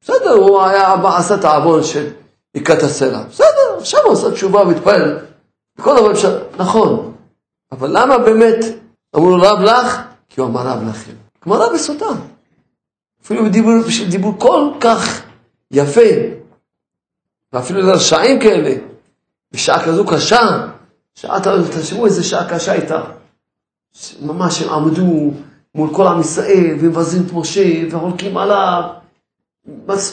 בסדר, 0.00 0.30
הוא 0.30 0.62
היה, 0.62 0.94
עשה 1.18 1.34
את 1.34 1.44
העוון 1.44 1.82
של 1.82 2.12
היכת 2.54 2.82
הסלע. 2.82 3.22
בסדר, 3.22 3.78
עכשיו 3.78 4.00
הוא 4.04 4.12
עשה 4.12 4.30
תשובה 4.30 4.60
ומתפלל. 4.60 5.18
כל 5.80 5.96
דבר 5.96 6.12
אפשר, 6.12 6.42
נכון. 6.56 7.13
אבל 7.74 7.90
למה 7.92 8.18
באמת 8.18 8.64
אמרו 9.16 9.30
לו 9.30 9.42
רב 9.42 9.60
לך? 9.60 10.02
כי 10.28 10.40
הוא 10.40 10.48
אמר 10.48 10.66
רב 10.66 10.88
לכם. 10.88 11.12
גמרא 11.46 11.74
בסוטה. 11.74 12.04
אפילו 13.22 13.44
בדיבור, 13.44 13.72
דיבור 14.10 14.34
כל 14.38 14.72
כך 14.80 15.22
יפה, 15.70 16.00
ואפילו 17.52 17.80
לרשעים 17.80 18.40
כאלה, 18.40 18.74
בשעה 19.52 19.84
כזו 19.86 20.04
קשה, 20.06 20.66
שעה, 21.14 21.38
תחשבו 21.72 22.06
איזה 22.06 22.24
שעה 22.24 22.50
קשה 22.50 22.72
הייתה. 22.72 23.02
ממש 24.22 24.62
הם 24.62 24.68
עמדו 24.68 25.32
מול 25.74 25.94
כל 25.94 26.06
עם 26.06 26.20
ישראל, 26.20 26.76
ומבזים 26.80 27.22
את 27.26 27.32
משה, 27.32 27.64
וחולקים 27.90 28.36
עליו. 28.36 28.82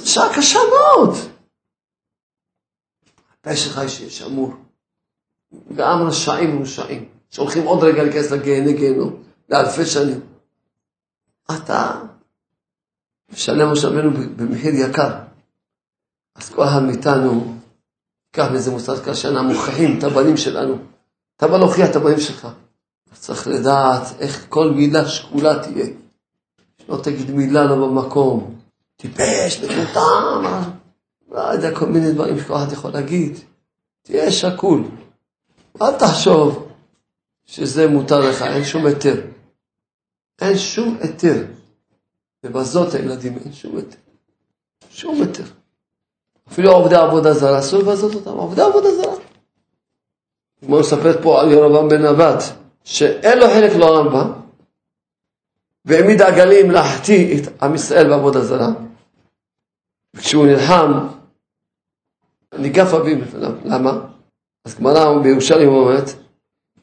שעה 0.05 0.35
קשה 0.35 0.59
מאוד. 0.69 1.15
הפה 3.39 3.55
שלך 3.55 3.81
שיש 3.87 4.21
אמור. 4.21 4.53
גם 5.75 6.07
רשעים 6.07 6.59
ורשעים, 6.59 7.09
שהולכים 7.31 7.63
עוד 7.63 7.83
רגע 7.83 8.03
להיכנס 8.03 8.31
לגיהני 8.31 8.73
גיהנום, 8.73 9.23
לאלפי 9.49 9.85
שנים. 9.85 10.19
אתה 11.51 12.01
משלם 13.33 13.71
משה 13.71 13.87
רבנו 13.87 14.11
במחיר 14.35 14.73
יקר. 14.75 15.09
אז 16.35 16.49
כל 16.49 16.63
אחד 16.63 16.83
מאיתנו, 16.83 17.55
קח 18.31 18.47
מאיזה 18.51 18.71
מוסד 18.71 19.05
קשה, 19.05 19.29
אנחנו 19.29 19.49
מוכיחים 19.49 19.99
את 19.99 20.03
הבנים 20.03 20.37
שלנו. 20.37 20.77
אתה 21.37 21.47
בא 21.47 21.57
להוכיח 21.57 21.89
את 21.89 21.95
הבנים 21.95 22.19
שלך. 22.19 22.47
צריך 23.13 23.47
לדעת 23.47 24.01
איך 24.19 24.45
כל 24.49 24.71
מילה 24.71 25.07
שקולה 25.07 25.63
תהיה. 25.63 25.85
שלא 26.77 26.97
תגיד 27.03 27.31
מילה 27.31 27.65
לא 27.65 27.75
במקום. 27.75 28.55
טיפש, 28.95 29.63
מטומטם, 29.63 30.61
לא 31.31 31.39
יודע, 31.39 31.75
כל 31.75 31.85
מיני 31.85 32.11
דברים 32.11 32.39
שכל 32.39 32.55
אחד 32.55 32.71
יכול 32.71 32.91
להגיד. 32.91 33.37
תהיה 34.01 34.31
שקול. 34.31 34.83
אל 35.81 35.97
תחשוב 35.99 36.70
שזה 37.51 37.87
מותר 37.87 38.19
לך, 38.29 38.41
אין 38.41 38.63
שום 38.63 38.85
היתר. 38.85 39.21
אין 40.41 40.57
שום 40.57 40.97
היתר. 41.01 41.45
לבזות 42.43 42.93
הילדים, 42.93 43.37
אין 43.37 43.53
שום 43.53 43.77
היתר. 43.77 43.97
שום 44.89 45.21
היתר. 45.21 45.43
אפילו 46.51 46.71
עובדי 46.71 46.95
עבודה 46.95 47.33
זרה, 47.33 47.59
אסור 47.59 47.79
לבזות 47.79 48.15
אותם, 48.15 48.29
עובדי 48.29 48.61
עבודה 48.61 48.87
זרה. 48.95 49.15
כמו 50.59 50.79
מספרת 50.79 51.23
פה 51.23 51.41
על 51.41 51.51
ירבעם 51.51 51.89
בן 51.89 52.05
נבט. 52.05 52.43
שאין 52.83 53.39
לו 53.39 53.45
חלק 53.47 53.71
לרמב"ם, 53.75 54.31
והעמיד 55.85 56.21
עגלים 56.21 56.71
להחטיא 56.71 57.37
את 57.37 57.63
עם 57.63 57.75
ישראל 57.75 58.09
בעבודה 58.09 58.41
זרה. 58.41 58.69
וכשהוא 60.13 60.45
נלחם, 60.45 61.07
ניגף 62.53 62.93
אביו 62.93 63.19
בפניו. 63.21 63.51
למה? 63.65 63.91
אז 64.65 64.75
גמרא 64.75 65.19
בירושלים 65.23 65.69
אומרת, 65.69 66.09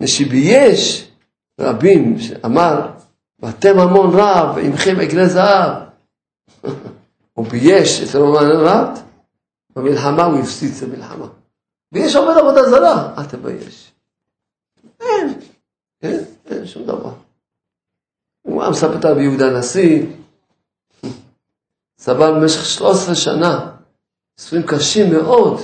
נשיבייש 0.00 1.10
רבים 1.60 2.18
שאמר, 2.18 2.90
ואתם 3.38 3.78
המון 3.78 4.10
רב, 4.14 4.56
ועמכם 4.56 5.00
עגלי 5.00 5.28
זהב. 5.28 5.82
הוא 7.34 7.46
בייש 7.46 8.02
את 8.02 8.16
רומן 8.16 8.50
רב, 8.50 8.98
במלחמה 9.76 10.24
הוא 10.24 10.38
הפסיד 10.38 10.72
את 10.76 10.82
המלחמה. 10.82 11.26
ויש 11.92 12.16
עובד 12.16 12.36
עבודה 12.38 12.70
זרה, 12.70 13.14
אל 13.18 13.24
תבייש. 13.24 13.92
אין, 15.00 15.40
אין, 16.02 16.24
אין 16.46 16.66
שום 16.66 16.84
דבר. 16.84 17.12
הוא 18.42 18.62
היה 18.62 18.70
מספר 18.70 18.98
את 18.98 19.04
רבי 19.04 19.22
יהודה 19.22 19.46
הנשיא, 19.46 20.06
סבל 21.98 22.34
במשך 22.34 22.64
13 22.64 23.14
שנה, 23.14 23.70
ניסויים 24.38 24.66
קשים 24.66 25.12
מאוד. 25.12 25.60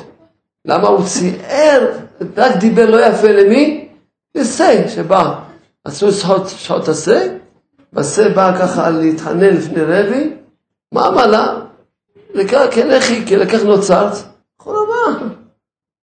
למה 0.64 0.88
הוא 0.88 1.06
ציער, 1.06 1.98
רק 2.36 2.56
דיבר 2.56 2.90
לא 2.90 3.06
יפה 3.06 3.32
למי? 3.32 3.83
לסי 4.34 4.88
שבא. 4.88 5.40
עשו 5.84 6.12
שעות, 6.12 6.48
שעות 6.48 6.88
הסי, 6.88 7.28
והסי 7.92 8.28
בא 8.28 8.58
ככה 8.58 8.90
להתחנן 8.90 9.56
לפני 9.56 9.82
רבי, 9.82 10.36
מה 10.92 11.08
אמר 11.08 11.26
לה? 11.26 11.60
לקח 12.34 12.62
כלכי, 12.74 13.26
כי 13.26 13.36
לקח 13.36 13.62
נוצרת. 13.62 14.12
לומר, 14.66 15.34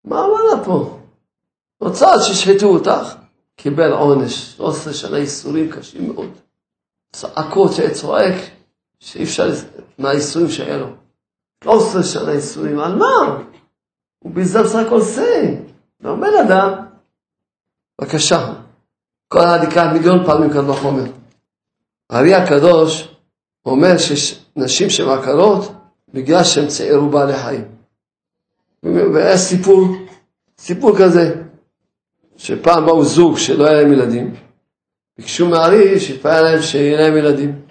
מה 0.06 0.20
אמר 0.20 0.44
לה 0.44 0.64
פה? 0.64 1.00
נוצרת 1.82 2.24
שישחטו 2.24 2.66
אותך, 2.68 3.16
קיבל 3.56 3.92
עונש, 3.92 4.54
13 4.58 4.94
שנה 4.94 5.18
ייסורים 5.18 5.72
קשים 5.72 6.14
מאוד. 6.14 6.30
צעקות 7.12 7.72
שצועק, 7.74 8.36
שאי 9.00 9.24
אפשר, 9.24 9.52
מהייסורים 9.98 10.50
שהיה 10.50 10.78
לו. 10.78 10.88
13 11.64 12.04
שנה 12.04 12.32
ייסורים, 12.32 12.80
על 12.80 12.96
מה? 12.96 13.38
הוא 14.20 14.32
ביזה 14.34 14.64
בסך 14.64 14.76
הכל 14.76 15.02
שיא. 15.02 15.56
ואומר 16.02 16.42
אדם, 16.42 16.86
בבקשה, 18.02 18.54
כל 19.28 19.40
אחד 19.40 19.60
ייקח 19.64 19.86
מיליון 19.94 20.26
פעמים 20.26 20.54
כאן 20.54 20.68
בחומר. 20.68 21.04
הארי 22.10 22.34
הקדוש 22.34 23.16
אומר 23.66 23.98
שיש 23.98 24.46
נשים 24.56 24.90
שהן 24.90 25.10
עקרות 25.10 25.72
בגלל 26.14 26.44
שהן 26.44 26.68
צעירו 26.68 27.10
בעלי 27.10 27.34
חיים. 27.38 27.66
והיה 28.84 29.38
סיפור, 29.38 29.88
סיפור 30.58 30.98
כזה, 30.98 31.36
שפעם 32.38 32.86
באו 32.86 33.04
זוג 33.04 33.38
שלא 33.38 33.66
היה 33.68 33.82
להם 33.82 33.94
ילדים, 33.94 34.36
ביקשו 35.18 35.50
מהארי 35.50 36.00
שיתפלל 36.00 36.42
להם 36.42 36.62
שיהיה 36.62 37.02
להם 37.02 37.18
ילדים. 37.18 37.62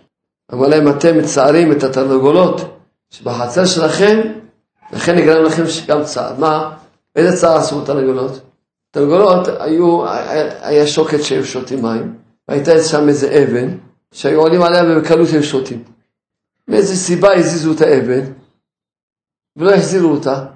אמר 0.53 0.69
להם, 0.69 0.89
אתם 0.89 1.19
מצערים 1.19 1.73
את 1.73 1.83
התרנגולות 1.83 2.61
שבחצר 3.11 3.65
שלכם, 3.67 4.21
לכן 4.93 5.17
נגרם 5.17 5.45
לכם 5.45 5.63
גם 5.87 6.05
צער. 6.05 6.35
מה? 6.39 6.77
איזה 7.17 7.37
צער 7.37 7.57
עשו 7.57 7.83
התרנגולות? 7.83 8.50
תרנגולות 8.91 9.49
היו, 9.59 10.07
היה 10.61 10.87
שוקת 10.87 11.23
שהיו 11.23 11.45
שותים 11.45 11.83
מים, 11.83 12.15
והייתה 12.49 12.83
שם 12.83 13.09
איזה 13.09 13.45
אבן, 13.45 13.69
שהיו 14.13 14.41
עולים 14.41 14.63
עליה 14.63 14.83
ובקלות 14.85 15.29
היו 15.33 15.43
שותים. 15.43 15.85
מאיזה 16.69 16.97
סיבה 16.97 17.35
הזיזו 17.35 17.73
את 17.73 17.81
האבן, 17.81 18.33
ולא 19.57 19.75
החזירו 19.75 20.11
אותה. 20.11 20.47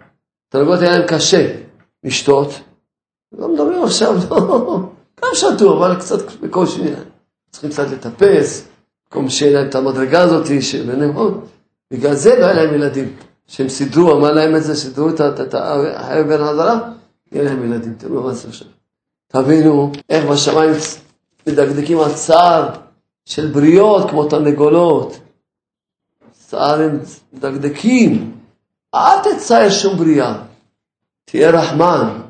תרנגולות 0.49 0.81
היה 0.81 0.99
להם 0.99 1.09
קשה 1.09 1.57
לשתות. 2.05 2.49
לא 3.39 3.49
מדברים 3.49 3.85
עכשיו, 3.85 4.15
לא, 4.31 4.81
גם 5.23 5.29
שתו, 5.35 5.79
אבל 5.79 6.01
קצת 6.01 6.33
בקושי. 6.41 6.83
צריכים 7.51 7.71
קצת 7.71 7.87
לטפס, 7.91 8.69
במקום 9.07 9.29
שיהיה 9.29 9.53
להם 9.53 9.69
את 9.69 9.75
המדרגה 9.75 10.23
הזאת, 10.23 10.63
שבנאמון. 10.63 11.47
בגלל 11.93 12.15
זה 12.15 12.39
לא 12.41 12.47
היה 12.47 12.55
להם 12.55 12.75
ילדים. 12.75 13.17
שהם 13.47 13.69
סידרו, 13.69 14.13
אמר 14.13 14.33
להם 14.33 14.57
את 14.57 14.63
זה, 14.63 14.75
סידרו 14.75 15.09
את 15.09 15.55
האבן 15.55 16.41
הזרה, 16.41 16.91
יהיה 17.35 17.45
להם 17.45 17.65
ילדים. 17.65 17.95
תראו 17.95 18.23
מה 18.23 18.35
זה 18.35 18.49
עכשיו. 18.49 18.69
תבינו 19.27 19.93
איך 20.09 20.25
בשמיים 20.25 20.71
מדקדקים 21.47 21.99
על 22.01 22.15
צער 22.15 22.69
של 23.25 23.53
בריות 23.53 24.11
כמו 24.11 24.29
תרנגולות. 24.29 25.19
צער 26.33 26.81
הם 26.81 26.99
מדקדקים. 27.33 28.41
אל 28.95 29.23
תצייר 29.23 29.71
שום 29.71 29.97
בריאה. 29.97 30.43
תהיה 31.25 31.51
רחמן. 31.51 32.21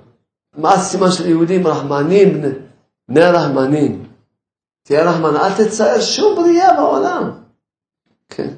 מה 0.56 0.72
הסימן 0.74 1.10
של 1.10 1.28
יהודים? 1.28 1.66
רחמנים, 1.66 2.42
בני, 3.08 3.20
רחמנים. 3.20 4.04
תהיה 4.82 5.10
רחמן, 5.10 5.36
אל 5.36 5.52
תצייר 5.52 6.00
שום 6.00 6.36
בריאה 6.36 6.76
בעולם. 6.76 7.30
כן. 8.28 8.54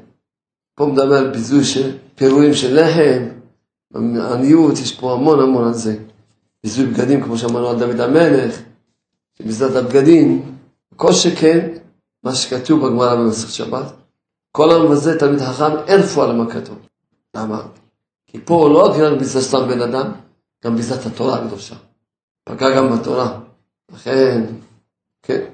פה 0.75 0.87
מדבר 0.87 1.15
על 1.15 1.31
ביזוי 1.31 1.65
של 1.65 1.97
פירורים 2.15 2.55
של 2.55 2.81
לחם, 2.81 3.29
עניות, 4.33 4.79
יש 4.79 5.01
פה 5.01 5.13
המון 5.13 5.41
המון 5.41 5.67
על 5.67 5.75
זה. 5.75 5.97
ביזוי 6.67 6.87
בגדים, 6.87 7.23
כמו 7.23 7.39
שאמרנו 7.39 7.69
על 7.69 7.79
דוד 7.79 8.01
המלך, 8.01 8.61
ביזת 9.41 9.77
הבגדים. 9.77 10.57
כל 10.97 11.13
שכן, 11.13 11.69
מה 12.25 12.35
שכתוב 12.35 12.87
בגמרא 12.87 13.15
במסכת 13.15 13.53
שבת, 13.53 13.93
כל 14.53 14.71
המבזה 14.71 15.19
תלמיד 15.19 15.41
חכם, 15.41 15.79
אין 15.87 16.01
רפואה 16.01 16.27
למה 16.27 16.51
כתוב. 16.51 16.79
למה? 17.37 17.63
כי 18.27 18.39
פה 18.45 18.69
לא 18.73 18.87
רק 18.87 19.19
ביזה 19.19 19.43
סתם 19.43 19.69
בן 19.69 19.83
אדם, 19.83 20.13
גם 20.65 20.77
ביזת 20.77 21.07
התורה 21.07 21.39
הקדושה. 21.39 21.75
פגע 22.45 22.77
גם 22.77 22.99
בתורה. 22.99 23.39
לכן, 23.93 24.47
כן. 25.23 25.45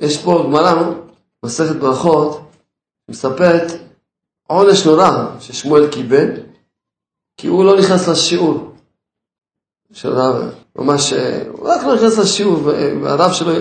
יש 0.00 0.22
פה 0.22 0.44
גמרא, 0.46 0.92
מסכת 1.44 1.76
ברכות, 1.76 2.40
מספרת 3.10 3.72
עונש 4.46 4.86
נורא 4.86 5.36
ששמואל 5.40 5.92
קיבל, 5.92 6.30
כי 7.36 7.46
הוא 7.46 7.64
לא 7.64 7.78
נכנס 7.78 8.08
לשיעור 8.08 8.73
הרב, 10.02 10.50
ממש, 10.76 11.12
הוא 11.48 11.68
רק 11.68 11.80
נכנס 11.94 12.18
לשיעור, 12.18 12.60
והרב 13.02 13.32
שלו, 13.32 13.52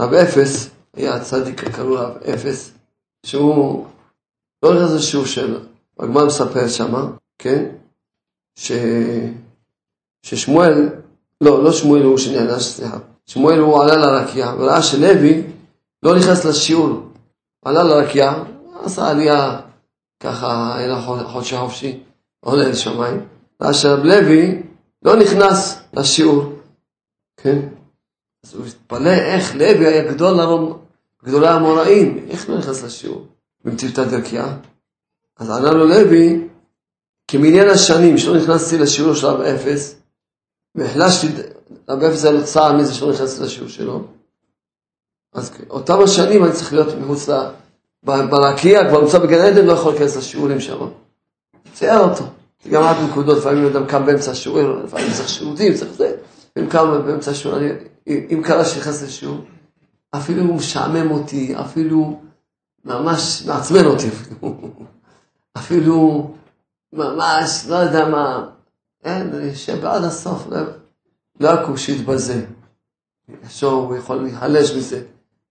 רב 0.00 0.14
אפס, 0.14 0.70
היה 0.94 1.20
צדיק, 1.20 1.68
קראו 1.68 1.94
רב 1.94 2.16
אפס, 2.34 2.72
שהוא 3.26 3.86
לא 4.62 4.74
נכנס 4.74 4.90
לשיעור 4.90 5.26
שלו. 5.26 5.58
הגמרא 5.98 6.26
מספר 6.26 6.68
שמה, 6.68 7.06
כן, 7.38 7.64
ש... 8.58 8.72
ששמואל, 10.22 10.88
לא, 11.40 11.64
לא 11.64 11.72
שמואל 11.72 12.02
הוא 12.02 12.18
שנענש, 12.18 12.62
סליחה, 12.62 12.98
שמואל 13.26 13.58
הוא 13.58 13.82
עלה 13.82 13.96
לרקיע, 13.96 14.52
וראה 14.58 14.82
שלוי 14.82 15.42
לא 16.02 16.16
נכנס 16.16 16.44
לשיעור, 16.44 17.00
עלה 17.64 17.82
לרקיע, 17.82 18.32
עשה 18.84 19.10
עלייה 19.10 19.60
ככה 20.20 20.76
לו 20.86 21.28
חודשי 21.28 21.56
חופשי, 21.56 22.00
עולה 22.40 22.68
לשמיים, 22.68 23.20
ואשר 23.60 24.02
לוי 24.02 24.62
לא 25.04 25.16
נכנס 25.16 25.78
לשיעור, 25.92 26.52
כן? 27.36 27.58
אז 28.44 28.54
הוא 28.54 28.66
התפלא 28.66 29.10
איך 29.10 29.54
לוי 29.54 29.86
היה 29.86 30.12
גדול 30.12 30.34
לרום, 30.34 30.78
גדולי 31.24 31.48
המוראים, 31.48 32.26
איך 32.30 32.50
לא 32.50 32.58
נכנס 32.58 32.82
לשיעור 32.82 33.26
במציאות 33.64 33.94
דרכיה? 33.94 34.56
אז 35.38 35.50
ענה 35.50 35.70
לו 35.70 35.86
לוי, 35.86 36.48
כמניין 37.28 37.68
השנים 37.68 38.18
שלא 38.18 38.36
נכנסתי 38.36 38.78
לשיעור 38.78 39.14
של 39.14 39.26
רב 39.26 39.40
אפס, 39.40 39.94
והחלשתי, 40.74 41.26
רב 41.88 42.02
אפס 42.02 42.24
היה 42.24 42.32
לו 42.32 42.44
צער 42.44 42.76
מזה 42.76 42.94
שלא 42.94 43.12
נכנסתי 43.12 43.42
לשיעור 43.42 43.68
שלו, 43.68 44.04
אז 45.32 45.50
אותם 45.70 46.00
השנים 46.04 46.44
אני 46.44 46.52
צריך 46.52 46.72
להיות 46.72 46.94
מחוץ 46.94 47.28
ל... 47.28 47.32
ברקיע, 48.04 48.88
כבר 48.88 49.00
נמצא 49.00 49.18
בגן 49.18 49.40
עדן, 49.40 49.66
לא 49.66 49.72
יכול 49.72 49.92
להיכנס 49.92 50.16
לשיעורים 50.16 50.60
שם. 50.60 50.78
צייר 51.74 51.98
אותו. 51.98 52.24
זה 52.64 52.70
גם 52.70 52.82
רק 52.82 52.96
נקודות, 53.10 53.38
לפעמים 53.38 53.66
אדם 53.66 53.86
קם 53.86 54.06
באמצע 54.06 54.30
השיעור, 54.30 54.60
לפעמים 54.84 55.12
צריך 55.12 55.28
שירותים, 55.28 55.74
צריך 55.74 55.92
זה. 55.92 56.16
אם 56.58 56.66
קם 56.66 57.02
באמצע 57.06 57.30
השיעור, 57.30 57.58
אם 58.06 58.42
קרה 58.44 58.64
שנכנס 58.64 59.02
לשיעור, 59.02 59.38
אפילו 60.10 60.42
הוא 60.42 60.56
משעמם 60.56 61.10
אותי, 61.10 61.54
אפילו 61.60 62.20
ממש 62.84 63.42
מעצבן 63.46 63.84
אותי 63.84 64.08
אפילו. 65.58 66.30
ממש, 66.92 67.66
לא 67.68 67.74
יודע 67.74 68.08
מה, 68.08 68.48
אין, 69.04 69.34
אני 69.34 69.52
אשב 69.52 69.84
עד 69.84 70.04
הסוף, 70.04 70.46
לא, 70.50 70.58
לא 71.40 71.50
יקום 71.60 71.76
שיתבזה. 71.76 72.44
יחשוב, 73.42 73.84
הוא 73.84 73.96
יכול 73.96 74.16
להיחלש 74.16 74.76
מזה. 74.76 75.02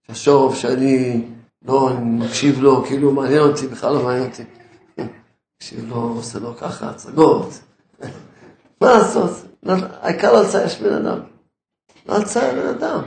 יחשוב 0.08 0.56
שאני 0.56 1.24
לא, 1.64 1.90
מקשיב 2.00 2.60
לו, 2.60 2.84
כאילו 2.84 3.12
מעניין 3.12 3.40
אותי, 3.40 3.66
בכלל 3.66 3.92
לא 3.92 4.02
מעניין 4.02 4.30
אותי. 4.30 4.42
לו, 5.88 5.96
עושה 6.16 6.38
לו 6.38 6.56
ככה, 6.56 6.90
הצגות. 6.90 7.48
מה 8.80 8.92
לעשות? 8.92 9.30
העיקר 10.00 10.32
לא 10.32 10.42
לצייר 10.42 10.66
בן 10.82 11.06
אדם. 11.06 11.20
לא 12.06 12.18
לצייר 12.18 12.62
בן 12.62 12.68
אדם. 12.68 13.02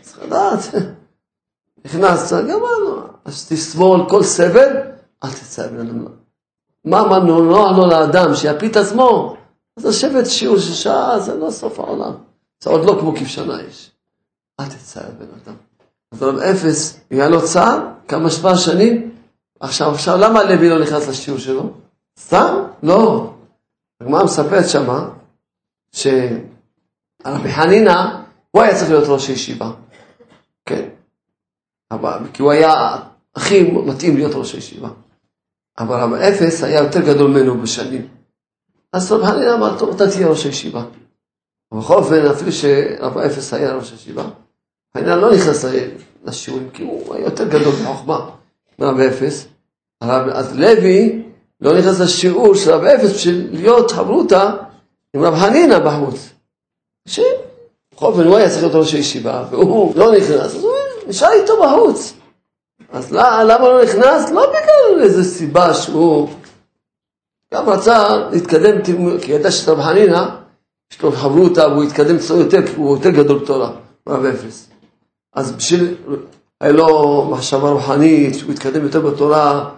צריך 0.00 0.22
לדעת. 0.22 0.58
נכנסת, 1.84 2.36
גמרנו. 2.36 3.02
אז 3.24 3.48
תסבול 3.48 4.08
כל 4.08 4.22
סבל, 4.22 4.76
אל 5.24 5.30
תצייר 5.30 5.68
בן 5.68 5.80
אדם. 5.80 6.06
מה 6.84 7.00
אמרנו? 7.00 7.50
לא 7.50 7.70
אמרנו 7.70 7.86
לאדם 7.86 8.34
שיפיל 8.34 8.70
את 8.70 8.76
עצמו. 8.76 9.36
אז 9.76 9.86
לשבת 9.86 10.26
שיעור 10.26 10.58
של 10.58 10.72
שעה 10.72 11.20
זה 11.20 11.34
לא 11.34 11.50
סוף 11.50 11.80
העולם. 11.80 12.12
זה 12.62 12.70
עוד 12.70 12.84
לא 12.84 12.96
כמו 13.00 13.16
כבשנה 13.16 13.62
יש. 13.62 13.90
אל 14.60 14.66
תצייר 14.66 15.10
בן 15.18 15.26
אדם. 15.44 15.54
אז 16.12 16.22
אפס, 16.50 17.00
היה 17.10 17.28
לו 17.28 17.44
צער, 17.44 17.78
כמה 18.08 18.30
שבע 18.30 18.56
שנים, 18.56 19.11
עכשיו, 19.62 19.90
עכשיו, 19.90 20.18
למה 20.18 20.44
לוי 20.44 20.68
לא 20.68 20.78
נכנס 20.78 21.08
לשיעור 21.08 21.40
שלו? 21.40 21.72
סתם? 22.18 22.54
לא. 22.82 23.34
הגמרא 24.00 24.24
מספרת 24.24 24.68
שמה, 24.68 25.08
שרבי 25.92 27.52
חנינא, 27.52 28.22
הוא 28.50 28.62
היה 28.62 28.74
צריך 28.74 28.90
להיות 28.90 29.08
ראש 29.08 29.28
הישיבה, 29.28 29.72
כן? 30.66 30.88
אבל, 31.90 32.18
כי 32.32 32.42
הוא 32.42 32.50
היה 32.52 32.96
הכי 33.34 33.70
מתאים 33.70 34.16
להיות 34.16 34.34
ראש 34.34 34.54
הישיבה. 34.54 34.88
אבל 35.78 35.96
רב 36.00 36.12
אפס 36.12 36.64
היה 36.64 36.82
יותר 36.82 37.00
גדול 37.00 37.30
ממנו 37.30 37.60
בשנים. 37.60 38.08
אז 38.92 39.12
רב 39.12 39.24
חנינא 39.24 39.54
אמר, 39.54 39.78
טוב, 39.78 39.94
אתה 39.94 40.10
תהיה 40.10 40.28
ראש 40.28 40.44
הישיבה. 40.44 40.84
בכל 41.74 41.94
אופן, 41.94 42.26
אפילו 42.26 42.52
שרב 42.52 43.18
אפס 43.18 43.54
היה 43.54 43.74
ראש 43.74 43.92
הישיבה, 43.92 44.24
העניין 44.94 45.18
לא 45.18 45.34
נכנס 45.34 45.64
לשיעורים, 46.24 46.70
כי 46.70 46.82
הוא 46.82 47.14
היה 47.14 47.24
יותר 47.24 47.48
גדול 47.48 47.72
בחוכמה 47.72 48.30
מרב 48.78 49.00
אפס. 49.00 49.51
אז 50.10 50.58
לוי 50.58 51.22
לא 51.60 51.78
נכנס 51.78 52.00
לשיעור 52.00 52.54
של 52.54 52.70
רב 52.70 52.84
אפס 52.84 53.12
בשביל 53.14 53.48
להיות 53.52 53.90
חברותא 53.90 54.50
עם 55.14 55.22
רב 55.22 55.34
חנינא 55.34 55.78
בחוץ. 55.78 56.28
שבכל 57.06 58.06
אופן 58.06 58.26
הוא 58.26 58.36
היה 58.36 58.48
צריך 58.48 58.62
להיות 58.62 58.74
ראש 58.74 58.92
הישיבה, 58.92 59.44
והוא 59.50 59.92
לא 59.96 60.12
נכנס, 60.12 60.40
אז 60.40 60.54
הוא 60.54 60.72
נשאר 61.06 61.32
איתו 61.32 61.52
בחוץ. 61.62 62.14
אז 62.92 63.12
למה 63.12 63.58
לא 63.58 63.82
נכנס? 63.84 64.30
לא 64.30 64.46
בגלל 64.46 65.02
איזו 65.02 65.24
סיבה 65.24 65.74
שהוא 65.74 66.28
גם 67.54 67.68
רצה 67.68 68.28
להתקדם, 68.32 68.82
כי 69.22 69.32
ידע 69.32 69.50
שרב 69.50 69.80
חנינא, 69.80 70.24
יש 70.92 71.02
לו 71.02 71.12
חברותא 71.12 71.60
והוא 71.60 71.84
התקדם 71.84 72.16
אצלו 72.16 72.36
יותר, 72.36 72.58
הוא 72.76 72.96
יותר 72.96 73.10
גדול 73.10 73.38
בתורה, 73.38 73.70
רב 74.08 74.24
אפס. 74.24 74.68
אז 75.34 75.52
בשביל, 75.52 75.94
היה 76.60 76.72
לו 76.72 77.28
מחשבה 77.30 77.70
רוחנית, 77.70 78.34
שהוא 78.34 78.52
יתקדם 78.52 78.82
יותר 78.82 79.00
בתורה, 79.00 79.70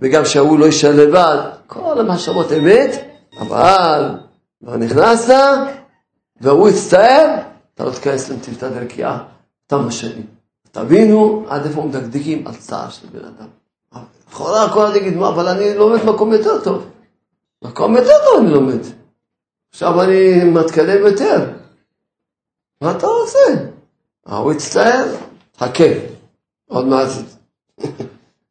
וגם 0.00 0.24
שההוא 0.24 0.58
לא 0.58 0.64
יישאר 0.64 0.96
לבד, 0.96 1.50
כל 1.66 2.00
המחשבות 2.00 2.52
אמת, 2.52 2.90
אבל 3.38 4.10
כבר 4.62 4.76
נכנסת, 4.76 5.34
והוא 6.40 6.68
יצטער, 6.68 7.36
אתה 7.74 7.84
לא 7.84 7.90
תיכנס 7.90 8.30
לנתיבתא 8.30 8.68
דרכיה, 8.68 9.18
אתה 9.66 9.78
משנים. 9.78 10.26
תבינו 10.70 11.44
עד 11.48 11.66
איפה 11.66 11.82
מדקדקים 11.82 12.46
על 12.46 12.54
צער 12.54 12.90
של 12.90 13.06
בן 13.12 13.24
אדם. 13.24 13.48
לכאורה 14.30 14.64
הכל 14.64 14.98
תגיד, 14.98 15.16
מה, 15.16 15.28
אבל 15.28 15.48
אני 15.48 15.74
לומד 15.74 16.04
מקום 16.04 16.32
יותר 16.32 16.64
טוב. 16.64 16.86
מקום 17.64 17.96
יותר 17.96 18.12
טוב 18.24 18.40
אני 18.40 18.50
לומד. 18.50 18.80
עכשיו 19.70 20.02
אני 20.02 20.44
מתקדם 20.44 21.06
יותר. 21.06 21.50
מה 22.80 22.90
אתה 22.90 23.06
רוצה? 23.06 23.68
ההוא 24.26 24.52
יצטער, 24.52 25.04
חכה. 25.58 25.84
עוד 26.68 26.86
מעט, 26.86 27.08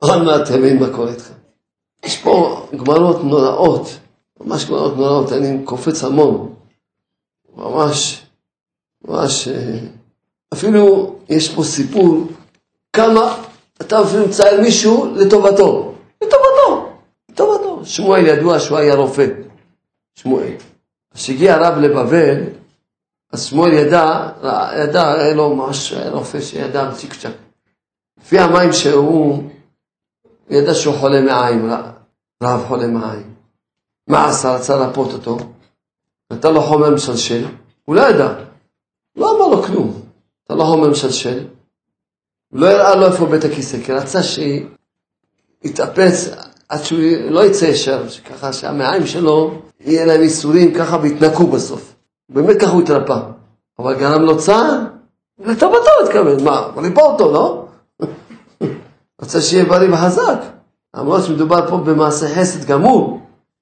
עוד 0.04 0.24
מעט 0.24 0.48
תבין 0.48 0.80
מה 0.80 0.88
קורה 0.96 1.12
איתך. 1.12 1.37
יש 2.08 2.18
פה 2.18 2.68
גמרות 2.76 3.24
נוראות, 3.24 3.88
ממש 4.40 4.66
גמרות 4.66 4.98
נוראות, 4.98 5.32
אני 5.32 5.66
קופץ 5.66 6.04
המון. 6.04 6.54
ממש, 7.58 8.26
ממש, 9.08 9.48
אה, 9.48 9.80
אפילו 10.54 11.16
יש 11.30 11.56
פה 11.56 11.64
סיפור 11.64 12.28
כמה 12.94 13.44
אתה 13.82 14.02
אפילו 14.04 14.28
מצייר 14.28 14.62
מישהו 14.62 15.16
לטובתו, 15.16 15.94
לטובתו, 16.22 16.90
לטובתו. 17.32 17.82
שמואל 17.86 18.26
ידוע 18.26 18.60
שהוא 18.60 18.78
היה 18.78 18.96
רופא, 18.96 19.26
שמואל. 20.16 20.54
כשהגיע 21.14 21.56
הרב 21.56 21.78
לבבל, 21.78 22.44
אז 23.32 23.46
שמואל 23.46 23.74
ידע, 23.74 24.30
ידע, 24.84 25.14
היה 25.14 25.34
לו 25.34 25.56
ממש 25.56 25.94
רופא 26.12 26.42
שידע 26.42 26.92
צ'יק 26.92 27.14
צ'ק. 27.14 27.32
לפי 28.22 28.40
המים 28.40 28.74
שהוא, 28.74 29.44
ידע 30.50 30.74
שהוא 30.74 30.96
חולה 30.96 31.22
מעיים, 31.22 31.70
רב 32.44 32.66
חולה 32.68 32.88
מעיים. 32.88 33.34
מה 34.08 34.30
עשה? 34.30 34.56
רצה 34.56 34.76
לרפות 34.76 35.14
אותו, 35.14 35.38
נתן 36.34 36.54
לו 36.54 36.62
חומר 36.62 36.90
משלשל, 36.90 37.46
הוא 37.86 37.96
לא 37.96 38.02
ידע, 38.02 38.34
לא 39.16 39.38
אמר 39.38 39.48
לו 39.56 39.64
כלום, 39.64 40.02
נתן 40.44 40.58
לו 40.58 40.66
חומר 40.66 40.90
משלשל, 40.90 41.48
לא 42.52 42.68
הראה 42.68 42.96
לו 42.96 43.06
איפה 43.06 43.26
בית 43.26 43.44
הכיסא, 43.44 43.78
כי 43.86 43.94
רצה 43.94 44.20
שיתאפס 45.64 46.30
עד 46.70 46.84
שהוא 46.84 47.00
לא 47.30 47.46
יצא 47.46 47.66
ישר, 47.66 48.04
ככה 48.26 48.54
שהמעיים 48.54 49.08
שלו 49.08 49.62
יהיה 49.80 50.06
להם 50.06 50.22
ייסורים 50.22 50.74
ככה 50.74 50.98
ויתנקו 51.02 51.48
בסוף. 51.48 51.96
באמת 52.30 52.62
ככה 52.62 52.72
הוא 52.72 52.82
התרפא. 52.82 53.20
אבל 53.80 54.00
גרם 54.00 54.22
לו 54.22 54.38
צער, 54.38 54.80
לטובתו 55.40 55.90
התכוון, 56.04 56.44
מה, 56.44 56.68
ריפא 56.78 57.02
אותו, 57.02 57.32
לא? 57.32 57.68
רוצה 59.22 59.42
שיהיה 59.42 59.66
בריא 59.66 59.94
וחזק. 59.94 60.57
למרות 60.98 61.24
שמדובר 61.24 61.70
פה 61.70 61.78
במעשה 61.78 62.36
חסד 62.36 62.66
גמור, 62.66 63.20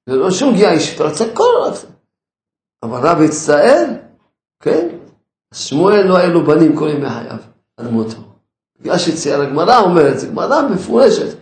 זה 0.08 0.16
לא 0.16 0.30
שום 0.30 0.54
גיאה 0.54 0.72
אישית, 0.72 1.00
רצה 1.00 1.24
כל 1.34 1.62
רצה. 1.62 1.86
אבל 2.82 3.08
רב 3.08 3.20
הצטער, 3.20 3.84
כן? 4.62 4.88
שמואל 5.54 6.06
לא 6.06 6.16
היה 6.16 6.28
לו 6.28 6.44
בנים 6.44 6.76
כל 6.76 6.88
ימי 6.88 7.10
חייו, 7.10 7.38
על 7.76 7.88
מותו. 7.88 8.16
בגלל 8.80 8.98
שצייר 8.98 9.40
הגמרא 9.40 9.78
אומרת, 9.78 10.18
זו 10.18 10.28
גמרא 10.28 10.62
מפורשת. 10.62 11.36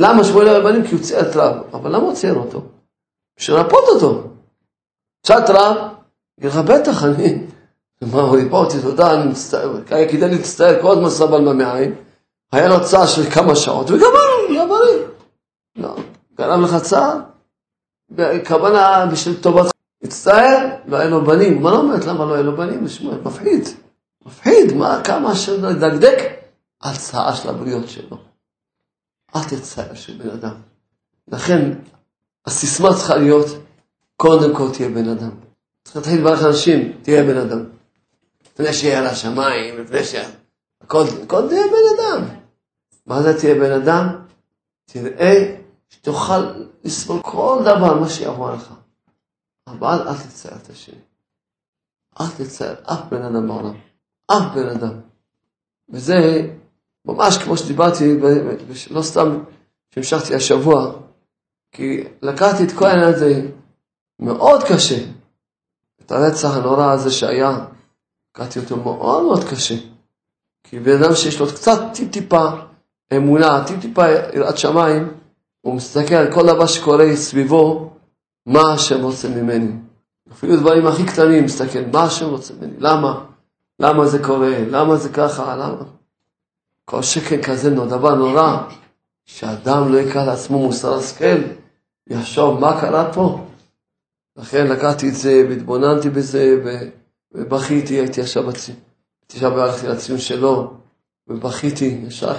למה 0.00 0.24
שמואל 0.24 0.44
לא 0.44 0.50
היה 0.50 0.60
בנים? 0.60 0.86
כי 0.86 0.94
הוא 0.94 1.02
צייר 1.02 1.30
את 1.30 1.36
רב. 1.36 1.56
אבל 1.72 1.90
למה 1.90 2.04
הוא 2.04 2.14
צייר 2.14 2.34
אותו? 2.34 2.62
בשביל 3.38 3.56
לרפות 3.56 3.84
אותו. 3.88 4.22
קצת 5.22 5.44
רב, 5.48 5.76
יגיד 6.38 6.50
לך, 6.50 6.56
בטח, 6.56 7.04
אני... 7.04 7.46
מה, 8.02 8.20
הוא 8.20 8.36
ריפא 8.36 8.56
אותי, 8.56 8.80
תודה, 8.82 9.14
אני 9.14 9.30
מצטער. 9.30 9.80
כדאי 9.86 10.30
להצטער, 10.30 10.82
כל 10.82 10.92
הזמן 10.92 11.10
סבל 11.10 11.40
מהמעיים. 11.40 11.94
היה 12.52 12.68
לו 12.68 12.84
צער 12.84 13.06
של 13.06 13.30
כמה 13.30 13.56
שעות, 13.56 13.90
וגמרנו. 13.90 14.35
לא, 15.76 15.96
גרם 16.34 16.62
לך 16.62 16.76
צער? 16.82 17.18
בכוונה 18.10 19.06
בשביל 19.12 19.36
טובת... 19.42 19.76
הצטער, 20.02 20.76
לא 20.86 20.96
היה 20.96 21.10
לו 21.10 21.24
בנים. 21.24 21.62
מה 21.62 21.70
לא 21.70 21.76
אומרת? 21.76 22.04
למה 22.04 22.24
לא 22.24 22.34
היה 22.34 22.42
לו 22.42 22.56
בנים? 22.56 22.84
לשמואל, 22.84 23.20
מפחיד. 23.20 23.62
מפחיד, 24.26 24.72
מה, 24.72 25.00
כמה 25.04 25.32
לדקדק 25.62 26.18
על 26.80 26.96
צער 26.96 27.34
של 27.34 27.48
הבריות 27.48 27.88
שלו. 27.88 28.18
אל 29.36 29.44
תצטער 29.44 29.94
של 29.94 30.18
בן 30.18 30.30
אדם. 30.30 30.54
לכן, 31.28 31.72
הסיסמה 32.46 32.94
צריכה 32.94 33.16
להיות, 33.16 33.46
קודם 34.16 34.56
כל 34.56 34.68
תהיה 34.72 34.88
בן 34.88 35.08
אדם. 35.08 35.30
צריך 35.84 35.96
להתחיל 35.96 36.20
לברך 36.20 36.42
אנשים, 36.42 36.98
תהיה 37.02 37.22
בן 37.22 37.36
אדם. 37.36 37.64
לפני 38.46 38.72
שיהיה 38.72 38.98
על 38.98 39.06
השמיים, 39.06 39.78
לפני 39.78 40.04
ש... 40.04 40.14
קודם 40.86 41.48
תהיה 41.48 41.66
בן 41.66 41.96
אדם. 41.96 42.24
מה 43.06 43.22
זה 43.22 43.38
תהיה 43.38 43.54
בן 43.54 43.72
אדם? 43.72 44.22
תראה 44.84 45.56
שתוכל 45.88 46.52
לסבול 46.84 47.22
כל 47.22 47.58
דבר, 47.62 48.00
מה 48.00 48.08
שיבוא 48.08 48.50
לך. 48.50 48.74
אבל 49.66 50.08
אל 50.08 50.16
תצטער 50.16 50.56
את 50.56 50.70
השני. 50.70 50.98
אל 52.20 52.26
תצטער 52.36 52.74
אף 52.82 53.00
בן 53.10 53.22
אדם 53.22 53.48
בעולם. 53.48 53.74
אף 54.26 54.54
בן 54.54 54.68
אדם. 54.68 55.00
וזה 55.88 56.48
ממש 57.04 57.38
כמו 57.38 57.56
שדיברתי, 57.56 58.16
לא 58.90 59.02
סתם 59.02 59.44
שהמשכתי 59.94 60.34
השבוע, 60.34 60.92
כי 61.72 62.04
לקחתי 62.22 62.64
את 62.64 62.72
כל 62.78 62.86
העניין 62.86 63.14
הזה 63.14 63.50
מאוד 64.18 64.60
קשה. 64.62 65.04
את 66.00 66.12
הרצח 66.12 66.56
הנורא 66.56 66.92
הזה 66.92 67.10
שהיה, 67.10 67.66
לקחתי 68.30 68.58
אותו 68.58 68.76
מאוד 68.76 69.22
מאוד 69.22 69.44
קשה. 69.50 69.74
כי 70.64 70.78
בן 70.78 71.02
אדם 71.02 71.14
שיש 71.14 71.40
לו 71.40 71.46
קצת 71.46 71.78
טיפ-טיפה 71.94 72.48
אמונה, 73.16 73.64
טיפ-טיפה 73.66 74.04
יראת 74.34 74.58
שמיים, 74.58 75.14
הוא 75.66 75.74
מסתכל 75.74 76.14
על 76.14 76.32
כל 76.32 76.46
דבר 76.46 76.66
שקורה 76.66 77.16
סביבו, 77.16 77.90
מה 78.46 78.72
השם 78.72 79.02
רוצה 79.02 79.28
ממני. 79.28 79.72
אפילו 80.32 80.56
דברים 80.56 80.86
הכי 80.86 81.06
קטנים, 81.06 81.44
מסתכל, 81.44 81.78
מה 81.92 82.02
השם 82.02 82.26
רוצה 82.26 82.54
ממני, 82.54 82.72
למה? 82.78 83.24
למה 83.80 84.06
זה 84.06 84.24
קורה? 84.24 84.58
למה 84.70 84.96
זה 84.96 85.08
ככה? 85.08 85.56
למה? 85.56 85.84
כל 86.84 87.02
שקל 87.02 87.42
כזה 87.42 87.70
דבר 87.70 88.14
נורא, 88.14 88.56
שאדם 89.24 89.92
לא 89.92 89.98
יקרא 89.98 90.24
לעצמו 90.24 90.58
מוסר 90.58 90.94
השכל, 90.94 91.42
יחשוב 92.06 92.60
מה 92.60 92.80
קרה 92.80 93.12
פה. 93.12 93.46
לכן 94.36 94.66
לקחתי 94.66 95.08
את 95.08 95.14
זה 95.14 95.46
והתבוננתי 95.48 96.10
בזה 96.10 96.62
ובכיתי, 97.32 97.94
הייתי 97.94 98.20
עכשיו 98.20 98.46
בציון, 98.46 98.78
עכשיו 99.32 99.60
הלכתי 99.60 99.86
לציון 99.86 100.18
שלו 100.18 100.74
ובכיתי, 101.28 102.00
ישר 102.06 102.30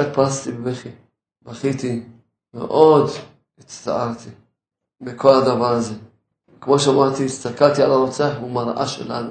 התפרסתי 0.00 0.52
בבכי, 0.52 0.88
בכיתי, 1.44 2.02
מאוד 2.54 3.10
הצטערתי 3.58 4.30
בכל 5.00 5.34
הדבר 5.34 5.70
הזה. 5.70 5.94
כמו 6.60 6.78
שאמרתי, 6.78 7.24
הסתכלתי 7.24 7.82
על 7.82 7.90
הרוצח, 7.90 8.34
הוא 8.40 8.50
מראה 8.50 8.86
שלנו. 8.86 9.30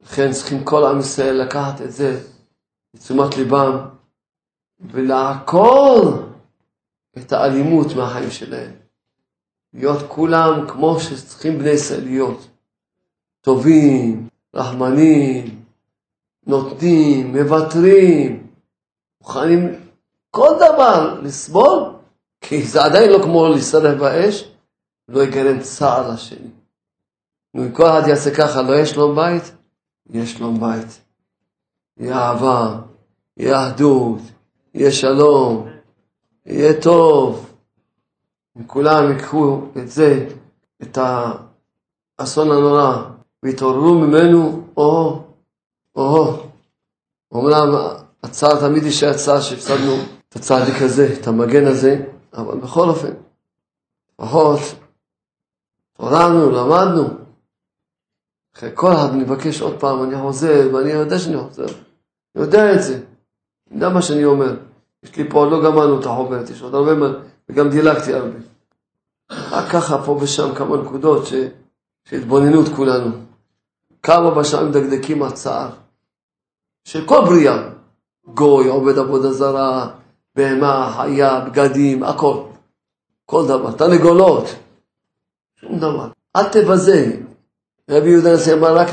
לכן 0.00 0.32
צריכים 0.32 0.64
כל 0.64 0.84
עם 0.86 1.00
ישראל 1.00 1.42
לקחת 1.42 1.82
את 1.82 1.92
זה 1.92 2.20
לתשומת 2.94 3.36
ליבם 3.36 3.76
ולעקור 4.80 6.18
את 7.18 7.32
האלימות 7.32 7.86
מהחיים 7.96 8.30
שלהם. 8.30 8.72
להיות 9.74 10.02
כולם 10.08 10.68
כמו 10.68 11.00
שצריכים 11.00 11.58
בני 11.58 11.70
ישראל 11.70 12.04
להיות. 12.04 12.48
טובים, 13.40 14.28
רחמנים, 14.54 15.62
נותנים, 16.46 17.36
מוותרים, 17.36 18.46
מוכנים 19.20 19.87
כל 20.30 20.48
דבר 20.56 21.20
לסבול, 21.22 21.92
כי 22.40 22.62
זה 22.62 22.84
עדיין 22.84 23.10
לא 23.10 23.22
כמו 23.22 23.48
להסתרף 23.48 23.98
באש, 23.98 24.44
לא 25.08 25.22
יגרם 25.22 25.60
צער 25.60 26.12
לשני. 26.12 26.50
אם 27.56 27.72
כל 27.72 27.86
אחד 27.86 28.08
יעשה 28.08 28.34
ככה, 28.34 28.62
לא 28.62 28.72
יהיה 28.72 28.86
שלום 28.86 29.16
בית? 29.16 29.52
יהיה 30.10 30.26
שלום 30.26 30.60
בית. 30.60 31.00
יהיה 31.98 32.18
אהבה, 32.18 32.78
יהיה 33.36 33.68
אחדות, 33.68 34.18
יהיה 34.74 34.92
שלום, 34.92 35.68
יהיה 36.46 36.82
טוב. 36.82 37.52
אם 38.58 38.66
כולם 38.66 39.12
ייקחו 39.12 39.60
את 39.76 39.90
זה, 39.90 40.28
את 40.82 40.98
האסון 42.18 42.50
הנורא, 42.50 43.02
והתעוררו 43.42 43.94
ממנו, 43.94 44.62
או, 44.76 45.22
או, 45.96 46.36
אומנם 47.32 47.76
הצער 48.22 48.60
תמיד 48.60 48.82
יישאר 48.82 49.12
צער 49.12 49.40
שהפסדנו 49.40 50.17
את 50.28 50.36
הצדיק 50.36 50.82
הזה, 50.82 51.16
את 51.20 51.26
המגן 51.26 51.66
הזה, 51.66 52.04
אבל 52.34 52.58
בכל 52.60 52.88
אופן, 52.88 53.12
לפחות 54.20 54.60
התעוררנו, 55.94 56.50
למדנו. 56.50 57.08
אחרי 58.56 58.70
כל 58.74 58.92
אחד 58.92 59.16
מבקש 59.16 59.60
עוד 59.60 59.80
פעם, 59.80 60.02
אני 60.02 60.18
חוזר, 60.18 60.70
ואני 60.72 60.90
יודע 60.90 61.18
שאני 61.18 61.38
חוזר. 61.38 61.66
אני 62.36 62.44
יודע 62.44 62.74
את 62.74 62.82
זה. 62.82 62.94
אני 62.94 63.74
יודע 63.74 63.88
מה 63.88 64.02
שאני 64.02 64.24
אומר. 64.24 64.56
יש 65.02 65.16
לי 65.16 65.30
פה, 65.30 65.38
עוד 65.38 65.52
לא 65.52 65.64
גמרנו 65.64 66.00
את 66.00 66.06
החוברת, 66.06 66.50
יש 66.50 66.62
עוד 66.62 66.74
הרבה 66.74 66.94
מה, 66.94 67.08
וגם 67.48 67.70
דילגתי 67.70 68.14
הרבה. 68.14 68.38
רק 69.30 69.72
ככה 69.72 70.04
פה 70.04 70.18
ושם 70.20 70.54
כמה 70.54 70.76
נקודות 70.76 71.26
ש... 71.26 71.34
שהתבוננות 72.04 72.66
כולנו. 72.76 73.10
כמה 74.02 74.30
בשעה 74.30 74.64
מדקדקים 74.64 75.22
הצער 75.22 75.70
של 76.84 77.06
כל 77.06 77.20
בריאה. 77.24 77.68
גוי, 78.34 78.68
עובד 78.68 78.98
עבודה 78.98 79.32
זרה, 79.32 79.90
בהמה, 80.38 80.94
חיה, 80.96 81.40
בגדים, 81.40 82.02
הכל. 82.02 82.44
כל 83.24 83.44
דבר. 83.48 83.72
תרנגולות. 83.72 84.44
שום 85.60 85.78
דבר. 85.78 86.10
אל 86.36 86.48
תבזה. 86.48 87.20
רבי 87.90 88.10
יהודה 88.10 88.34
נשיא 88.34 88.54
אמר 88.54 88.76
רק 88.76 88.88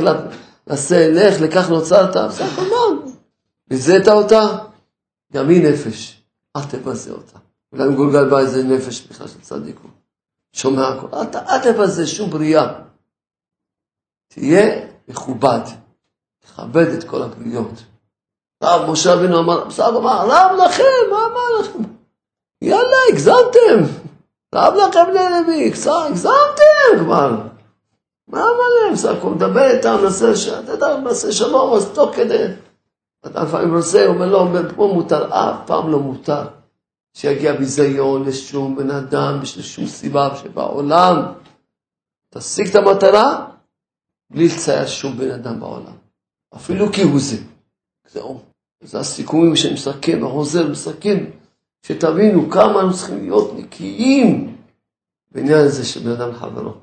נעשה, 0.68 1.12
לך, 1.12 1.42
לכך 1.42 1.70
נוצרת, 1.70 2.18
בסדר, 2.30 2.64
מה? 2.64 3.12
ביזית 3.68 4.08
אותה? 4.08 4.58
גם 5.34 5.50
היא 5.50 5.70
נפש. 5.70 6.24
אל 6.56 6.62
תבזה 6.64 7.12
אותה. 7.12 7.40
אולי 7.74 7.90
מגולגל 7.90 8.30
בה 8.30 8.40
איזה 8.40 8.64
נפש 8.64 9.08
בכלל 9.08 9.28
של 9.28 9.42
צדיק 9.42 9.76
הוא. 9.84 9.92
שומע 10.54 10.88
הכל. 10.88 11.08
אל 11.36 11.60
תבזה 11.64 12.08
שום 12.08 12.30
בריאה. 12.30 12.74
תהיה 14.28 14.88
מכובד. 15.08 15.62
תכבד 16.40 16.88
את 16.88 17.04
כל 17.04 17.22
הבריות. 17.22 17.84
רב 18.64 18.92
משה 18.92 19.14
אבינו 19.14 19.40
אמר, 19.40 19.66
בסדר, 19.66 20.00
מה, 20.00 20.24
רב 20.24 20.58
לכם, 20.66 20.84
מה 21.12 21.18
אמר 21.18 21.60
לכם? 21.60 21.84
יאללה, 22.62 22.98
הגזמתם. 23.12 23.94
רב 24.56 24.74
לכם 24.74 25.00
בני 25.08 25.24
לוי, 25.30 25.72
הגזמתם 26.08 27.00
כבר. 27.00 27.32
מה 28.28 28.40
אמר 28.40 28.84
להם? 28.84 28.94
בסך 28.94 29.16
הכל 29.18 29.30
מדבר 29.30 29.72
איתם, 29.72 29.96
מנסה, 30.04 30.60
אתה 30.60 30.72
יודע, 30.72 30.98
מנסה 30.98 31.32
שלום, 31.32 31.74
אז 31.74 31.92
תוך 31.94 32.16
כדי. 32.16 32.46
אתה 33.26 33.44
לפעמים 33.44 33.76
רוצה, 33.76 34.06
אומר 34.06 34.26
לו, 34.26 34.48
פה 34.76 34.92
מותר, 34.94 35.28
אף 35.30 35.56
פעם 35.66 35.92
לא 35.92 36.00
מותר 36.00 36.44
שיגיע 37.16 37.54
ביזיון 37.54 38.24
לשום 38.24 38.76
בן 38.76 38.92
אדם, 38.92 39.40
לשום 39.42 39.88
סיבה 39.88 40.36
שבעולם. 40.36 41.34
תשיג 42.30 42.68
את 42.68 42.76
המטרה 42.76 43.46
בלי 44.30 44.48
לצייר 44.48 44.88
שום 44.88 45.18
בן 45.18 45.32
אדם 45.32 45.60
בעולם. 45.60 45.94
אפילו 46.56 46.92
כי 46.92 47.02
הוא 47.02 47.20
זה. 47.20 47.38
זהו. 48.16 48.40
זה 48.82 49.00
הסיכומים 49.00 49.56
שאני 49.56 49.74
מסכם, 49.74 50.26
החוזר 50.26 50.72
מסכם, 50.72 51.26
שתבינו 51.88 52.50
כמה 52.50 52.80
אנחנו 52.82 52.98
צריכים 52.98 53.22
להיות 53.22 53.54
נקיים 53.58 54.58
בעניין 55.32 55.66
הזה 55.66 55.86
של 55.86 56.00
בן 56.00 56.12
אדם 56.12 56.30
לחברו. 56.30 56.74